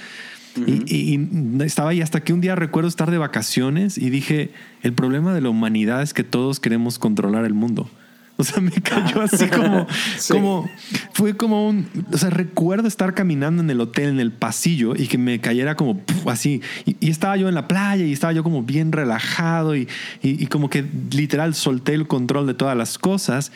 uh 0.57 0.61
-huh. 0.61 0.85
y, 0.87 1.15
y, 1.15 1.65
estaba 1.65 1.91
ahí 1.91 2.01
hasta 2.01 2.21
que 2.21 2.33
un 2.33 2.41
día 2.41 2.55
recuerdo 2.55 2.89
estar 2.89 3.11
de 3.11 3.19
vacaciones 3.19 3.99
y 3.99 4.11
dije, 4.11 4.51
el 4.83 4.93
problema 4.93 5.35
de 5.35 5.41
la 5.41 5.49
humanidad 5.49 6.03
es 6.03 6.15
que 6.15 6.25
todos 6.25 6.61
queremos 6.61 6.99
controlar 6.99 7.45
el 7.45 7.55
mundo. 7.55 7.89
O 8.37 8.45
sea, 8.45 8.61
me 8.61 8.73
cayó 8.73 9.21
así 9.21 9.47
como, 9.47 9.87
sí. 10.19 10.33
como, 10.33 10.69
fue 11.13 11.37
como 11.37 11.69
un, 11.69 11.87
o 12.13 12.19
sea, 12.19 12.31
recuerdo 12.31 12.89
estar 12.89 13.15
caminando 13.15 13.63
en 13.63 13.71
el 13.71 13.81
hotel, 13.81 14.09
en 14.09 14.21
el 14.21 14.33
pasillo 14.33 14.95
y 14.97 15.07
que 15.07 15.19
me 15.19 15.41
cayera 15.41 15.77
como 15.77 15.99
puf, 15.99 16.27
así. 16.29 16.61
Y, 16.87 16.97
y, 16.99 17.11
estaba 17.11 17.37
yo 17.37 17.49
en 17.49 17.55
la 17.55 17.69
playa 17.69 18.05
y 18.05 18.13
estaba 18.13 18.33
yo 18.33 18.43
como 18.43 18.63
bien 18.63 18.91
relajado 18.91 19.77
y, 19.77 19.89
y, 20.23 20.43
y, 20.43 20.47
como 20.47 20.71
que 20.71 20.85
literal 21.13 21.55
solté 21.55 21.95
el 21.95 22.07
control 22.07 22.47
de 22.47 22.55
todas 22.55 22.77
las 22.77 22.99
cosas. 22.99 23.53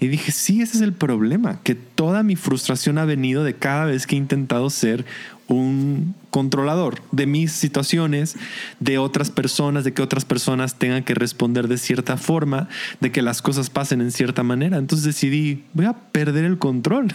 Y 0.00 0.08
dije, 0.08 0.32
sí, 0.32 0.62
ese 0.62 0.78
es 0.78 0.82
el 0.82 0.94
problema, 0.94 1.60
que 1.62 1.74
toda 1.74 2.22
mi 2.22 2.34
frustración 2.34 2.96
ha 2.96 3.04
venido 3.04 3.44
de 3.44 3.54
cada 3.54 3.84
vez 3.84 4.06
que 4.06 4.16
he 4.16 4.18
intentado 4.18 4.70
ser 4.70 5.04
un 5.50 6.14
controlador 6.30 7.02
de 7.12 7.26
mis 7.26 7.52
situaciones, 7.52 8.36
de 8.78 8.98
otras 8.98 9.30
personas, 9.30 9.84
de 9.84 9.92
que 9.92 10.02
otras 10.02 10.24
personas 10.24 10.76
tengan 10.76 11.02
que 11.02 11.14
responder 11.14 11.68
de 11.68 11.78
cierta 11.78 12.16
forma, 12.16 12.68
de 13.00 13.10
que 13.10 13.22
las 13.22 13.42
cosas 13.42 13.68
pasen 13.68 14.00
en 14.00 14.12
cierta 14.12 14.42
manera. 14.42 14.78
Entonces 14.78 15.04
decidí, 15.04 15.64
voy 15.74 15.86
a 15.86 15.94
perder 15.94 16.44
el 16.44 16.58
control. 16.58 17.08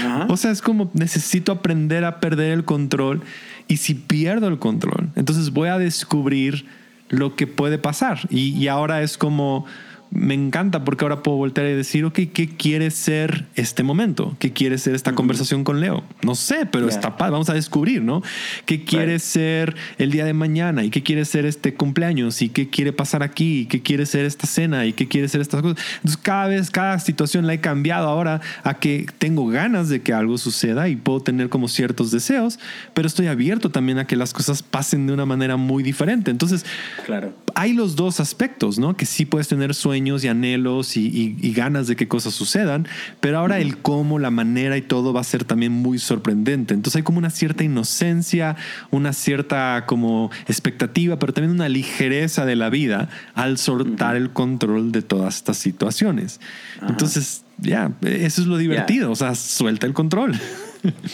Ajá. 0.00 0.26
O 0.30 0.36
sea, 0.36 0.50
es 0.50 0.62
como 0.62 0.90
necesito 0.94 1.52
aprender 1.52 2.04
a 2.04 2.18
perder 2.18 2.52
el 2.52 2.64
control 2.64 3.22
y 3.68 3.76
si 3.76 3.94
pierdo 3.94 4.48
el 4.48 4.58
control, 4.58 5.10
entonces 5.14 5.50
voy 5.50 5.68
a 5.68 5.76
descubrir 5.76 6.66
lo 7.10 7.36
que 7.36 7.46
puede 7.46 7.76
pasar. 7.76 8.20
Y, 8.30 8.56
y 8.56 8.68
ahora 8.68 9.02
es 9.02 9.18
como 9.18 9.66
me 10.14 10.34
encanta 10.34 10.84
porque 10.84 11.04
ahora 11.04 11.22
puedo 11.22 11.36
voltear 11.36 11.66
y 11.66 11.74
decir, 11.74 12.04
ok, 12.04 12.20
¿qué 12.32 12.48
quiere 12.56 12.92
ser 12.92 13.46
este 13.56 13.82
momento? 13.82 14.36
¿Qué 14.38 14.52
quiere 14.52 14.78
ser 14.78 14.94
esta 14.94 15.10
uh 15.10 15.12
-huh. 15.12 15.16
conversación 15.16 15.64
con 15.64 15.80
Leo? 15.80 16.04
No 16.22 16.36
sé, 16.36 16.66
pero 16.70 16.86
yeah. 16.86 16.94
está 16.94 17.16
padre, 17.16 17.32
vamos 17.32 17.50
a 17.50 17.54
descubrir, 17.54 18.00
¿no? 18.00 18.22
¿Qué 18.64 18.84
quiere 18.84 19.14
right. 19.14 19.20
ser 19.20 19.74
el 19.98 20.12
día 20.12 20.24
de 20.24 20.32
mañana? 20.32 20.84
¿Y 20.84 20.90
qué 20.90 21.02
quiere 21.02 21.24
ser 21.24 21.46
este 21.46 21.74
cumpleaños? 21.74 22.42
¿Y 22.42 22.48
qué 22.48 22.70
quiere 22.70 22.92
pasar 22.92 23.24
aquí? 23.24 23.62
¿Y 23.62 23.66
qué 23.66 23.82
quiere 23.82 24.06
ser 24.06 24.24
esta 24.24 24.46
cena? 24.46 24.86
¿Y 24.86 24.92
qué 24.92 25.08
quiere 25.08 25.26
ser 25.26 25.40
estas 25.40 25.62
cosas? 25.62 25.84
Entonces, 25.96 26.16
cada 26.22 26.46
vez, 26.46 26.70
cada 26.70 26.98
situación 27.00 27.48
la 27.48 27.54
he 27.54 27.60
cambiado 27.60 28.08
ahora 28.08 28.40
a 28.62 28.74
que 28.74 29.06
tengo 29.18 29.48
ganas 29.48 29.88
de 29.88 30.02
que 30.02 30.12
algo 30.12 30.38
suceda 30.38 30.88
y 30.88 30.94
puedo 30.94 31.20
tener 31.20 31.48
como 31.48 31.66
ciertos 31.66 32.12
deseos, 32.12 32.60
pero 32.94 33.08
estoy 33.08 33.26
abierto 33.26 33.70
también 33.70 33.98
a 33.98 34.06
que 34.06 34.14
las 34.14 34.32
cosas 34.32 34.62
pasen 34.62 35.08
de 35.08 35.12
una 35.12 35.26
manera 35.26 35.56
muy 35.56 35.82
diferente. 35.82 36.30
Entonces, 36.30 36.64
claro. 37.04 37.32
hay 37.56 37.72
los 37.72 37.96
dos 37.96 38.20
aspectos, 38.20 38.78
¿no? 38.78 38.96
Que 38.96 39.06
sí 39.06 39.26
puedes 39.26 39.48
tener 39.48 39.74
sueños 39.74 40.03
y 40.04 40.28
anhelos 40.28 40.96
y, 40.96 41.06
y, 41.06 41.36
y, 41.40 41.52
ganas 41.52 41.86
de 41.86 41.96
que 41.96 42.08
cosas 42.08 42.34
sucedan, 42.34 42.86
pero 43.20 43.38
ahora 43.38 43.58
el 43.58 43.78
cómo, 43.78 44.18
la 44.18 44.30
manera 44.30 44.76
y 44.76 44.82
todo 44.82 45.12
va 45.12 45.20
a 45.20 45.24
ser 45.24 45.44
también 45.44 45.72
muy 45.72 45.98
sorprendente. 45.98 46.74
Entonces 46.74 46.96
hay 46.96 47.02
como 47.02 47.18
una 47.18 47.30
cierta 47.30 47.64
inocencia, 47.64 48.56
una 48.90 49.12
cierta 49.12 49.84
como 49.86 50.30
expectativa, 50.46 51.18
pero 51.18 51.32
también 51.32 51.52
una 51.52 51.68
ligereza 51.68 52.44
de 52.44 52.56
la 52.56 52.70
vida 52.70 53.08
al 53.34 53.58
soltar 53.58 54.16
el 54.16 54.30
control 54.30 54.92
de 54.92 55.02
todas 55.02 55.36
estas 55.36 55.56
situaciones. 55.56 56.40
Entonces, 56.86 57.44
ya, 57.58 57.92
yeah, 58.00 58.10
eso 58.10 58.42
es 58.42 58.46
lo 58.46 58.58
divertido, 58.58 59.06
yeah. 59.06 59.10
o 59.10 59.16
sea, 59.16 59.34
suelta 59.34 59.86
el 59.86 59.94
control. 59.94 60.34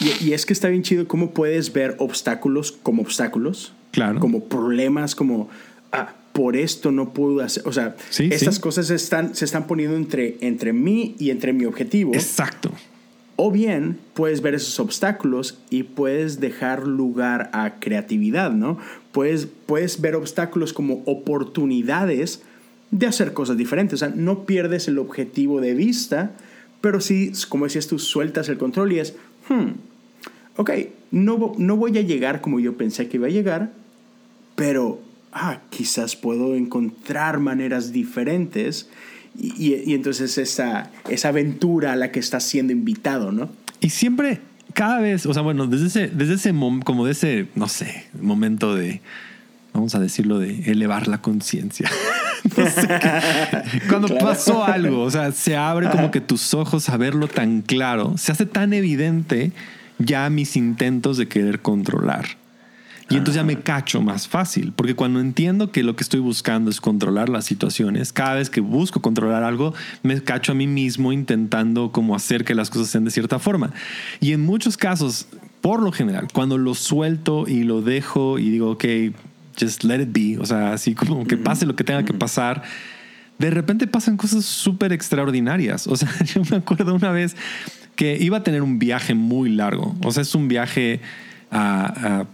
Y, 0.00 0.26
y, 0.26 0.32
es 0.32 0.46
que 0.46 0.52
está 0.52 0.68
bien 0.68 0.82
chido 0.82 1.06
cómo 1.06 1.30
puedes 1.30 1.72
ver 1.72 1.94
obstáculos 2.00 2.72
como 2.72 3.02
obstáculos, 3.02 3.72
claro. 3.92 4.18
como 4.18 4.44
problemas, 4.44 5.14
como 5.14 5.48
ah, 5.92 6.14
por 6.32 6.56
esto 6.56 6.92
no 6.92 7.12
puedo 7.12 7.40
hacer. 7.40 7.62
O 7.66 7.72
sea, 7.72 7.96
sí, 8.10 8.28
estas 8.32 8.56
sí. 8.56 8.60
cosas 8.60 8.90
están, 8.90 9.34
se 9.34 9.44
están 9.44 9.66
poniendo 9.66 9.96
entre, 9.96 10.36
entre 10.40 10.72
mí 10.72 11.16
y 11.18 11.30
entre 11.30 11.52
mi 11.52 11.64
objetivo. 11.64 12.14
Exacto. 12.14 12.70
O 13.36 13.50
bien 13.50 13.98
puedes 14.14 14.42
ver 14.42 14.54
esos 14.54 14.78
obstáculos 14.80 15.58
y 15.70 15.84
puedes 15.84 16.40
dejar 16.40 16.86
lugar 16.86 17.50
a 17.52 17.80
creatividad, 17.80 18.52
¿no? 18.52 18.78
Puedes, 19.12 19.48
puedes 19.66 20.00
ver 20.00 20.14
obstáculos 20.14 20.72
como 20.72 21.02
oportunidades 21.06 22.42
de 22.90 23.06
hacer 23.06 23.32
cosas 23.32 23.56
diferentes. 23.56 23.94
O 23.94 23.96
sea, 23.98 24.12
no 24.14 24.44
pierdes 24.44 24.88
el 24.88 24.98
objetivo 24.98 25.60
de 25.60 25.74
vista, 25.74 26.32
pero 26.80 27.00
sí, 27.00 27.32
como 27.48 27.64
decías 27.64 27.86
tú, 27.86 27.98
sueltas 27.98 28.48
el 28.48 28.58
control 28.58 28.92
y 28.92 28.98
es, 28.98 29.14
hmm, 29.48 29.70
ok, 30.56 30.70
no, 31.10 31.54
no 31.56 31.76
voy 31.76 31.96
a 31.98 32.02
llegar 32.02 32.40
como 32.40 32.60
yo 32.60 32.76
pensé 32.76 33.08
que 33.08 33.16
iba 33.16 33.26
a 33.26 33.30
llegar, 33.30 33.72
pero 34.54 35.00
ah, 35.32 35.60
quizás 35.70 36.16
puedo 36.16 36.56
encontrar 36.56 37.40
maneras 37.40 37.92
diferentes. 37.92 38.88
Y, 39.38 39.64
y, 39.64 39.82
y, 39.86 39.94
entonces 39.94 40.38
esa, 40.38 40.90
esa 41.08 41.28
aventura 41.28 41.92
a 41.92 41.96
la 41.96 42.10
que 42.10 42.18
estás 42.18 42.44
siendo 42.44 42.72
invitado, 42.72 43.30
¿no? 43.30 43.48
Y 43.80 43.90
siempre, 43.90 44.40
cada 44.74 45.00
vez, 45.00 45.26
o 45.26 45.32
sea, 45.32 45.42
bueno, 45.42 45.66
desde 45.66 45.86
ese, 45.86 46.08
desde 46.08 46.34
ese 46.34 46.54
como 46.84 47.06
de 47.06 47.12
ese, 47.12 47.48
no 47.54 47.68
sé, 47.68 48.06
momento 48.20 48.74
de, 48.74 49.00
vamos 49.72 49.94
a 49.94 50.00
decirlo, 50.00 50.38
de 50.38 50.70
elevar 50.70 51.08
la 51.08 51.22
conciencia. 51.22 51.90
no 52.56 52.66
sé 52.66 52.88
cuando 53.88 54.08
claro. 54.08 54.26
pasó 54.26 54.64
algo, 54.64 55.02
o 55.02 55.10
sea, 55.10 55.32
se 55.32 55.56
abre 55.56 55.88
como 55.90 56.10
que 56.10 56.20
tus 56.20 56.54
ojos 56.54 56.88
a 56.88 56.96
verlo 56.96 57.28
tan 57.28 57.62
claro, 57.62 58.16
se 58.18 58.32
hace 58.32 58.46
tan 58.46 58.72
evidente 58.72 59.52
ya 59.98 60.28
mis 60.30 60.56
intentos 60.56 61.16
de 61.16 61.28
querer 61.28 61.60
controlar. 61.60 62.39
Y 63.10 63.16
entonces 63.16 63.34
ya 63.34 63.44
me 63.44 63.58
cacho 63.58 64.00
más 64.00 64.28
fácil, 64.28 64.72
porque 64.74 64.94
cuando 64.94 65.18
entiendo 65.18 65.72
que 65.72 65.82
lo 65.82 65.96
que 65.96 66.04
estoy 66.04 66.20
buscando 66.20 66.70
es 66.70 66.80
controlar 66.80 67.28
las 67.28 67.44
situaciones, 67.44 68.12
cada 68.12 68.36
vez 68.36 68.50
que 68.50 68.60
busco 68.60 69.02
controlar 69.02 69.42
algo, 69.42 69.74
me 70.04 70.22
cacho 70.22 70.52
a 70.52 70.54
mí 70.54 70.68
mismo 70.68 71.12
intentando 71.12 71.90
como 71.90 72.14
hacer 72.14 72.44
que 72.44 72.54
las 72.54 72.70
cosas 72.70 72.86
sean 72.86 73.04
de 73.04 73.10
cierta 73.10 73.40
forma. 73.40 73.72
Y 74.20 74.32
en 74.32 74.42
muchos 74.42 74.76
casos, 74.76 75.26
por 75.60 75.82
lo 75.82 75.90
general, 75.90 76.28
cuando 76.32 76.56
lo 76.56 76.74
suelto 76.74 77.48
y 77.48 77.64
lo 77.64 77.82
dejo 77.82 78.38
y 78.38 78.48
digo, 78.48 78.70
ok, 78.70 78.84
just 79.60 79.82
let 79.82 80.00
it 80.00 80.10
be, 80.12 80.38
o 80.38 80.46
sea, 80.46 80.72
así 80.72 80.94
como 80.94 81.26
que 81.26 81.36
pase 81.36 81.66
lo 81.66 81.74
que 81.74 81.82
tenga 81.82 82.04
que 82.04 82.14
pasar, 82.14 82.62
de 83.40 83.50
repente 83.50 83.88
pasan 83.88 84.16
cosas 84.16 84.44
súper 84.44 84.92
extraordinarias. 84.92 85.88
O 85.88 85.96
sea, 85.96 86.08
yo 86.32 86.42
me 86.48 86.58
acuerdo 86.58 86.94
una 86.94 87.10
vez 87.10 87.34
que 87.96 88.16
iba 88.20 88.36
a 88.36 88.44
tener 88.44 88.62
un 88.62 88.78
viaje 88.78 89.14
muy 89.14 89.50
largo, 89.50 89.96
o 90.04 90.12
sea, 90.12 90.22
es 90.22 90.32
un 90.36 90.46
viaje 90.46 91.00
a... 91.50 92.20
a 92.20 92.26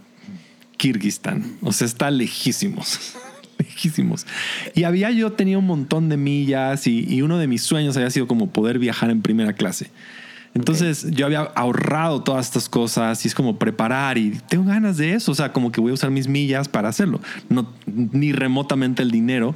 Kirguistán. 0.77 1.57
O 1.61 1.71
sea, 1.71 1.85
está 1.85 2.11
lejísimos. 2.11 3.15
lejísimos. 3.57 4.25
Y 4.75 4.83
había 4.83 5.11
yo 5.11 5.33
tenía 5.33 5.57
un 5.57 5.65
montón 5.65 6.09
de 6.09 6.17
millas 6.17 6.87
y, 6.87 7.05
y, 7.07 7.21
uno 7.21 7.37
de 7.37 7.47
mis 7.47 7.63
sueños 7.63 7.97
había 7.97 8.09
sido 8.09 8.27
como 8.27 8.49
poder 8.51 8.79
viajar 8.79 9.09
en 9.09 9.21
primera 9.21 9.53
clase. 9.53 9.89
Entonces 10.53 11.11
yo 11.11 11.25
había 11.25 11.41
ahorrado 11.41 12.23
todas 12.23 12.47
estas 12.47 12.67
cosas 12.67 13.23
y 13.23 13.27
es 13.27 13.35
como 13.35 13.57
preparar 13.59 14.17
y 14.17 14.39
tengo 14.49 14.65
ganas 14.65 14.97
de 14.97 15.13
eso. 15.13 15.31
O 15.31 15.35
sea, 15.35 15.53
como 15.53 15.71
que 15.71 15.81
voy 15.81 15.91
a 15.91 15.93
usar 15.93 16.09
mis 16.11 16.27
millas 16.27 16.67
para 16.67 16.89
hacerlo. 16.89 17.21
No, 17.49 17.71
ni 17.85 18.31
remotamente 18.31 19.03
el 19.03 19.11
dinero, 19.11 19.53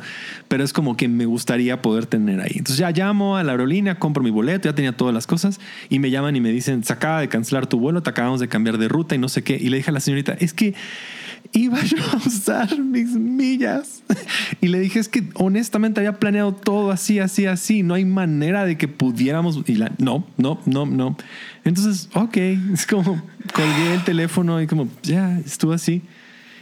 pero 0.47 0.63
es 0.63 0.73
como 0.73 0.97
que 0.97 1.07
me 1.07 1.25
gustaría 1.25 1.81
poder 1.81 2.05
tener 2.05 2.39
ahí. 2.39 2.53
Entonces 2.55 2.77
ya 2.77 2.91
llamo 2.91 3.37
a 3.37 3.43
la 3.43 3.51
aerolínea, 3.53 3.99
compro 3.99 4.23
mi 4.23 4.29
boleto, 4.29 4.69
ya 4.69 4.75
tenía 4.75 4.95
todas 4.95 5.13
las 5.13 5.27
cosas 5.27 5.59
y 5.89 5.99
me 5.99 6.11
llaman 6.11 6.35
y 6.35 6.41
me 6.41 6.51
dicen, 6.51 6.83
se 6.83 6.93
acaba 6.93 7.21
de 7.21 7.29
cancelar 7.29 7.67
tu 7.67 7.79
vuelo, 7.79 8.03
te 8.03 8.09
acabamos 8.09 8.39
de 8.39 8.47
cambiar 8.47 8.77
de 8.77 8.87
ruta 8.87 9.15
y 9.15 9.17
no 9.17 9.29
sé 9.29 9.43
qué. 9.43 9.57
Y 9.59 9.69
le 9.69 9.77
dije 9.77 9.89
a 9.89 9.93
la 9.93 9.99
señorita, 9.99 10.33
es 10.39 10.53
que 10.53 10.75
iba 11.53 11.83
yo 11.83 11.97
a 12.13 12.17
usar 12.17 12.77
mis 12.79 13.09
millas. 13.09 14.03
Y 14.61 14.67
le 14.67 14.79
dije, 14.79 14.99
es 14.99 15.09
que 15.09 15.23
honestamente 15.35 15.99
había 15.99 16.19
planeado 16.19 16.53
todo 16.53 16.91
así, 16.91 17.19
así, 17.19 17.45
así. 17.45 17.83
No 17.83 17.93
hay 17.93 18.05
manera 18.05 18.65
de 18.65 18.77
que 18.77 18.87
pudiéramos. 18.87 19.61
Y 19.67 19.75
la, 19.75 19.91
no, 19.97 20.25
no, 20.37 20.59
no, 20.65 20.85
no. 20.85 21.17
Entonces, 21.63 22.09
ok, 22.13 22.37
es 22.37 22.85
como 22.85 23.21
colgué 23.53 23.93
el 23.93 24.03
teléfono 24.03 24.61
y 24.61 24.67
como, 24.67 24.87
ya, 25.03 25.39
estuvo 25.39 25.73
así. 25.73 26.01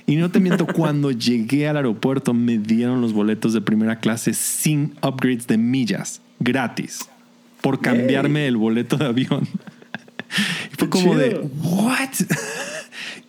Y 0.10 0.16
no 0.16 0.32
te 0.32 0.40
miento, 0.40 0.66
cuando 0.66 1.12
llegué 1.12 1.68
al 1.68 1.78
aeropuerto 1.78 2.34
me 2.34 2.58
dieron 2.58 3.00
los 3.00 3.14
boletos 3.14 3.54
de 3.54 3.62
primera 3.62 4.00
clase 4.00 4.34
sin 4.34 4.96
upgrades 5.04 5.46
de 5.46 5.58
millas, 5.58 6.22
gratis, 6.40 7.08
por 7.62 7.80
cambiarme 7.80 8.48
el 8.48 8.58
boleto 8.58 8.98
de 8.98 9.06
avión. 9.06 9.48
Y 10.72 10.76
fue 10.76 10.90
como 10.92 11.16
de, 11.16 11.40
¿what? 11.64 12.10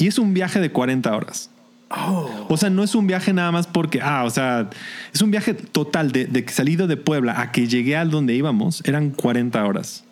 Y 0.00 0.08
es 0.08 0.18
un 0.18 0.34
viaje 0.34 0.58
de 0.58 0.72
40 0.72 1.14
horas. 1.14 1.50
Oh. 1.90 2.46
O 2.48 2.56
sea, 2.56 2.70
no 2.70 2.82
es 2.82 2.94
un 2.94 3.06
viaje 3.06 3.32
nada 3.32 3.52
más 3.52 3.66
porque, 3.66 4.00
ah, 4.02 4.24
o 4.24 4.30
sea, 4.30 4.70
es 5.12 5.20
un 5.22 5.30
viaje 5.30 5.54
total 5.54 6.10
de, 6.10 6.24
de 6.24 6.44
que 6.44 6.52
salido 6.52 6.86
de 6.86 6.96
Puebla 6.96 7.40
a 7.40 7.52
que 7.52 7.68
llegué 7.68 7.96
al 7.96 8.10
donde 8.10 8.34
íbamos, 8.34 8.82
eran 8.86 9.10
40 9.10 9.64
horas. 9.64 10.04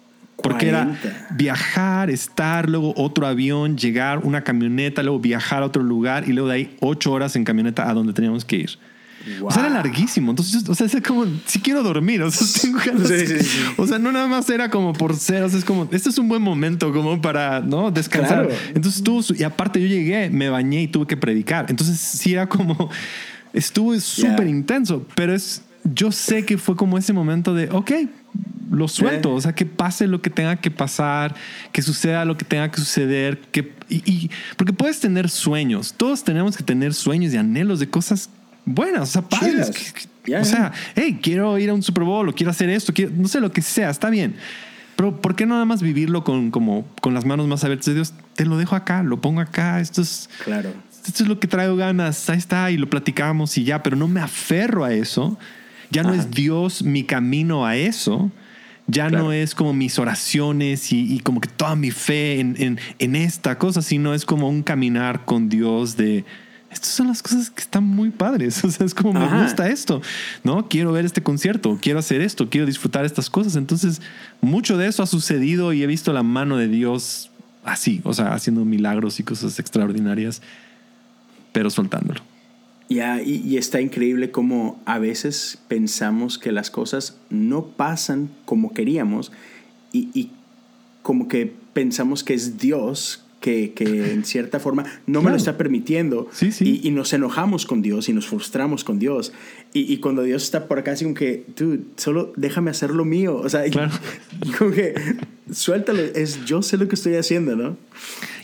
Porque 0.43 0.71
40. 0.71 1.09
era 1.09 1.27
viajar, 1.31 2.11
estar, 2.11 2.69
luego 2.69 2.93
otro 2.97 3.27
avión, 3.27 3.77
llegar, 3.77 4.19
una 4.19 4.43
camioneta, 4.43 5.03
luego 5.03 5.19
viajar 5.19 5.63
a 5.63 5.67
otro 5.67 5.83
lugar 5.83 6.29
y 6.29 6.33
luego 6.33 6.49
de 6.49 6.55
ahí 6.55 6.77
ocho 6.81 7.13
horas 7.13 7.35
en 7.35 7.45
camioneta 7.45 7.89
a 7.89 7.95
donde 7.95 8.13
teníamos 8.13 8.45
que 8.45 8.57
ir. 8.57 8.79
O 9.43 9.51
sea, 9.51 9.67
era 9.67 9.75
larguísimo. 9.75 10.31
Entonces, 10.31 10.65
yo- 10.65 10.73
o 10.73 10.75
sea, 10.75 10.87
es 10.87 10.97
como, 11.07 11.27
si 11.47 11.61
quiero 11.61 11.83
dormir, 11.83 12.23
o 12.23 12.31
sea, 12.31 12.47
tengo 12.63 12.79
ganas. 12.85 13.09
Sí, 13.09 13.27
sí. 13.27 13.61
O 13.77 13.87
sea, 13.87 13.99
no 13.99 14.13
nada 14.13 14.27
más 14.27 14.49
era 14.51 14.71
como 14.71 14.93
por 14.93 15.17
ser, 15.17 15.43
o 15.43 15.49
sea, 15.49 15.59
es 15.59 15.65
como, 15.65 15.89
este 15.93 16.09
es 16.11 16.19
un 16.19 16.29
buen 16.29 16.43
momento 16.43 16.93
como 16.93 17.21
para, 17.21 17.61
¿no? 17.61 17.91
Descansar. 17.91 18.47
Claro. 18.49 18.61
Entonces 18.75 19.03
su- 19.27 19.35
y 19.35 19.43
aparte 19.43 19.81
yo 19.81 19.87
llegué, 19.87 20.31
me 20.31 20.49
bañé 20.49 20.83
y 20.83 20.89
tuve 20.89 21.07
que 21.07 21.17
predicar. 21.17 21.67
Entonces 21.69 21.99
sí 21.99 22.33
era 22.33 22.49
como, 22.49 22.91
estuvo 23.53 23.99
súper 24.01 24.45
Ya. 24.45 24.51
intenso, 24.51 25.07
pero 25.15 25.35
es, 25.35 25.63
yo 25.95 26.13
sé 26.13 26.45
que 26.45 26.59
fue 26.59 26.77
como 26.77 26.99
ese 26.99 27.13
momento 27.13 27.55
de, 27.55 27.69
ok, 27.71 27.91
lo 28.71 28.87
suelto, 28.87 29.33
o 29.35 29.41
sea, 29.41 29.55
que 29.55 29.65
pase 29.65 30.07
lo 30.07 30.21
que 30.21 30.29
tenga 30.29 30.57
que 30.57 30.71
pasar, 30.71 31.35
que 31.73 31.81
suceda 31.81 32.27
lo 32.27 32.37
que 32.37 32.45
tenga 32.45 32.71
que 32.71 32.79
suceder, 32.79 33.41
que, 33.51 33.73
y, 33.89 33.97
y- 34.11 34.31
porque 34.59 34.75
puedes 34.75 35.01
tener 35.01 35.31
sueños, 35.31 35.95
todos 35.97 36.23
tenemos 36.23 36.55
que 36.57 36.63
tener 36.65 36.93
sueños 36.93 37.33
y 37.33 37.39
anhelos 37.39 37.81
de 37.81 37.89
cosas 37.89 38.29
buenas, 38.75 39.03
o 39.11 39.13
sea, 39.13 39.23
padres. 39.23 39.71
O 40.41 40.45
sea, 40.45 40.73
hey, 40.95 41.19
quiero 41.23 41.59
ir 41.59 41.71
a 41.71 41.75
un 41.75 41.83
Super 41.83 42.05
Bowl 42.05 42.29
o 42.29 42.35
quiero 42.35 42.51
hacer 42.51 42.69
esto, 42.69 42.93
quiero, 42.93 43.13
no 43.17 43.29
sé 43.29 43.41
lo 43.41 43.51
que 43.51 43.63
sea, 43.63 43.91
está 43.91 44.11
bien. 44.11 44.37
Pero 44.97 45.21
¿por 45.21 45.37
qué 45.37 45.47
no 45.47 45.55
nada 45.55 45.65
más 45.65 45.81
vivirlo 45.81 46.25
con, 46.25 46.51
como, 46.51 46.85
con 47.01 47.15
las 47.15 47.25
manos 47.25 47.47
más 47.47 47.65
abiertas 47.65 47.87
de 47.87 47.95
Dios? 47.95 48.15
Te 48.35 48.45
lo 48.45 48.59
dejo 48.59 48.75
acá, 48.77 49.03
lo 49.03 49.21
pongo 49.21 49.41
acá, 49.41 49.81
esto 49.81 50.03
es, 50.03 50.29
Claro. 50.45 50.73
esto 51.07 51.23
es 51.23 51.29
lo 51.29 51.39
que 51.41 51.47
traigo 51.47 51.77
ganas, 51.77 52.29
ahí 52.29 52.37
está, 52.39 52.71
y 52.71 52.77
lo 52.77 52.91
platicamos 52.91 53.57
y 53.59 53.65
ya, 53.65 53.83
pero 53.83 53.97
no 53.97 54.09
me 54.09 54.21
aferro 54.21 54.85
a 54.85 54.93
eso. 54.93 55.39
Ya 55.91 56.03
no 56.03 56.13
es 56.13 56.31
Dios 56.31 56.83
mi 56.83 57.05
camino 57.05 57.65
a 57.65 57.77
eso. 57.77 58.31
Ya 58.89 59.09
Claro. 59.09 59.25
no 59.25 59.33
es 59.33 59.55
como 59.55 59.73
mis 59.73 59.99
oraciones 59.99 60.93
y, 60.93 61.15
y 61.15 61.21
como 61.21 61.41
que 61.41 61.49
toda 61.49 61.77
mi 61.77 61.91
fe 61.91 62.41
en, 62.41 62.55
en, 62.59 62.81
en 62.99 63.17
esta 63.17 63.57
cosa, 63.57 63.81
sino 63.83 64.13
es 64.15 64.25
como 64.25 64.49
un 64.49 64.63
caminar 64.63 65.25
con 65.25 65.49
Dios 65.49 65.97
de... 65.97 66.25
Estas 66.71 66.91
son 66.91 67.07
las 67.09 67.23
cosas 67.23 67.51
que 67.51 67.63
están 67.63 67.85
muy 67.85 68.11
padres. 68.11 68.63
O 68.69 68.71
sea, 68.71 68.85
es 68.85 68.95
como 68.95 69.19
Ajá. 69.19 69.37
me 69.37 69.43
gusta 69.43 69.69
esto, 69.69 70.03
¿no? 70.45 70.69
Quiero 70.69 70.93
ver 70.93 71.05
este 71.05 71.23
concierto, 71.23 71.79
quiero 71.81 71.99
hacer 71.99 72.21
esto, 72.21 72.51
quiero 72.51 72.67
disfrutar 72.67 73.05
estas 73.05 73.31
cosas. 73.31 73.57
Entonces, 73.57 74.03
mucho 74.41 74.77
de 74.77 74.87
eso 74.87 75.03
ha 75.03 75.07
sucedido 75.07 75.73
y 75.73 75.83
he 75.83 75.87
visto 75.87 76.13
la 76.13 76.23
mano 76.23 76.57
de 76.57 76.69
Dios 76.69 77.31
así, 77.65 78.01
o 78.05 78.15
sea, 78.15 78.35
haciendo 78.35 78.65
milagros 78.65 79.21
y 79.21 79.23
cosas 79.23 79.59
extraordinarias, 79.59 80.43
pero 81.53 81.71
soltándolo. 81.71 82.21
Ya, 82.89 83.21
y, 83.23 83.43
y 83.47 83.59
está 83.59 83.81
increíble 83.81 84.31
como 84.31 84.81
a 84.87 84.99
veces 84.99 85.59
pensamos 85.69 86.39
que 86.39 86.53
las 86.53 86.71
cosas 86.71 87.19
no 87.29 87.67
pasan 87.67 88.31
como 88.47 88.73
queríamos 88.73 89.31
y, 89.93 90.09
y 90.15 90.31
como 91.03 91.29
que 91.29 91.55
pensamos 91.75 92.25
que 92.25 92.35
es 92.35 92.59
Dios 92.59 93.25
que, 93.41 93.73
que 93.73 94.13
en 94.13 94.25
cierta 94.25 94.59
forma 94.59 94.85
no 95.07 95.23
me 95.23 95.31
lo 95.31 95.37
está 95.37 95.57
permitiendo 95.57 96.29
Sí, 96.33 96.51
sí. 96.51 96.81
Y, 96.83 96.89
y 96.89 96.91
nos 96.91 97.13
enojamos 97.13 97.67
con 97.67 97.83
Dios 97.83 98.09
y 98.09 98.13
nos 98.13 98.27
frustramos 98.27 98.83
con 98.85 98.99
Dios 98.99 99.33
y, 99.73 99.93
y 99.93 99.99
cuando 99.99 100.23
Dios 100.23 100.43
está 100.43 100.67
por 100.67 100.79
acá 100.79 100.93
así 100.93 101.05
como 101.05 101.15
que, 101.15 101.45
dude, 101.57 101.81
solo 101.97 102.33
déjame 102.37 102.71
hacer 102.71 102.91
lo 102.91 103.05
mío, 103.05 103.37
o 103.37 103.49
sea, 103.49 103.63
Claro. 103.71 103.93
como 104.59 104.73
que 104.73 104.95
suéltalo, 105.53 106.03
es 106.03 106.45
yo 106.47 106.63
sé 106.63 106.77
lo 106.77 106.89
que 106.89 106.95
estoy 106.95 107.15
haciendo, 107.15 107.55
¿no? 107.57 107.77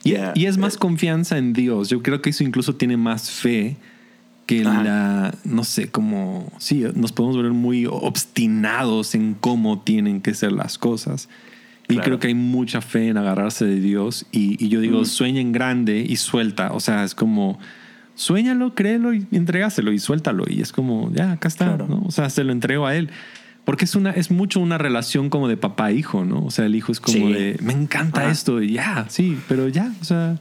Y, 0.04 0.14
y 0.34 0.46
es 0.46 0.58
más 0.58 0.76
confianza 0.76 1.38
en 1.38 1.52
Dios. 1.54 1.88
Yo 1.88 2.02
creo 2.02 2.20
que 2.20 2.30
eso 2.30 2.44
incluso 2.44 2.74
tiene 2.76 2.96
más 2.96 3.30
fe 3.30 3.76
que 4.46 4.60
Ajá. 4.62 4.82
la, 4.84 5.34
no 5.44 5.64
sé, 5.64 5.88
como, 5.88 6.52
sí, 6.58 6.84
nos 6.94 7.12
podemos 7.12 7.42
ver 7.42 7.52
muy 7.52 7.86
obstinados 7.86 9.14
en 9.14 9.34
cómo 9.34 9.80
tienen 9.82 10.20
que 10.20 10.34
ser 10.34 10.52
las 10.52 10.76
cosas. 10.78 11.28
Y 11.86 11.94
Claro. 11.94 12.02
creo 12.04 12.18
que 12.18 12.26
hay 12.28 12.34
mucha 12.34 12.80
fe 12.80 13.08
en 13.08 13.18
agarrarse 13.18 13.64
de 13.66 13.80
Dios. 13.80 14.26
Y, 14.32 14.62
y 14.64 14.68
yo 14.68 14.80
digo, 14.80 15.00
Mm. 15.02 15.04
sueña 15.04 15.40
en 15.40 15.52
grande 15.52 16.04
y 16.08 16.16
suelta. 16.16 16.72
O 16.72 16.80
sea, 16.80 17.04
es 17.04 17.14
como, 17.14 17.58
suéñalo, 18.14 18.74
créelo 18.74 19.12
y 19.12 19.26
entregáselo 19.32 19.92
y 19.92 19.98
suéltalo. 19.98 20.44
Y 20.48 20.60
es 20.60 20.72
como, 20.72 21.10
ya, 21.12 21.32
acá 21.32 21.48
está. 21.48 21.66
Claro. 21.76 21.86
¿no? 21.88 22.02
O 22.06 22.10
sea, 22.10 22.30
se 22.30 22.42
lo 22.44 22.52
entrego 22.52 22.86
a 22.86 22.94
él. 22.96 23.10
Porque 23.64 23.86
es, 23.86 23.94
una, 23.94 24.10
es 24.10 24.30
mucho 24.30 24.60
una 24.60 24.76
relación 24.76 25.30
como 25.30 25.48
de 25.48 25.56
papá-hijo, 25.56 26.24
¿no? 26.24 26.44
O 26.44 26.50
sea, 26.50 26.66
el 26.66 26.74
hijo 26.74 26.92
es 26.92 27.00
como 27.00 27.16
Sí. 27.28 27.32
de, 27.32 27.56
me 27.62 27.72
encanta 27.72 28.20
Ajá. 28.22 28.30
esto. 28.30 28.60
Y 28.62 28.74
ya, 28.74 29.06
sí, 29.08 29.38
pero 29.48 29.68
ya, 29.68 29.90
o 30.02 30.04
sea, 30.04 30.38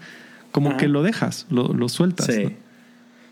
como 0.52 0.70
Ajá. 0.72 0.78
que 0.78 0.88
lo 0.90 1.04
dejas, 1.04 1.46
lo, 1.50 1.74
lo 1.74 1.88
sueltas. 1.88 2.26
Sí. 2.28 2.44
¿no? 2.44 2.52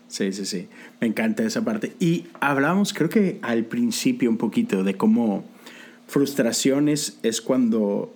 Sí, 0.08 0.32
sí, 0.32 0.44
sí. 0.46 0.68
Me 1.00 1.06
encanta 1.06 1.42
esa 1.42 1.62
parte. 1.64 1.94
Y 2.00 2.24
hablamos, 2.40 2.92
creo 2.94 3.08
que 3.10 3.38
al 3.42 3.64
principio 3.64 4.28
un 4.30 4.36
poquito 4.38 4.82
de 4.82 4.94
cómo 4.94 5.44
frustraciones 6.12 7.18
es 7.22 7.40
cuando 7.40 8.14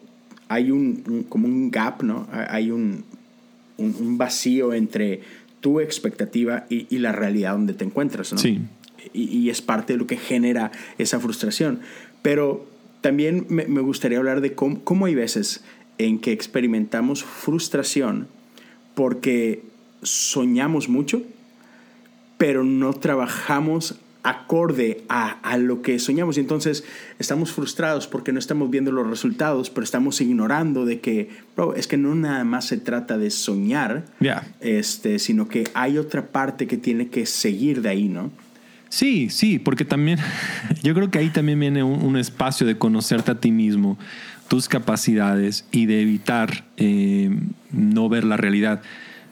hay 0.48 0.70
un, 0.70 1.02
un- 1.08 1.22
como 1.24 1.48
un 1.48 1.70
gap, 1.70 2.02
¿no? 2.02 2.28
Hay 2.30 2.70
un, 2.70 3.04
un, 3.78 3.96
un 3.98 4.18
vacío 4.18 4.72
entre 4.74 5.22
tu 5.60 5.80
expectativa 5.80 6.66
y, 6.68 6.86
y 6.94 6.98
la 6.98 7.12
realidad 7.12 7.52
donde 7.52 7.72
te 7.74 7.84
encuentras, 7.84 8.32
¿no? 8.32 8.38
Sí. 8.38 8.60
Y, 9.14 9.22
y 9.38 9.50
es 9.50 9.62
parte 9.62 9.94
de 9.94 9.98
lo 9.98 10.06
que 10.06 10.16
genera 10.18 10.70
esa 10.98 11.18
frustración. 11.18 11.80
Pero 12.22 12.66
también 13.00 13.46
me, 13.48 13.64
me 13.66 13.80
gustaría 13.80 14.18
hablar 14.18 14.40
de 14.42 14.52
cómo, 14.54 14.84
cómo 14.84 15.06
hay 15.06 15.14
veces 15.14 15.64
en 15.98 16.18
que 16.18 16.32
experimentamos 16.32 17.24
frustración 17.24 18.28
porque 18.94 19.62
soñamos 20.02 20.88
mucho, 20.88 21.22
pero 22.38 22.62
no 22.64 22.92
trabajamos 22.92 23.96
acorde 24.28 25.04
a, 25.08 25.38
a 25.40 25.56
lo 25.56 25.82
que 25.82 25.98
soñamos. 25.98 26.36
Y 26.36 26.40
entonces 26.40 26.84
estamos 27.18 27.52
frustrados 27.52 28.08
porque 28.08 28.32
no 28.32 28.38
estamos 28.40 28.68
viendo 28.70 28.90
los 28.90 29.06
resultados, 29.08 29.70
pero 29.70 29.84
estamos 29.84 30.20
ignorando 30.20 30.84
de 30.84 31.00
que, 31.00 31.30
bro, 31.54 31.74
es 31.76 31.86
que 31.86 31.96
no 31.96 32.14
nada 32.14 32.42
más 32.44 32.66
se 32.66 32.76
trata 32.76 33.18
de 33.18 33.30
soñar, 33.30 34.04
Ya. 34.18 34.46
este, 34.60 35.18
sino 35.20 35.48
que 35.48 35.64
hay 35.74 35.96
otra 35.98 36.26
parte 36.26 36.66
que 36.66 36.76
tiene 36.76 37.08
que 37.08 37.24
seguir 37.24 37.82
de 37.82 37.88
ahí, 37.90 38.08
¿no? 38.08 38.30
Sí, 38.88 39.30
sí, 39.30 39.58
porque 39.58 39.84
también 39.84 40.18
yo 40.82 40.92
creo 40.94 41.10
que 41.10 41.18
ahí 41.18 41.30
también 41.30 41.60
viene 41.60 41.82
un, 41.84 42.02
un 42.02 42.16
espacio 42.16 42.66
de 42.66 42.76
conocerte 42.78 43.30
a 43.30 43.34
ti 43.40 43.52
mismo, 43.52 43.96
tus 44.48 44.68
capacidades 44.68 45.64
y 45.70 45.86
de 45.86 46.02
evitar 46.02 46.64
eh, 46.76 47.30
no 47.72 48.08
ver 48.08 48.24
la 48.24 48.36
realidad. 48.36 48.82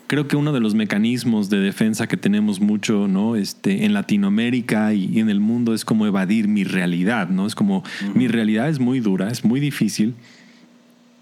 Creo 0.07 0.29
que 0.29 0.37
uno 0.37 0.53
de 0.53 0.61
los 0.61 0.75
mecanismos 0.75 1.49
de 1.49 1.59
defensa 1.59 2.07
que 2.07 2.17
tenemos 2.17 2.61
mucho 2.61 3.09
¿no? 3.09 3.37
este, 3.37 3.87
en 3.87 3.95
Latinoamérica 3.95 4.93
y, 4.93 5.19
en 5.19 5.31
el 5.31 5.41
mundo 5.41 5.73
es 5.73 5.85
como 5.85 6.07
evadir 6.07 6.47
mi 6.47 6.63
realidad, 6.65 7.31
¿no? 7.31 7.47
Es 7.47 7.55
como 7.55 7.83
mi 8.15 8.29
realidad 8.29 8.69
es 8.69 8.81
muy 8.81 9.01
dura, 9.01 9.31
es 9.31 9.45
muy 9.45 9.61
difícil, 9.61 10.15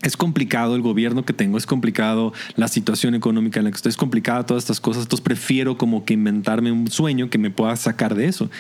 es 0.03 0.17
complicado 0.17 0.75
el 0.75 0.83
gobierno 0.83 1.25
que 1.25 1.33
tengo, 1.33 1.57
es 1.57 1.65
complicado 1.65 2.33
la 2.57 2.67
situación 2.67 3.15
económica 3.15 3.61
en 3.61 3.65
la 3.65 3.71
que 3.71 3.77
estoy, 3.77 3.91
es 3.91 3.97
complicada 3.97 4.45
todas 4.45 4.65
estas 4.65 4.81
cosas, 4.81 5.05
entonces 5.05 5.23
prefiero 5.23 5.79
como 5.79 6.05
que 6.05 6.15
inventarme 6.15 6.73
un 6.73 6.91
sueño 6.91 7.31
que 7.31 7.39
me 7.39 7.51
pueda 7.51 7.77
sacar 7.77 8.17
de 8.17 8.27
eso. 8.27 8.51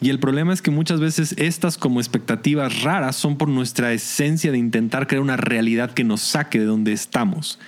Y 0.00 0.10
el 0.10 0.20
problema 0.20 0.52
es 0.52 0.62
que 0.62 0.70
muchas 0.70 1.00
veces 1.00 1.34
estas 1.38 1.76
como 1.76 2.00
expectativas 2.00 2.82
raras 2.82 3.16
son 3.16 3.36
por 3.36 3.48
nuestra 3.48 3.92
esencia 3.92 4.52
de 4.52 4.58
intentar 4.58 5.08
crear 5.08 5.22
una 5.22 5.36
realidad 5.36 5.90
que 5.90 6.04
nos 6.04 6.20
saque 6.20 6.60
de 6.60 6.66
donde 6.66 6.92
estamos. 6.92 7.58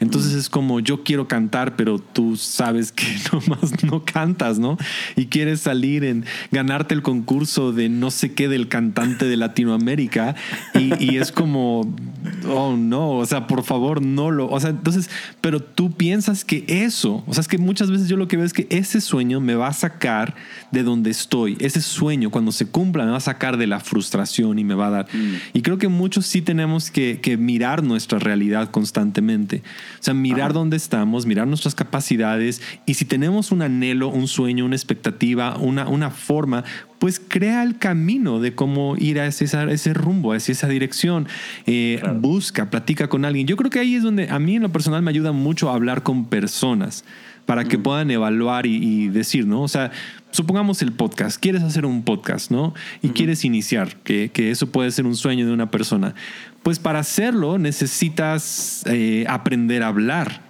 Entonces 0.00 0.32
es 0.34 0.48
como 0.48 0.80
yo 0.80 1.04
quiero 1.04 1.28
cantar, 1.28 1.76
pero 1.76 1.98
tú 1.98 2.36
sabes 2.36 2.92
que 2.92 3.04
nomás 3.32 3.84
no 3.84 4.04
cantas, 4.04 4.58
¿no? 4.58 4.76
Y 5.16 5.26
quieres 5.26 5.60
salir 5.60 6.04
en 6.04 6.24
ganarte 6.50 6.94
el 6.94 7.02
concurso 7.02 7.72
de 7.72 7.88
no 7.88 8.10
sé 8.10 8.34
qué 8.34 8.48
del 8.48 8.68
cantante 8.68 9.26
de 9.26 9.36
Latinoamérica 9.36 10.34
y, 10.74 11.02
y 11.04 11.18
es 11.18 11.32
como, 11.32 11.94
oh 12.48 12.76
no, 12.76 13.12
o 13.12 13.26
sea, 13.26 13.46
por 13.46 13.62
favor, 13.64 14.02
no 14.02 14.30
lo, 14.30 14.48
o 14.48 14.60
sea, 14.60 14.70
entonces, 14.70 15.10
pero 15.40 15.60
tú 15.60 15.92
piensas 15.92 16.44
que 16.44 16.64
eso, 16.66 17.24
o 17.26 17.34
sea, 17.34 17.40
es 17.40 17.48
que 17.48 17.58
muchas 17.58 17.90
veces 17.90 18.08
yo 18.08 18.16
lo 18.16 18.28
que 18.28 18.36
veo 18.36 18.46
es 18.46 18.52
que 18.52 18.66
ese 18.70 19.00
sueño 19.00 19.40
me 19.40 19.54
va 19.54 19.68
a 19.68 19.72
sacar 19.72 20.34
de 20.70 20.82
donde 20.82 21.10
estoy, 21.10 21.56
ese 21.60 21.80
sueño 21.80 22.30
cuando 22.30 22.52
se 22.52 22.66
cumpla 22.66 23.04
me 23.04 23.10
va 23.10 23.16
a 23.16 23.20
sacar 23.20 23.56
de 23.56 23.66
la 23.66 23.80
frustración 23.80 24.58
y 24.58 24.64
me 24.64 24.74
va 24.74 24.88
a 24.88 24.90
dar. 24.90 25.08
Mm. 25.12 25.34
Y 25.52 25.62
creo 25.62 25.78
que 25.78 25.88
muchos 25.88 26.26
sí 26.26 26.42
tenemos 26.42 26.90
que, 26.90 27.20
mirar 27.38 27.82
nuestra 27.82 28.18
realidad 28.18 28.70
constantemente, 28.70 29.62
o 30.00 30.02
sea, 30.02 30.14
mirar 30.14 30.52
dónde 30.52 30.76
estamos, 30.76 31.26
mirar 31.26 31.46
nuestras 31.46 31.74
capacidades 31.74 32.62
y 32.86 32.94
si 32.94 33.04
tenemos 33.04 33.52
un 33.52 33.62
anhelo, 33.62 34.08
un 34.08 34.28
sueño, 34.28 34.64
una 34.64 34.76
expectativa, 34.76 35.56
una, 35.56 35.88
una 35.88 36.10
forma, 36.10 36.64
pues 36.98 37.20
crea 37.20 37.62
el 37.62 37.78
camino 37.78 38.40
de 38.40 38.54
cómo 38.54 38.96
ir 38.96 39.20
a 39.20 39.26
ese, 39.26 39.44
ese 39.44 39.94
rumbo, 39.94 40.32
hacia 40.32 40.52
esa 40.52 40.68
dirección. 40.68 41.28
Eh, 41.66 42.02
busca, 42.20 42.70
platica 42.70 43.08
con 43.08 43.24
alguien. 43.24 43.46
Yo 43.46 43.56
creo 43.56 43.70
que 43.70 43.78
ahí 43.78 43.94
es 43.94 44.02
donde 44.02 44.30
a 44.30 44.38
mí 44.38 44.56
en 44.56 44.62
lo 44.62 44.72
personal 44.72 45.02
me 45.02 45.10
ayuda 45.10 45.32
mucho 45.32 45.70
a 45.70 45.74
hablar 45.74 46.02
con 46.02 46.26
personas 46.26 47.04
para 47.46 47.64
que 47.64 47.78
puedan 47.78 48.10
evaluar 48.10 48.66
y, 48.66 49.08
decir, 49.08 49.46
¿no? 49.46 49.62
O 49.62 49.68
sea, 49.68 49.90
supongamos 50.30 50.80
el 50.82 50.92
podcast, 50.92 51.38
quieres 51.38 51.62
hacer 51.62 51.84
un 51.84 52.02
podcast, 52.02 52.50
¿no? 52.50 52.74
Y 53.02 53.10
quieres 53.10 53.44
iniciar, 53.44 53.96
que, 53.96 54.30
eso 54.34 54.68
puede 54.68 54.90
ser 54.90 55.06
un 55.06 55.16
sueño 55.16 55.46
de 55.46 55.52
una 55.52 55.70
persona. 55.70 56.14
Pues 56.64 56.78
para 56.78 56.98
hacerlo 56.98 57.58
necesitas 57.58 58.82
eh, 58.86 59.26
aprender 59.28 59.82
a 59.82 59.88
hablar 59.88 60.40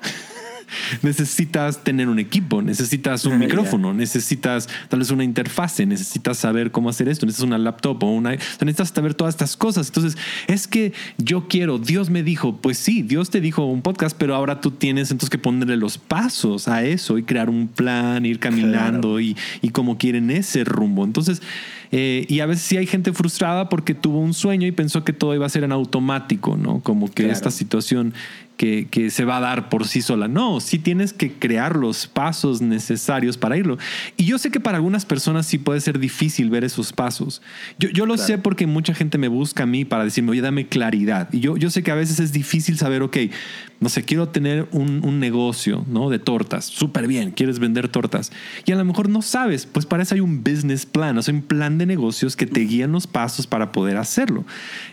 necesitas 1.03 1.83
tener 1.83 2.09
un 2.09 2.19
equipo, 2.19 2.63
necesitas 2.63 3.25
un 3.25 3.39
micrófono, 3.39 3.93
necesitas 3.93 4.69
tal 4.89 5.01
vez 5.01 5.11
una 5.11 5.25
interfase, 5.25 5.87
necesitas 5.87 6.39
saber 6.39 6.71
cómo 6.71 6.89
hacer 6.89 7.09
esto, 7.09 7.27
necesitas 7.27 7.47
una 7.47 7.59
laptop 7.59 8.03
o 8.05 8.11
una... 8.11 8.31
necesitas 8.31 8.91
saber 8.91 9.15
todas 9.15 9.35
estas 9.35 9.57
cosas. 9.57 9.89
Entonces, 9.89 10.17
es 10.47 10.67
que 10.67 10.93
yo 11.19 11.49
quiero, 11.49 11.79
Dios 11.79 12.11
me 12.11 12.23
dijo, 12.23 12.57
pues 12.57 12.79
sí, 12.79 13.03
Dios 13.03 13.31
te 13.31 13.41
dijo 13.41 13.65
un 13.65 13.83
podcast, 13.83 14.17
pero 14.19 14.35
ahora 14.35 14.61
tú 14.61 14.71
tienes 14.71 15.11
entonces 15.11 15.31
que 15.31 15.39
ponerle 15.39 15.77
los 15.77 15.99
pasos 15.99 16.69
a 16.69 16.85
eso 16.85 17.19
y 17.19 17.23
crear 17.23 17.51
un 17.51 17.69
plan, 17.69 18.25
ir 18.27 18.39
caminando 18.39 19.21
y, 19.21 19.37
y 19.63 19.71
como 19.71 19.99
quieren 19.99 20.31
ese 20.31 20.65
rumbo. 20.65 21.05
Entonces, 21.05 21.43
eh, 21.97 22.27
y 22.29 22.41
a 22.41 22.47
veces 22.47 22.65
sí 22.65 22.77
hay 22.77 22.87
gente 22.87 23.13
frustrada 23.13 23.69
porque 23.69 23.95
tuvo 23.95 24.19
un 24.19 24.35
sueño 24.35 24.67
y 24.67 24.73
pensó 24.73 25.05
que 25.05 25.13
todo 25.13 25.33
iba 25.33 25.47
a 25.47 25.49
ser 25.49 25.63
en 25.63 25.71
automático, 25.71 26.57
¿no? 26.57 26.81
Como 26.81 27.09
que 27.09 27.31
esta 27.31 27.53
situación 27.53 28.15
que, 28.57 28.87
que, 28.91 29.11
se 29.11 29.25
va 29.25 29.39
a 29.39 29.41
dar 29.41 29.69
por 29.69 29.87
sí 29.87 30.03
sola. 30.03 30.29
No, 30.29 30.61
sí 30.61 30.79
tienes 30.79 31.13
que 31.13 31.33
crear 31.33 31.77
los 31.77 32.07
pasos 32.07 32.61
necesarios 32.61 33.37
para 33.37 33.57
irlo. 33.57 33.79
Y 34.17 34.25
yo 34.25 34.39
sé 34.39 34.51
que 34.51 34.61
para 34.61 34.77
algunas 34.77 35.05
personas 35.05 35.47
sí 35.47 35.59
puede 35.59 35.81
ser 35.81 35.99
difícil 35.99 36.51
ver 36.51 36.65
esos 36.65 36.93
pasos. 36.93 37.43
Yo, 37.79 37.89
yo 37.91 38.07
lo 38.07 38.17
sé 38.17 38.39
porque 38.39 38.67
mucha 38.67 38.95
gente 38.95 39.19
me 39.19 39.29
busca 39.29 39.65
a 39.65 39.67
mí 39.67 39.85
para 39.85 40.05
decirme, 40.05 40.33
oye, 40.33 40.41
dame 40.41 40.69
claridad. 40.69 41.29
Y 41.33 41.41
yo, 41.41 41.57
yo 41.57 41.71
sé 41.71 41.83
que 41.83 41.91
a 41.91 41.97
veces 41.97 42.21
es 42.21 42.33
difícil 42.33 42.79
saber, 42.79 43.03
ok, 43.03 43.17
no 43.81 43.89
sé, 43.89 44.05
quiero 44.05 44.29
tener 44.29 44.69
un, 44.73 45.05
un 45.05 45.21
negocio, 45.21 45.85
¿no? 45.89 46.09
De 46.09 46.19
tortas. 46.19 46.65
Súper 46.65 47.07
bien, 47.07 47.33
quieres 47.33 47.59
vender 47.59 47.89
tortas. 47.89 48.33
Y 48.65 48.73
a 48.73 48.77
lo 48.77 48.85
mejor 48.85 49.09
no 49.09 49.21
sabes, 49.21 49.67
pues 49.67 49.85
para 49.85 50.03
eso 50.03 50.15
hay 50.15 50.21
un 50.21 50.43
business 50.43 50.87
plan, 50.87 51.19
o 51.19 51.23
sea, 51.23 51.35
un 51.35 51.43
plan 51.43 51.77
de 51.77 51.87
negocios 51.87 52.37
que 52.37 52.47
te 52.47 52.61
guían 52.61 52.93
los 52.93 53.07
pasos 53.07 53.47
para 53.47 53.73
poder 53.73 53.97
hacerlo. 53.97 54.45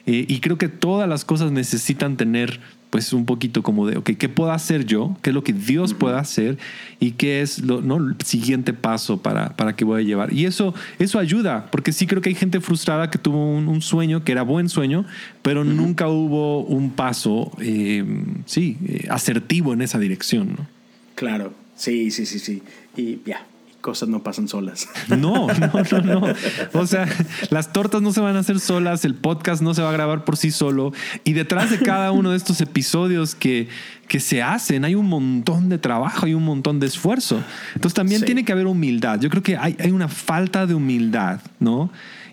Eh, 0.05 0.26
y 0.28 0.39
creo 0.39 0.57
que 0.57 0.68
todas 0.68 1.07
las 1.07 1.26
cosas 1.26 1.51
necesitan 1.51 2.18
tener 2.18 2.59
pues 2.91 3.13
un 3.13 3.25
poquito 3.25 3.63
como 3.63 3.87
de, 3.87 3.97
ok, 3.97 4.11
¿qué 4.19 4.29
puedo 4.29 4.51
hacer 4.51 4.85
yo? 4.85 5.17
¿Qué 5.21 5.29
es 5.29 5.33
lo 5.33 5.43
que 5.43 5.53
Dios 5.53 5.93
puede 5.93 6.17
hacer? 6.17 6.57
¿Y 6.99 7.11
qué 7.11 7.41
es 7.41 7.59
lo, 7.59 7.81
¿no? 7.81 7.95
el 7.95 8.15
siguiente 8.23 8.73
paso 8.73 9.21
para, 9.21 9.55
para 9.55 9.75
que 9.77 9.85
voy 9.85 10.01
a 10.01 10.05
llevar? 10.05 10.33
Y 10.33 10.45
eso, 10.45 10.75
eso 10.99 11.17
ayuda, 11.17 11.71
porque 11.71 11.93
sí 11.93 12.05
creo 12.05 12.21
que 12.21 12.29
hay 12.29 12.35
gente 12.35 12.59
frustrada 12.59 13.09
que 13.09 13.17
tuvo 13.17 13.55
un, 13.55 13.81
sueño, 13.81 14.25
que 14.25 14.33
era 14.33 14.43
buen 14.43 14.67
sueño, 14.67 15.05
pero 15.41 15.63
nunca 15.63 16.09
hubo 16.09 16.63
un 16.65 16.91
paso, 16.91 17.51
eh, 17.61 18.03
sí, 18.45 18.77
eh, 18.85 19.07
asertivo 19.09 19.71
en 19.71 19.81
esa 19.81 19.97
dirección, 19.97 20.55
¿no? 20.57 20.67
Claro, 21.15 21.53
sí, 21.75 22.11
sí, 22.11 22.25
sí, 22.25 22.39
sí. 22.39 22.61
Y 22.97 23.21
ya, 23.25 23.47
cosas 23.82 24.09
no 24.09 24.23
pasan 24.23 24.47
solas. 24.47 24.88
No, 25.09 25.47
no, 25.47 25.71
no, 25.91 26.21
no. 26.21 26.34
O 26.73 26.88
sea, 26.88 27.07
las 27.49 27.73
tortas 27.73 28.01
no 28.01 28.13
se 28.13 28.21
van 28.21 28.36
a 28.36 28.39
hacer 28.39 28.59
solas, 28.59 29.03
el 29.03 29.15
podcast 29.15 29.61
no 29.61 29.73
se 29.73 29.82
va 29.82 29.89
a 29.89 29.93
grabar 29.93 30.23
por 30.23 30.38
sí 30.38 30.51
solo. 30.51 30.93
Y 31.23 31.34
detrás 31.34 31.69
de 31.69 31.79
cada 31.79 32.11
uno 32.11 32.32
de 32.32 32.38
estos 32.38 32.61
episodios 32.61 33.36
que, 33.36 33.67
que 34.07 34.19
se 34.19 34.41
hacen 34.41 34.86
hay 34.86 34.95
un 34.95 35.07
montón 35.07 35.69
de 35.69 35.77
trabajo, 35.77 36.25
hay 36.25 36.34
un 36.34 36.45
montón 36.45 36.79
de 36.79 36.88
esfuerzo. 36.88 37.43
Entonces 37.75 37.93
también 37.93 38.23
tiene 38.23 38.45
que 38.45 38.51
haber 38.51 38.67
humildad. 38.67 39.19
Yo 39.19 39.29
creo 39.29 39.43
que 39.43 39.57
hay, 39.57 39.75
hay 39.79 39.91
una 39.91 40.07
falta 40.07 40.65
de 40.65 40.73
humildad, 40.73 41.41
¿no? 41.59 41.91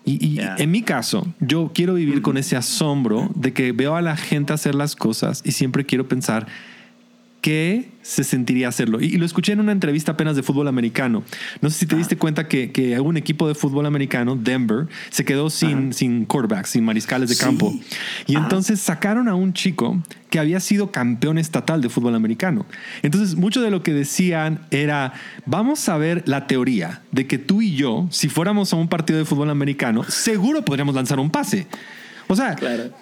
Y, 0.09 0.41
en 0.41 0.71
mi 0.71 0.83
caso, 0.83 1.27
yo 1.39 1.71
quiero 1.75 1.95
vivir 1.95 2.23
con 2.23 2.39
ese 2.39 2.57
asombro 2.57 3.31
de 3.35 3.53
que 3.53 3.73
veo 3.73 3.95
a 3.95 4.01
la 4.01 4.17
gente 4.17 4.55
hacer 4.55 4.75
las 4.75 4.97
cosas 4.97 5.43
y 5.45 5.53
siempre 5.53 5.85
quiero 5.85 6.09
pensar, 6.09 6.47
¿qué 7.49 7.89
se 8.03 8.25
sentiría 8.25 8.69
hacerlo. 8.69 9.01
Y, 9.01 9.17
lo 9.17 9.25
escuché 9.25 9.53
en 9.53 9.61
una 9.61 9.73
entrevista 9.73 10.13
apenas 10.13 10.37
de 10.37 10.43
fútbol 10.43 10.69
americano. 10.69 11.25
No 11.63 11.71
sé 11.71 11.79
si 11.79 11.87
te 11.87 11.97
diste 11.97 12.19
cuenta 12.19 12.47
que, 12.47 12.73
que 12.73 13.01
un 13.01 13.17
equipo 13.17 13.49
de 13.49 13.55
fútbol 13.55 13.87
americano, 13.87 14.37
Denver, 14.37 14.87
se 15.09 15.25
quedó 15.25 15.49
sin, 15.49 15.95
sin 15.95 16.27
quarterbacks, 16.27 16.69
sin 16.69 16.85
mariscales 16.85 17.31
de 17.31 17.37
campo. 17.37 17.75
Y 18.27 18.37
entonces 18.37 18.81
sacaron 18.81 19.29
a 19.29 19.35
un 19.35 19.55
chico 19.55 19.99
que 20.29 20.39
había 20.39 20.61
sido 20.61 20.91
campeón 20.91 21.39
estatal 21.39 21.81
de 21.81 21.89
fútbol 21.89 22.15
americano. 22.15 22.67
Entonces, 23.01 23.35
mucho 23.35 23.63
de 23.63 23.71
lo 23.71 23.83
que 23.83 23.95
decían 23.95 24.67
era, 24.71 25.15
vamos 25.47 25.89
a 25.89 25.97
ver 25.97 26.25
la 26.27 26.47
teoría 26.47 27.01
de 27.13 27.27
que 27.27 27.39
tú 27.39 27.63
y 27.63 27.75
yo, 27.75 28.09
si 28.11 28.29
fuéramos 28.29 28.75
a 28.75 28.77
un 28.77 28.89
partido 28.89 29.19
de 29.19 29.25
fútbol 29.25 29.49
americano, 29.49 30.05
seguro 30.05 30.67
podríamos 30.67 30.95
lanzar 30.95 31.19
un 31.19 31.31
pase. 31.31 31.67
O 32.31 32.37
sea, 32.37 32.57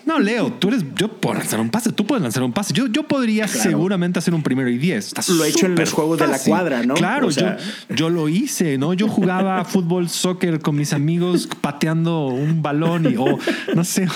no, 0.05 0.21
Leo, 0.21 0.53
tú 0.53 0.69
eres, 0.69 0.85
yo 0.95 1.09
puedo 1.09 1.35
lanzar 1.35 1.59
un 1.59 1.69
pase, 1.69 1.91
tú 1.91 2.07
puedes 2.07 2.23
lanzar 2.23 2.45
un 2.45 2.53
pase. 2.53 2.73
Yo, 2.73 2.87
yo 2.87 3.03
podría 3.09 3.49
seguramente 3.49 4.21
hacer 4.21 4.35
un 4.35 4.43
primero 4.43 4.71
y 4.71 4.79
diez. 4.79 5.13
lo 5.29 5.45
he 5.45 5.49
hecho 5.49 5.67
en 5.67 5.75
los 5.75 5.93
juegos 5.93 6.21
de 6.21 6.29
la 6.29 6.39
cuadra, 6.39 6.85
¿no? 6.85 6.95
Claro, 6.95 7.31
yo, 7.31 7.47
yo 7.89 8.09
lo 8.09 8.29
hice, 8.29 8.79
¿no? 8.79 8.95
Yo 8.95 9.09
jugaba 9.09 9.65
fútbol, 9.67 10.09
soccer 10.09 10.61
con 10.61 10.77
mis 10.77 10.93
amigos 10.93 11.49
pateando 11.61 12.27
un 12.27 12.63
balón 12.63 13.13
y, 13.13 13.17
o, 13.17 13.39
no 13.75 13.83
sé, 13.83 14.07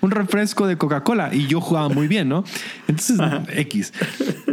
un, 0.00 0.10
refresco 0.10 0.66
de 0.66 0.78
Coca-Cola 0.78 1.34
y 1.34 1.46
yo 1.46 1.60
jugaba 1.60 1.90
muy 1.90 2.08
bien, 2.08 2.30
¿no? 2.30 2.44
Entonces, 2.88 3.18
X. 3.48 3.92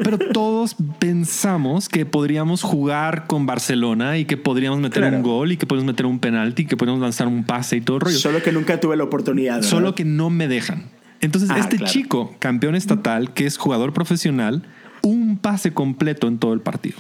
Pero 0.03 0.18
todos 0.18 0.76
pensamos 0.99 1.88
que 1.88 2.05
podríamos 2.05 2.64
jugar 2.64 3.28
con 3.28 3.45
Barcelona 3.45 4.18
y 4.18 4.26
que 4.26 4.36
podríamos 4.36 4.80
meter 4.80 5.05
un 5.05 5.22
gol 5.22 5.53
y 5.53 5.57
que 5.57 5.66
podríamos 5.66 5.93
meter 5.93 6.05
un 6.05 6.20
penalti, 6.20 6.64
y 6.64 6.66
que 6.66 6.76
podríamos 6.76 7.01
lanzar 7.01 7.28
un 7.28 7.45
pase 7.45 7.78
y 7.78 7.82
todo 7.82 7.97
el 7.97 8.01
rollo. 8.01 8.18
Solo 8.18 8.43
que 8.43 8.51
nunca 8.51 8.80
tuve 8.80 8.97
la 8.97 9.03
oportunidad. 9.03 9.62
Solo 9.62 9.95
que 9.95 10.00
no 10.05 10.29
me 10.29 10.47
dejan. 10.47 10.85
Entonces, 11.21 11.49
ah, 11.51 11.59
este 11.59 11.79
chico, 11.79 12.35
campeón 12.39 12.75
estatal, 12.75 13.33
que 13.33 13.45
es 13.45 13.57
jugador 13.57 13.93
profesional, 13.93 14.63
un 15.03 15.37
pase 15.37 15.73
completo 15.73 16.27
en 16.27 16.39
todo 16.39 16.53
el 16.53 16.61
partido. 16.61 16.97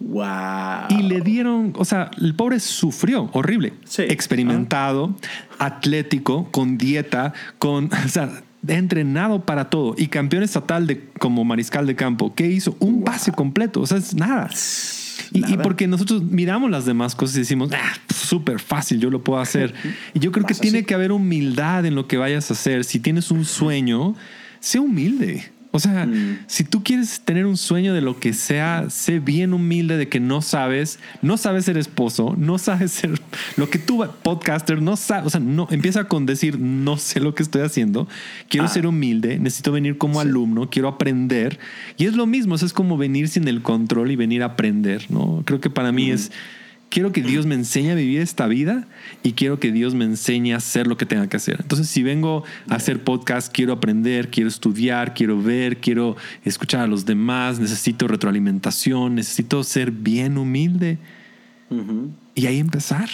Wow. 0.00 0.88
Y 0.90 1.02
le 1.02 1.20
dieron, 1.20 1.72
o 1.76 1.84
sea, 1.84 2.10
el 2.20 2.34
pobre 2.34 2.60
sufrió, 2.60 3.30
horrible. 3.32 3.72
Experimentado, 3.98 5.14
atlético, 5.58 6.50
con 6.50 6.76
dieta, 6.76 7.32
con, 7.58 7.90
o 8.04 8.08
sea, 8.08 8.42
entrenado 8.66 9.44
para 9.44 9.70
todo 9.70 9.94
y 9.96 10.08
campeón 10.08 10.42
estatal 10.42 10.86
de 10.86 11.08
como 11.18 11.44
mariscal 11.44 11.86
de 11.86 11.96
campo. 11.96 12.34
¿Qué 12.34 12.46
hizo? 12.46 12.76
Un 12.80 13.02
pase 13.02 13.32
completo, 13.32 13.80
o 13.80 13.86
sea, 13.86 13.98
es 13.98 14.14
nada. 14.14 14.50
Y, 15.34 15.56
porque 15.58 15.88
nosotros 15.88 16.22
miramos 16.22 16.70
las 16.70 16.86
demás 16.86 17.16
cosas 17.16 17.36
y 17.36 17.38
decimos, 17.40 17.70
ah, 17.72 17.92
súper 18.14 18.60
fácil, 18.60 19.00
yo 19.00 19.10
lo 19.10 19.24
puedo 19.24 19.40
hacer. 19.40 19.74
Y 20.14 20.20
yo 20.20 20.30
creo 20.30 20.46
que 20.46 20.54
tiene 20.54 20.84
que 20.84 20.94
haber 20.94 21.10
humildad 21.10 21.84
en 21.86 21.96
lo 21.96 22.06
que 22.06 22.16
vayas 22.16 22.50
a 22.50 22.54
hacer. 22.54 22.84
Si 22.84 23.00
tienes 23.00 23.32
un 23.32 23.44
sueño, 23.44 24.14
sé 24.60 24.78
humilde. 24.78 25.50
O 25.76 25.80
sea, 25.80 26.06
mm. 26.06 26.44
si 26.46 26.62
tú 26.62 26.84
quieres 26.84 27.22
tener 27.24 27.46
un 27.46 27.56
sueño 27.56 27.94
de 27.94 28.00
lo 28.00 28.20
que 28.20 28.32
sea, 28.32 28.86
sé 28.90 29.18
bien 29.18 29.52
humilde 29.52 29.96
de 29.96 30.08
que 30.08 30.20
no 30.20 30.40
sabes, 30.40 31.00
no 31.20 31.36
sabes 31.36 31.64
ser 31.64 31.76
esposo, 31.76 32.36
no 32.38 32.58
sabes 32.58 32.92
ser 32.92 33.20
lo 33.56 33.68
que 33.68 33.80
tú, 33.80 34.06
podcaster, 34.22 34.80
no 34.80 34.94
sabes, 34.94 35.26
o 35.26 35.30
sea, 35.30 35.40
no, 35.40 35.66
empieza 35.72 36.04
con 36.04 36.26
decir, 36.26 36.60
no 36.60 36.96
sé 36.96 37.18
lo 37.18 37.34
que 37.34 37.42
estoy 37.42 37.62
haciendo, 37.62 38.06
quiero 38.48 38.66
ah. 38.66 38.68
ser 38.68 38.86
humilde, 38.86 39.40
necesito 39.40 39.72
venir 39.72 39.98
como 39.98 40.20
alumno, 40.20 40.70
quiero 40.70 40.86
aprender. 40.86 41.58
Y 41.96 42.06
es 42.06 42.14
lo 42.14 42.26
mismo, 42.26 42.54
es 42.54 42.72
como 42.72 42.96
venir 42.96 43.26
sin 43.26 43.48
el 43.48 43.60
control 43.60 44.12
y 44.12 44.16
venir 44.16 44.44
a 44.44 44.46
aprender, 44.46 45.06
¿no? 45.08 45.42
Creo 45.44 45.60
que 45.60 45.70
para 45.70 45.90
mí 45.90 46.08
es 46.08 46.30
quiero 46.90 47.12
que 47.12 47.22
Dios 47.22 47.46
me 47.46 47.54
enseñe 47.54 47.90
a 47.90 47.94
vivir 47.94 48.20
esta 48.20 48.46
vida 48.46 48.86
y 49.22 49.32
quiero 49.32 49.58
que 49.58 49.72
Dios 49.72 49.94
me 49.94 50.04
enseñe 50.04 50.52
a 50.52 50.58
hacer 50.58 50.86
lo 50.86 50.96
que 50.96 51.06
tenga 51.06 51.28
que 51.28 51.36
hacer. 51.36 51.58
Entonces, 51.60 51.88
si 51.88 52.02
vengo 52.02 52.44
a 52.68 52.76
hacer 52.76 53.02
podcast, 53.02 53.52
quiero 53.52 53.72
aprender, 53.72 54.30
quiero 54.30 54.48
estudiar, 54.48 55.14
quiero 55.14 55.42
ver, 55.42 55.78
quiero 55.78 56.16
escuchar 56.44 56.82
a 56.82 56.86
los 56.86 57.04
demás, 57.04 57.58
necesito 57.58 58.06
retroalimentación, 58.06 59.16
necesito 59.16 59.64
ser 59.64 59.90
bien 59.90 60.38
humilde 60.38 60.98
y 62.34 62.46
ahí 62.46 62.58
empezar. 62.58 63.08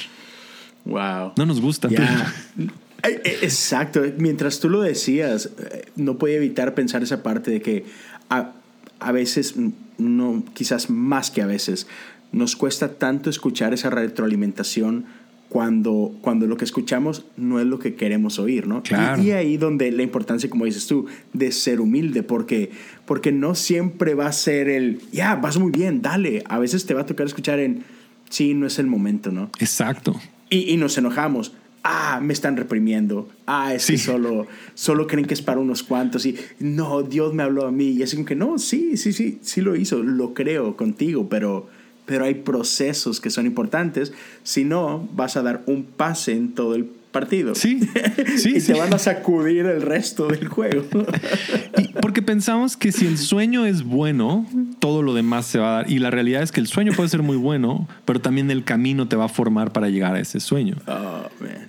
Wow. 0.85 1.33
No 1.37 1.47
nos 1.47 1.61
gusta. 1.61 1.89
Exacto. 3.03 4.03
Mientras 4.19 4.61
tú 4.61 4.69
lo 4.69 4.83
decías, 4.83 5.51
eh, 5.59 5.87
no 5.97 6.19
podía 6.19 6.37
evitar 6.37 6.75
pensar 6.75 7.03
esa 7.03 7.23
parte 7.23 7.51
de 7.51 7.63
que 7.63 7.87
a, 8.29 8.53
a 8.99 9.13
veces, 9.13 9.55
no, 9.99 10.45
quizás 10.55 10.91
más 10.91 11.31
que 11.31 11.43
a 11.43 11.47
veces, 11.47 11.87
nos 12.33 12.57
cuesta 12.57 12.95
tanto 12.95 13.31
escuchar 13.31 13.75
esa 13.75 13.91
retroalimentación 13.91 15.05
cuando, 15.49 16.15
cuando 16.21 16.47
lo 16.47 16.57
que 16.57 16.65
escuchamos 16.65 17.25
no 17.37 17.59
es 17.59 17.67
lo 17.67 17.81
que 17.81 17.97
queremos 17.97 18.39
oír, 18.39 18.69
¿no? 18.69 18.85
Claro. 18.85 19.21
Y, 19.21 19.27
y 19.27 19.31
ahí 19.33 19.57
donde 19.57 19.91
la 19.91 20.05
importancia, 20.05 20.49
como 20.49 20.65
dices 20.65 20.87
tú, 20.87 21.07
de 21.33 21.51
ser 21.51 21.81
humilde, 21.81 22.23
porque, 22.23 22.71
porque 23.05 23.33
no 23.33 23.57
siempre 23.57 24.15
va 24.15 24.27
a 24.29 24.33
ser 24.33 24.69
el, 24.69 25.01
ya, 25.11 25.35
vas 25.35 25.59
muy 25.59 25.73
bien, 25.73 26.03
dale. 26.03 26.45
A 26.49 26.61
veces 26.61 26.87
te 26.87 26.95
va 26.95 27.01
a 27.01 27.07
tocar 27.07 27.27
escuchar 27.27 27.59
en, 27.59 27.83
sí, 28.29 28.55
no 28.55 28.65
es 28.67 28.79
el 28.79 28.87
momento, 28.87 29.33
¿no? 29.33 29.51
Exacto. 29.59 30.21
Y, 30.51 30.73
y 30.73 30.77
nos 30.77 30.97
enojamos. 30.99 31.53
Ah, 31.83 32.21
me 32.23 32.33
están 32.33 32.57
reprimiendo. 32.57 33.29
Ah, 33.47 33.75
es 33.75 33.87
que 33.87 33.97
Sí. 33.97 34.05
solo, 34.05 34.47
solo 34.75 35.07
creen 35.09 35.27
que 35.27 35.35
es 35.35 35.43
para 35.43 35.59
unos 35.59 35.83
cuantos. 35.83 36.27
Y 36.27 36.37
no, 36.61 37.03
Dios 37.03 37.33
me 37.35 37.43
habló 37.43 37.67
a 37.67 37.73
mí. 37.73 37.89
Y 37.89 38.03
así 38.03 38.17
como 38.17 38.27
que 38.27 38.37
no, 38.37 38.59
sí, 38.59 38.97
sí, 38.99 39.13
sí, 39.13 39.39
sí 39.43 39.63
lo 39.63 39.75
hizo. 39.75 40.03
Lo 40.03 40.35
creo 40.35 40.77
contigo, 40.77 41.29
pero, 41.29 41.69
pero 42.07 42.25
hay 42.25 42.35
procesos 42.35 43.21
que 43.21 43.31
son 43.31 43.47
importantes. 43.47 44.13
Si 44.43 44.65
no, 44.65 45.09
vas 45.13 45.37
a 45.37 45.43
dar 45.43 45.63
un 45.67 45.85
pase 45.85 46.33
en 46.33 46.55
todo 46.55 46.75
el 46.75 46.85
partido. 47.11 47.55
Sí, 47.55 47.81
sí, 48.37 48.57
y 48.57 48.61
sí. 48.61 48.73
te 48.73 48.79
van 48.79 48.93
a 48.95 48.99
sacudir 48.99 49.67
el 49.67 49.83
resto 49.83 50.29
del 50.29 50.49
juego. 50.49 50.85
Y 51.77 51.89
porque 52.01 52.21
pensamos 52.21 52.77
que 52.77 52.93
si 52.93 53.07
el 53.07 53.17
sueño 53.17 53.65
es 53.65 53.83
bueno, 53.85 54.47
todo 54.81 55.03
lo 55.03 55.15
demás 55.15 55.47
se 55.47 55.59
va 55.59 55.69
a 55.69 55.77
dar. 55.77 55.91
Y 55.91 55.99
la 55.99 56.11
realidad 56.11 56.43
es 56.43 56.53
que 56.53 56.61
el 56.61 56.67
sueño 56.67 56.93
puede 56.95 57.09
ser 57.09 57.23
muy 57.23 57.37
bueno, 57.37 57.89
pero 58.05 58.21
también 58.21 58.51
el 58.51 58.65
camino 58.65 59.09
te 59.09 59.17
va 59.17 59.27
a 59.27 59.29
formar 59.29 59.73
para 59.73 59.89
llegar 59.89 60.15
a 60.15 60.21
ese 60.21 60.41
sueño. 60.41 60.77
Oh, 60.87 60.93
man. 60.93 61.20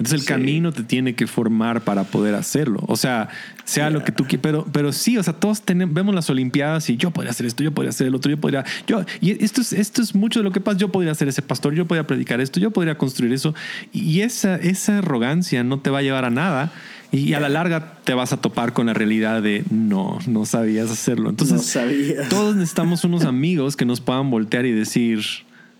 Entonces 0.01 0.13
el 0.21 0.21
Sí. 0.21 0.27
camino 0.27 0.71
te 0.71 0.83
tiene 0.83 1.13
que 1.15 1.27
formar 1.27 1.81
para 1.81 2.03
poder 2.03 2.35
hacerlo. 2.35 2.79
O 2.87 2.95
sea, 2.95 3.29
sea 3.65 3.89
lo 3.89 4.03
que 4.03 4.11
tú 4.11 4.23
quieras. 4.25 4.41
Pero, 4.41 4.65
pero 4.71 4.91
sí, 4.91 5.17
o 5.17 5.23
sea, 5.23 5.33
todos 5.33 5.61
tenemos, 5.61 5.93
vemos 5.93 6.15
las 6.15 6.29
Olimpiadas 6.29 6.89
y 6.89 6.97
yo 6.97 7.11
podría 7.11 7.31
hacer 7.31 7.45
esto, 7.45 7.63
yo 7.63 7.71
podría 7.71 7.91
hacer 7.91 8.07
el 8.07 8.15
otro, 8.15 8.31
yo 8.31 8.39
podría. 8.39 8.65
Yo, 8.87 9.03
y 9.21 9.43
esto 9.43 9.61
es, 9.61 9.73
esto 9.73 10.01
es 10.01 10.15
mucho 10.15 10.39
de 10.39 10.43
lo 10.43 10.51
que 10.51 10.59
pasa. 10.59 10.77
Yo 10.77 10.91
podría 10.91 11.13
ser 11.15 11.27
ese 11.27 11.41
pastor, 11.41 11.73
yo 11.73 11.85
podría 11.87 12.07
predicar 12.07 12.41
esto, 12.41 12.59
yo 12.59 12.71
podría 12.71 12.97
construir 12.97 13.31
eso. 13.33 13.53
Y 13.93 14.21
esa, 14.21 14.55
esa 14.55 14.97
arrogancia 14.97 15.63
no 15.63 15.79
te 15.79 15.89
va 15.89 15.99
a 15.99 16.01
llevar 16.01 16.25
a 16.25 16.29
nada. 16.29 16.71
Y 17.13 17.33
a 17.33 17.39
la 17.41 17.49
larga 17.49 17.95
te 18.05 18.13
vas 18.13 18.31
a 18.33 18.37
topar 18.37 18.71
con 18.73 18.85
la 18.87 18.93
realidad 18.93 19.41
de 19.41 19.65
no, 19.69 20.17
no 20.27 20.45
sabías 20.45 20.89
hacerlo. 20.89 21.29
Entonces, 21.29 21.57
No 21.57 21.61
sabías. 21.63 22.29
todos 22.29 22.55
necesitamos 22.55 23.03
unos 23.03 23.25
amigos 23.25 23.75
que 23.75 23.85
nos 23.85 23.99
puedan 24.01 24.31
voltear 24.31 24.65
y 24.65 24.71
decir, 24.71 25.19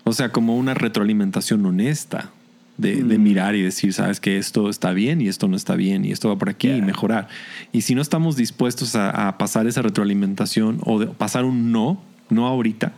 o 0.04 0.12
sea, 0.12 0.28
como 0.30 0.56
una 0.58 0.74
retroalimentación 0.74 1.64
honesta 1.64 2.30
de, 2.78 3.02
de 3.02 3.18
mirar 3.18 3.54
y 3.54 3.62
decir, 3.62 3.92
sabes 3.92 4.18
que 4.20 4.38
esto 4.38 4.68
está 4.68 4.92
bien 4.92 5.20
y 5.20 5.28
esto 5.28 5.46
no 5.48 5.56
está 5.56 5.74
bien 5.76 6.04
y 6.04 6.10
esto 6.10 6.28
va 6.28 6.36
por 6.36 6.48
aquí 6.48 6.70
y 6.70 6.82
mejorar. 6.82 7.28
Y 7.72 7.82
si 7.82 7.94
no 7.94 8.02
estamos 8.02 8.36
dispuestos 8.36 8.94
a, 8.96 9.28
a 9.28 9.38
pasar 9.38 9.66
esa 9.66 9.82
retroalimentación 9.82 10.78
o 10.84 10.98
de 10.98 11.06
pasar 11.06 11.44
un 11.44 11.70
no, 11.70 12.02
no 12.30 12.46
ahorita, 12.46 12.92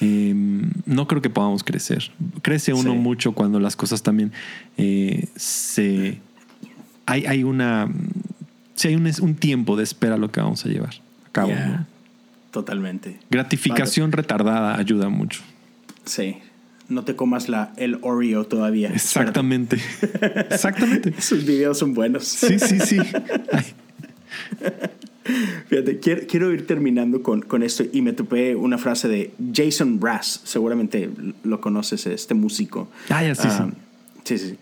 eh, 0.00 0.34
no 0.84 1.06
creo 1.08 1.22
que 1.22 1.30
podamos 1.30 1.64
crecer. 1.64 2.10
Crece 2.42 2.72
uno 2.74 2.92
Sí. 2.92 2.98
mucho 2.98 3.32
cuando 3.32 3.60
las 3.60 3.76
cosas 3.76 4.02
también 4.02 4.32
eh, 4.76 5.28
se... 5.36 6.20
Hay, 7.06 7.24
hay 7.26 7.44
una... 7.44 7.88
Si 8.74 8.88
hay 8.88 8.94
un, 8.96 9.10
un 9.22 9.34
tiempo 9.36 9.76
de 9.76 9.84
espera 9.84 10.18
lo 10.18 10.30
que 10.30 10.40
vamos 10.40 10.66
a 10.66 10.68
llevar 10.68 10.94
a 11.26 11.32
cabo. 11.32 11.48
Yeah. 11.48 11.66
¿no? 11.66 11.86
Totalmente. 12.50 13.18
Gratificación 13.30 14.12
retardada 14.12 14.76
ayuda 14.78 15.08
mucho. 15.08 15.40
Sí. 16.04 16.38
No 16.88 17.04
te 17.04 17.16
comas 17.16 17.48
la, 17.48 17.72
el 17.76 17.98
Oreo 18.02 18.44
todavía. 18.46 18.90
Exactamente. 18.90 19.78
Exactamente. 20.50 21.14
Sus 21.20 21.44
videos 21.44 21.78
son 21.78 21.94
buenos. 21.94 22.24
Sí, 22.24 22.58
sí, 22.58 22.78
sí. 22.80 22.98
Ay, 23.52 23.64
Fíjate, 25.68 25.98
quiero, 25.98 26.22
quiero 26.28 26.52
ir 26.52 26.66
terminando 26.66 27.22
con, 27.22 27.42
con 27.42 27.62
esto 27.62 27.84
y 27.92 28.02
me 28.02 28.12
topé 28.12 28.54
una 28.54 28.78
frase 28.78 29.08
de 29.08 29.32
Jason 29.52 29.98
Brass, 29.98 30.40
seguramente 30.44 31.10
lo 31.42 31.60
conoces, 31.60 32.06
este 32.06 32.34
músico. 32.34 32.88
Ah, 33.08 33.24
ya, 33.24 33.34
sí, 33.34 33.48
sí. 33.50 33.62
Um, 33.62 33.72
sí, 34.24 34.38
sí. 34.38 34.56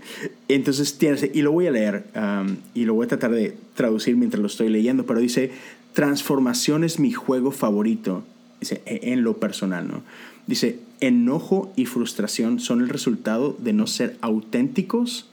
Entonces, 0.49 0.97
tienes, 0.97 1.29
y 1.33 1.43
lo 1.43 1.53
voy 1.53 1.67
a 1.67 1.71
leer 1.71 2.07
um, 2.17 2.57
y 2.75 2.85
lo 2.85 2.95
voy 2.95 3.05
a 3.05 3.09
tratar 3.09 3.33
de 3.33 3.57
traducir 3.75 4.17
mientras 4.17 4.41
lo 4.41 4.47
estoy 4.47 4.71
leyendo, 4.71 5.05
pero 5.05 5.21
dice, 5.21 5.53
transformación 5.93 6.85
es 6.85 6.99
mi 6.99 7.13
juego 7.13 7.51
favorito, 7.51 8.25
dice, 8.61 8.81
e- 8.87 9.13
en 9.13 9.23
lo 9.23 9.37
personal, 9.37 9.87
¿no? 9.87 10.03
Dice, 10.47 10.79
enojo 11.01 11.73
y 11.77 11.87
frustración 11.87 12.61
son 12.61 12.81
el 12.81 12.89
resultado 12.89 13.57
de 13.59 13.73
no 13.73 13.87
ser 13.87 14.17
auténticos 14.21 15.29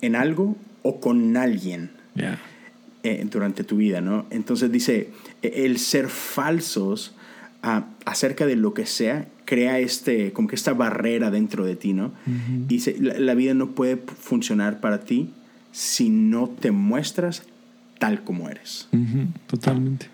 en 0.00 0.16
algo 0.16 0.56
o 0.82 1.00
con 1.00 1.36
alguien 1.36 1.90
eh, 3.02 3.26
durante 3.30 3.64
tu 3.64 3.76
vida, 3.76 4.00
¿no? 4.00 4.26
Entonces 4.30 4.70
dice, 4.72 5.10
eh, 5.42 5.64
el 5.64 5.78
ser 5.78 6.08
falsos 6.08 7.14
ah, 7.62 7.86
acerca 8.04 8.46
de 8.46 8.56
lo 8.56 8.74
que 8.74 8.86
sea 8.86 9.28
crea 9.44 9.78
este, 9.78 10.32
como 10.32 10.48
que 10.48 10.54
esta 10.54 10.74
barrera 10.74 11.30
dentro 11.30 11.64
de 11.64 11.76
ti, 11.76 11.92
¿no? 11.92 12.12
Y 12.26 12.74
dice, 12.74 12.96
la, 13.00 13.18
la 13.18 13.34
vida 13.34 13.54
no 13.54 13.70
puede 13.70 13.96
funcionar 13.96 14.80
para 14.80 15.00
ti 15.00 15.30
si 15.72 16.08
no 16.08 16.48
te 16.48 16.70
muestras 16.70 17.42
tal 17.98 18.22
como 18.22 18.48
eres. 18.48 18.88
Totalmente. 19.46 20.06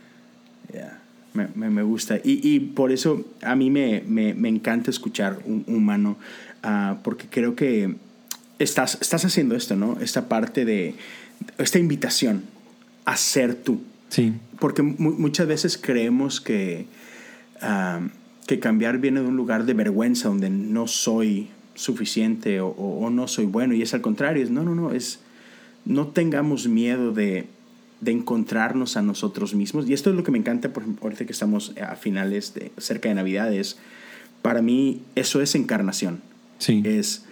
Yeah. 0.73 1.01
Me, 1.37 1.49
me, 1.55 1.71
me 1.71 1.83
gusta. 1.83 2.17
Y, 2.25 2.41
y 2.49 2.59
por 2.61 2.91
eso 2.91 3.25
a 3.43 3.55
mí 3.55 3.71
me, 3.71 4.03
me, 4.09 4.35
me 4.35 4.49
encanta 4.49 4.91
escuchar 4.91 5.39
un 5.45 5.65
humano, 5.69 6.17
ah, 6.63 6.99
porque 7.05 7.27
creo 7.31 7.55
que 7.55 7.95
estás, 8.59 8.99
estás 9.01 9.25
haciendo 9.25 9.55
esto, 9.55 9.77
¿no? 9.77 9.99
Esta 10.01 10.29
parte 10.29 10.65
de, 10.65 10.95
esta 11.59 11.79
invitación 11.79 12.43
a 13.05 13.17
ser 13.17 13.55
tú. 13.55 13.81
Sí. 14.09 14.33
Porque 14.59 14.83
mu- 14.83 15.13
muchas 15.19 15.47
veces 15.47 15.77
creemos 15.77 16.41
que, 16.41 16.87
ah, 17.61 18.01
que 18.47 18.59
cambiar 18.59 18.99
viene 18.99 19.21
de 19.21 19.27
un 19.27 19.37
lugar 19.37 19.65
de 19.67 19.75
vergüenza 19.75 20.29
donde 20.29 20.49
no 20.51 20.87
soy 20.87 21.49
suficiente 21.75 22.61
o, 22.61 22.69
o- 22.69 23.05
o 23.07 23.11
no 23.11 23.29
soy 23.29 23.45
bueno. 23.47 23.75
Y 23.75 23.83
es 23.83 23.93
al 23.95 24.01
contrario, 24.01 24.43
es 24.43 24.51
no, 24.51 24.63
no, 24.65 24.75
no, 24.75 24.93
es 24.93 25.21
no 25.85 26.09
tengamos 26.09 26.67
miedo 26.69 27.13
de, 27.13 27.47
de 28.01 28.13
encontrarnos 28.13 28.97
a 28.97 29.03
nosotros 29.03 29.55
mismos. 29.55 29.89
Y 29.89 29.93
esto 29.95 30.11
es 30.11 30.17
lo 30.17 30.23
que 30.23 30.31
me 30.31 30.39
encanta, 30.39 30.73
por 30.73 30.83
ejemplo, 30.83 31.05
ahorita 31.05 31.25
que 31.27 31.33
estamos 31.33 31.73
a 31.81 31.97
finales, 31.97 32.53
de, 32.55 32.71
cerca 32.79 33.09
de 33.09 33.15
Navidades. 33.15 33.79
Para 34.43 34.63
mí 34.63 35.01
eso 35.15 35.41
es 35.41 35.55
encarnación. 35.55 36.21
Sí. 36.59 36.83
Es 36.85 37.25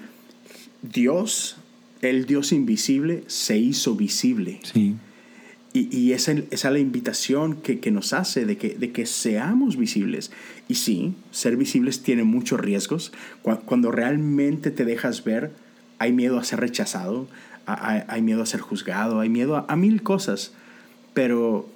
Dios, 0.82 1.56
el 2.02 2.26
Dios 2.26 2.52
invisible, 2.52 3.24
se 3.26 3.58
hizo 3.58 3.94
visible. 3.94 4.60
Sí. 4.62 4.94
Y, 5.72 5.94
y 5.96 6.12
esa, 6.12 6.32
esa 6.50 6.68
es 6.68 6.72
la 6.72 6.78
invitación 6.78 7.56
que, 7.56 7.80
que 7.80 7.90
nos 7.90 8.12
hace 8.12 8.44
de 8.46 8.56
que, 8.56 8.76
de 8.76 8.92
que 8.92 9.06
seamos 9.06 9.76
visibles. 9.76 10.30
Y 10.68 10.76
sí, 10.76 11.14
ser 11.30 11.56
visibles 11.56 12.02
tiene 12.02 12.22
muchos 12.24 12.60
riesgos. 12.60 13.12
Cu- 13.42 13.60
Cuando 13.64 13.90
realmente 13.90 14.70
te 14.70 14.84
dejas 14.84 15.24
ver, 15.24 15.52
hay 15.98 16.12
miedo 16.12 16.38
a 16.38 16.44
ser 16.44 16.60
rechazado, 16.60 17.26
a- 17.66 18.04
hay 18.08 18.22
miedo 18.22 18.42
a 18.42 18.46
ser 18.46 18.60
juzgado, 18.60 19.20
hay 19.20 19.28
miedo 19.28 19.56
a, 19.56 19.64
a 19.68 19.76
mil 19.76 20.02
cosas. 20.02 20.52
Pero 21.14 21.68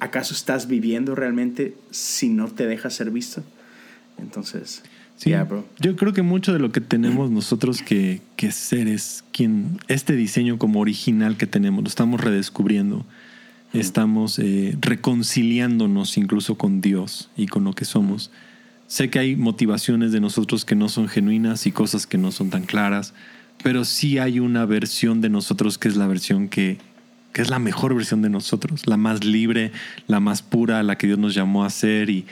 ¿acaso 0.00 0.34
estás 0.34 0.66
viviendo 0.68 1.14
realmente 1.14 1.74
si 1.90 2.28
no 2.28 2.48
te 2.48 2.66
dejas 2.66 2.94
ser 2.94 3.10
visto? 3.10 3.42
Entonces, 4.18 4.82
Sí, 5.16 5.30
yeah, 5.30 5.44
bro. 5.44 5.64
yo 5.78 5.94
creo 5.96 6.12
que 6.12 6.22
mucho 6.22 6.52
de 6.52 6.58
lo 6.58 6.72
que 6.72 6.80
tenemos 6.80 7.30
nosotros 7.30 7.82
que, 7.82 8.20
que 8.36 8.50
ser 8.50 8.88
es 8.88 9.24
quien, 9.32 9.78
este 9.88 10.14
diseño 10.16 10.58
como 10.58 10.80
original 10.80 11.36
que 11.36 11.46
tenemos, 11.46 11.82
lo 11.84 11.88
estamos 11.88 12.20
redescubriendo, 12.20 13.06
estamos 13.72 14.38
eh, 14.40 14.76
reconciliándonos 14.80 16.16
incluso 16.18 16.56
con 16.56 16.80
Dios 16.80 17.30
y 17.36 17.46
con 17.46 17.64
lo 17.64 17.72
que 17.74 17.84
somos. 17.84 18.30
Sé 18.86 19.08
que 19.10 19.18
hay 19.18 19.36
motivaciones 19.36 20.12
de 20.12 20.20
nosotros 20.20 20.64
que 20.64 20.74
no 20.74 20.88
son 20.88 21.08
genuinas 21.08 21.66
y 21.66 21.72
cosas 21.72 22.06
que 22.06 22.18
no 22.18 22.30
son 22.32 22.50
tan 22.50 22.64
claras, 22.64 23.14
pero 23.64 23.86
sí 23.86 24.18
hay 24.18 24.40
una 24.40 24.66
versión 24.66 25.22
de 25.22 25.30
nosotros 25.30 25.78
que 25.78 25.88
es 25.88 25.96
la 25.96 26.06
versión 26.06 26.48
que, 26.48 26.76
que 27.32 27.40
es 27.40 27.48
la 27.48 27.58
mejor 27.58 27.94
versión 27.94 28.20
de 28.20 28.28
nosotros, 28.28 28.86
la 28.86 28.98
más 28.98 29.24
libre, 29.24 29.72
la 30.06 30.20
más 30.20 30.42
pura, 30.42 30.82
la 30.82 30.98
que 30.98 31.06
Dios 31.06 31.18
nos 31.18 31.34
llamó 31.34 31.64
a 31.64 31.70
ser 31.70 32.10
y, 32.10 32.26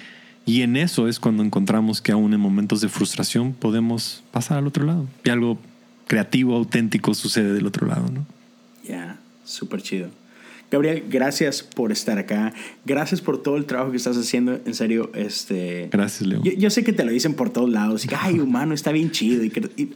y 0.44 0.60
en 0.60 0.76
eso 0.76 1.08
es 1.08 1.18
cuando 1.18 1.42
encontramos 1.42 2.02
que 2.02 2.12
aún 2.12 2.34
en 2.34 2.40
momentos 2.40 2.82
de 2.82 2.90
frustración 2.90 3.54
podemos 3.54 4.22
pasar 4.30 4.58
al 4.58 4.66
otro 4.66 4.84
lado 4.84 5.08
y 5.24 5.30
algo 5.30 5.58
creativo, 6.06 6.54
auténtico 6.54 7.14
sucede 7.14 7.54
del 7.54 7.66
otro 7.66 7.86
lado, 7.86 8.10
¿no? 8.12 8.26
Ya, 8.86 9.18
súper 9.46 9.80
chido. 9.80 10.10
Gabriel, 10.72 11.04
gracias 11.08 11.62
por 11.62 11.92
estar 11.92 12.18
acá. 12.18 12.52
Gracias 12.84 13.20
por 13.20 13.42
todo 13.42 13.56
el 13.58 13.66
trabajo 13.66 13.90
que 13.90 13.98
estás 13.98 14.16
haciendo. 14.16 14.58
En 14.64 14.74
serio, 14.74 15.10
este. 15.14 15.88
Gracias, 15.92 16.26
Leo. 16.26 16.42
Yo, 16.42 16.52
yo 16.52 16.70
sé 16.70 16.82
que 16.82 16.92
te 16.94 17.04
lo 17.04 17.12
dicen 17.12 17.34
por 17.34 17.50
todos 17.50 17.70
lados. 17.70 18.04
Y 18.04 18.08
que, 18.08 18.16
ay, 18.18 18.40
humano, 18.40 18.74
está 18.74 18.90
bien 18.90 19.10
chido. 19.10 19.44
Y 19.44 19.50
que- 19.50 19.68
y- 19.76 19.90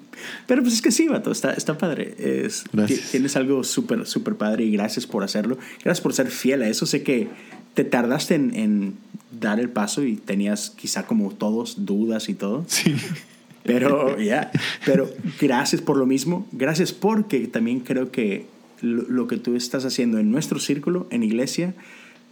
pero 0.46 0.62
pues 0.62 0.74
es 0.74 0.82
que 0.82 0.90
sí, 0.92 1.08
vato, 1.08 1.32
está, 1.32 1.52
está 1.54 1.78
padre. 1.78 2.14
Es, 2.18 2.64
Tienes 3.10 3.34
algo 3.36 3.64
súper, 3.64 4.06
súper 4.06 4.36
padre 4.36 4.64
y 4.64 4.70
gracias 4.70 5.06
por 5.06 5.24
hacerlo. 5.24 5.56
Gracias 5.82 6.02
por 6.02 6.12
ser 6.12 6.28
fiel 6.30 6.60
a 6.62 6.68
eso. 6.68 6.84
Sé 6.86 7.02
que 7.02 7.28
te 7.74 7.84
tardaste 7.84 8.34
en, 8.34 8.54
en 8.54 8.94
dar 9.40 9.58
el 9.58 9.70
paso 9.70 10.04
y 10.04 10.16
tenías 10.16 10.70
quizá 10.70 11.06
como 11.06 11.30
todos 11.32 11.86
dudas 11.86 12.28
y 12.28 12.34
todo. 12.34 12.64
Sí. 12.68 12.94
Pero 13.64 14.20
ya, 14.20 14.52
pero 14.84 15.10
gracias 15.40 15.82
por 15.82 15.96
lo 15.96 16.06
mismo. 16.06 16.46
Gracias 16.52 16.92
porque 16.92 17.48
también 17.48 17.80
creo 17.80 18.12
que 18.12 18.46
lo, 18.80 19.02
lo 19.02 19.26
que 19.26 19.36
tú 19.36 19.56
estás 19.56 19.84
haciendo 19.84 20.18
en 20.18 20.30
nuestro 20.30 20.58
círculo, 20.58 21.06
en 21.10 21.22
iglesia, 21.22 21.74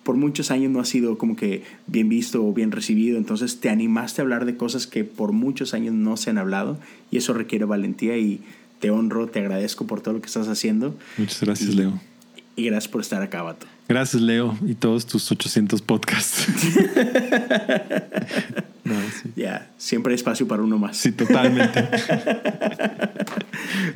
por 0.04 0.16
muchos 0.16 0.50
años 0.50 0.70
no 0.70 0.80
ha 0.80 0.84
sido 0.84 1.18
como 1.18 1.34
que 1.34 1.62
bien 1.86 2.08
visto 2.08 2.46
o 2.46 2.52
bien 2.52 2.70
recibido, 2.70 3.16
entonces 3.16 3.58
te 3.58 3.70
animaste 3.70 4.20
a 4.20 4.22
hablar 4.22 4.44
de 4.44 4.56
cosas 4.56 4.86
que 4.86 5.02
por 5.02 5.32
muchos 5.32 5.74
años 5.74 5.94
no 5.94 6.16
se 6.16 6.30
han 6.30 6.38
hablado 6.38 6.78
y 7.10 7.16
eso 7.16 7.32
requiere 7.32 7.64
valentía 7.64 8.16
y 8.18 8.40
te 8.80 8.90
honro, 8.90 9.26
te 9.26 9.40
agradezco 9.40 9.86
por 9.86 10.02
todo 10.02 10.14
lo 10.14 10.20
que 10.20 10.26
estás 10.26 10.46
haciendo. 10.48 10.94
Muchas 11.16 11.40
gracias, 11.40 11.74
Leo. 11.74 11.98
Y 12.54 12.66
gracias 12.66 12.92
por 12.92 13.00
estar 13.00 13.22
acá, 13.22 13.42
Vato. 13.42 13.66
Gracias, 13.88 14.22
Leo, 14.22 14.56
y 14.66 14.74
todos 14.74 15.06
tus 15.06 15.30
800 15.30 15.82
podcasts. 15.82 16.46
Ya, 19.36 19.70
siempre 19.78 20.12
hay 20.12 20.16
espacio 20.16 20.46
para 20.46 20.62
uno 20.62 20.78
más. 20.78 20.96
Sí, 20.96 21.12
totalmente. 21.12 21.88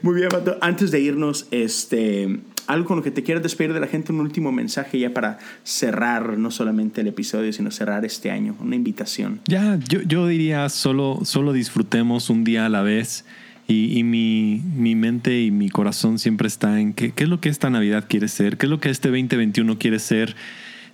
Muy 0.03 0.15
bien, 0.15 0.29
Vato. 0.31 0.57
Antes 0.61 0.91
de 0.91 1.01
irnos, 1.01 1.47
este, 1.51 2.41
algo 2.67 2.87
con 2.87 2.97
lo 2.97 3.03
que 3.03 3.11
te 3.11 3.23
quieras 3.23 3.43
despedir 3.43 3.73
de 3.73 3.81
la 3.81 3.87
gente, 3.87 4.13
un 4.13 4.21
último 4.21 4.51
mensaje 4.51 4.99
ya 4.99 5.13
para 5.13 5.39
cerrar 5.63 6.39
no 6.39 6.51
solamente 6.51 7.03
el 7.03 7.09
episodio, 7.09 7.53
sino 7.53 7.71
cerrar 7.71 8.05
este 8.05 8.31
año, 8.31 8.57
una 8.61 8.77
invitación. 8.77 9.41
Ya, 9.47 9.79
yo, 9.89 10.01
yo 10.03 10.27
diría 10.27 10.69
solo, 10.69 11.21
solo 11.25 11.53
disfrutemos 11.53 12.31
un 12.31 12.45
día 12.45 12.67
a 12.67 12.69
la 12.69 12.83
vez. 12.83 13.25
Y, 13.71 14.03
mi, 14.03 14.63
mi, 14.75 14.95
mente 14.95 15.43
y 15.43 15.51
mi 15.51 15.69
corazón 15.69 16.19
siempre 16.19 16.49
está 16.49 16.81
en 16.81 16.95
qué, 16.95 17.13
qué 17.13 17.25
es 17.25 17.29
lo 17.29 17.39
que 17.39 17.51
esta 17.51 17.69
Navidad 17.69 18.07
quiere 18.09 18.29
ser, 18.29 18.57
qué 18.57 18.65
es 18.65 18.71
lo 18.71 18.81
que 18.81 18.89
este 18.89 19.09
2021 19.09 19.79
quiere 19.79 19.99
ser 19.99 20.35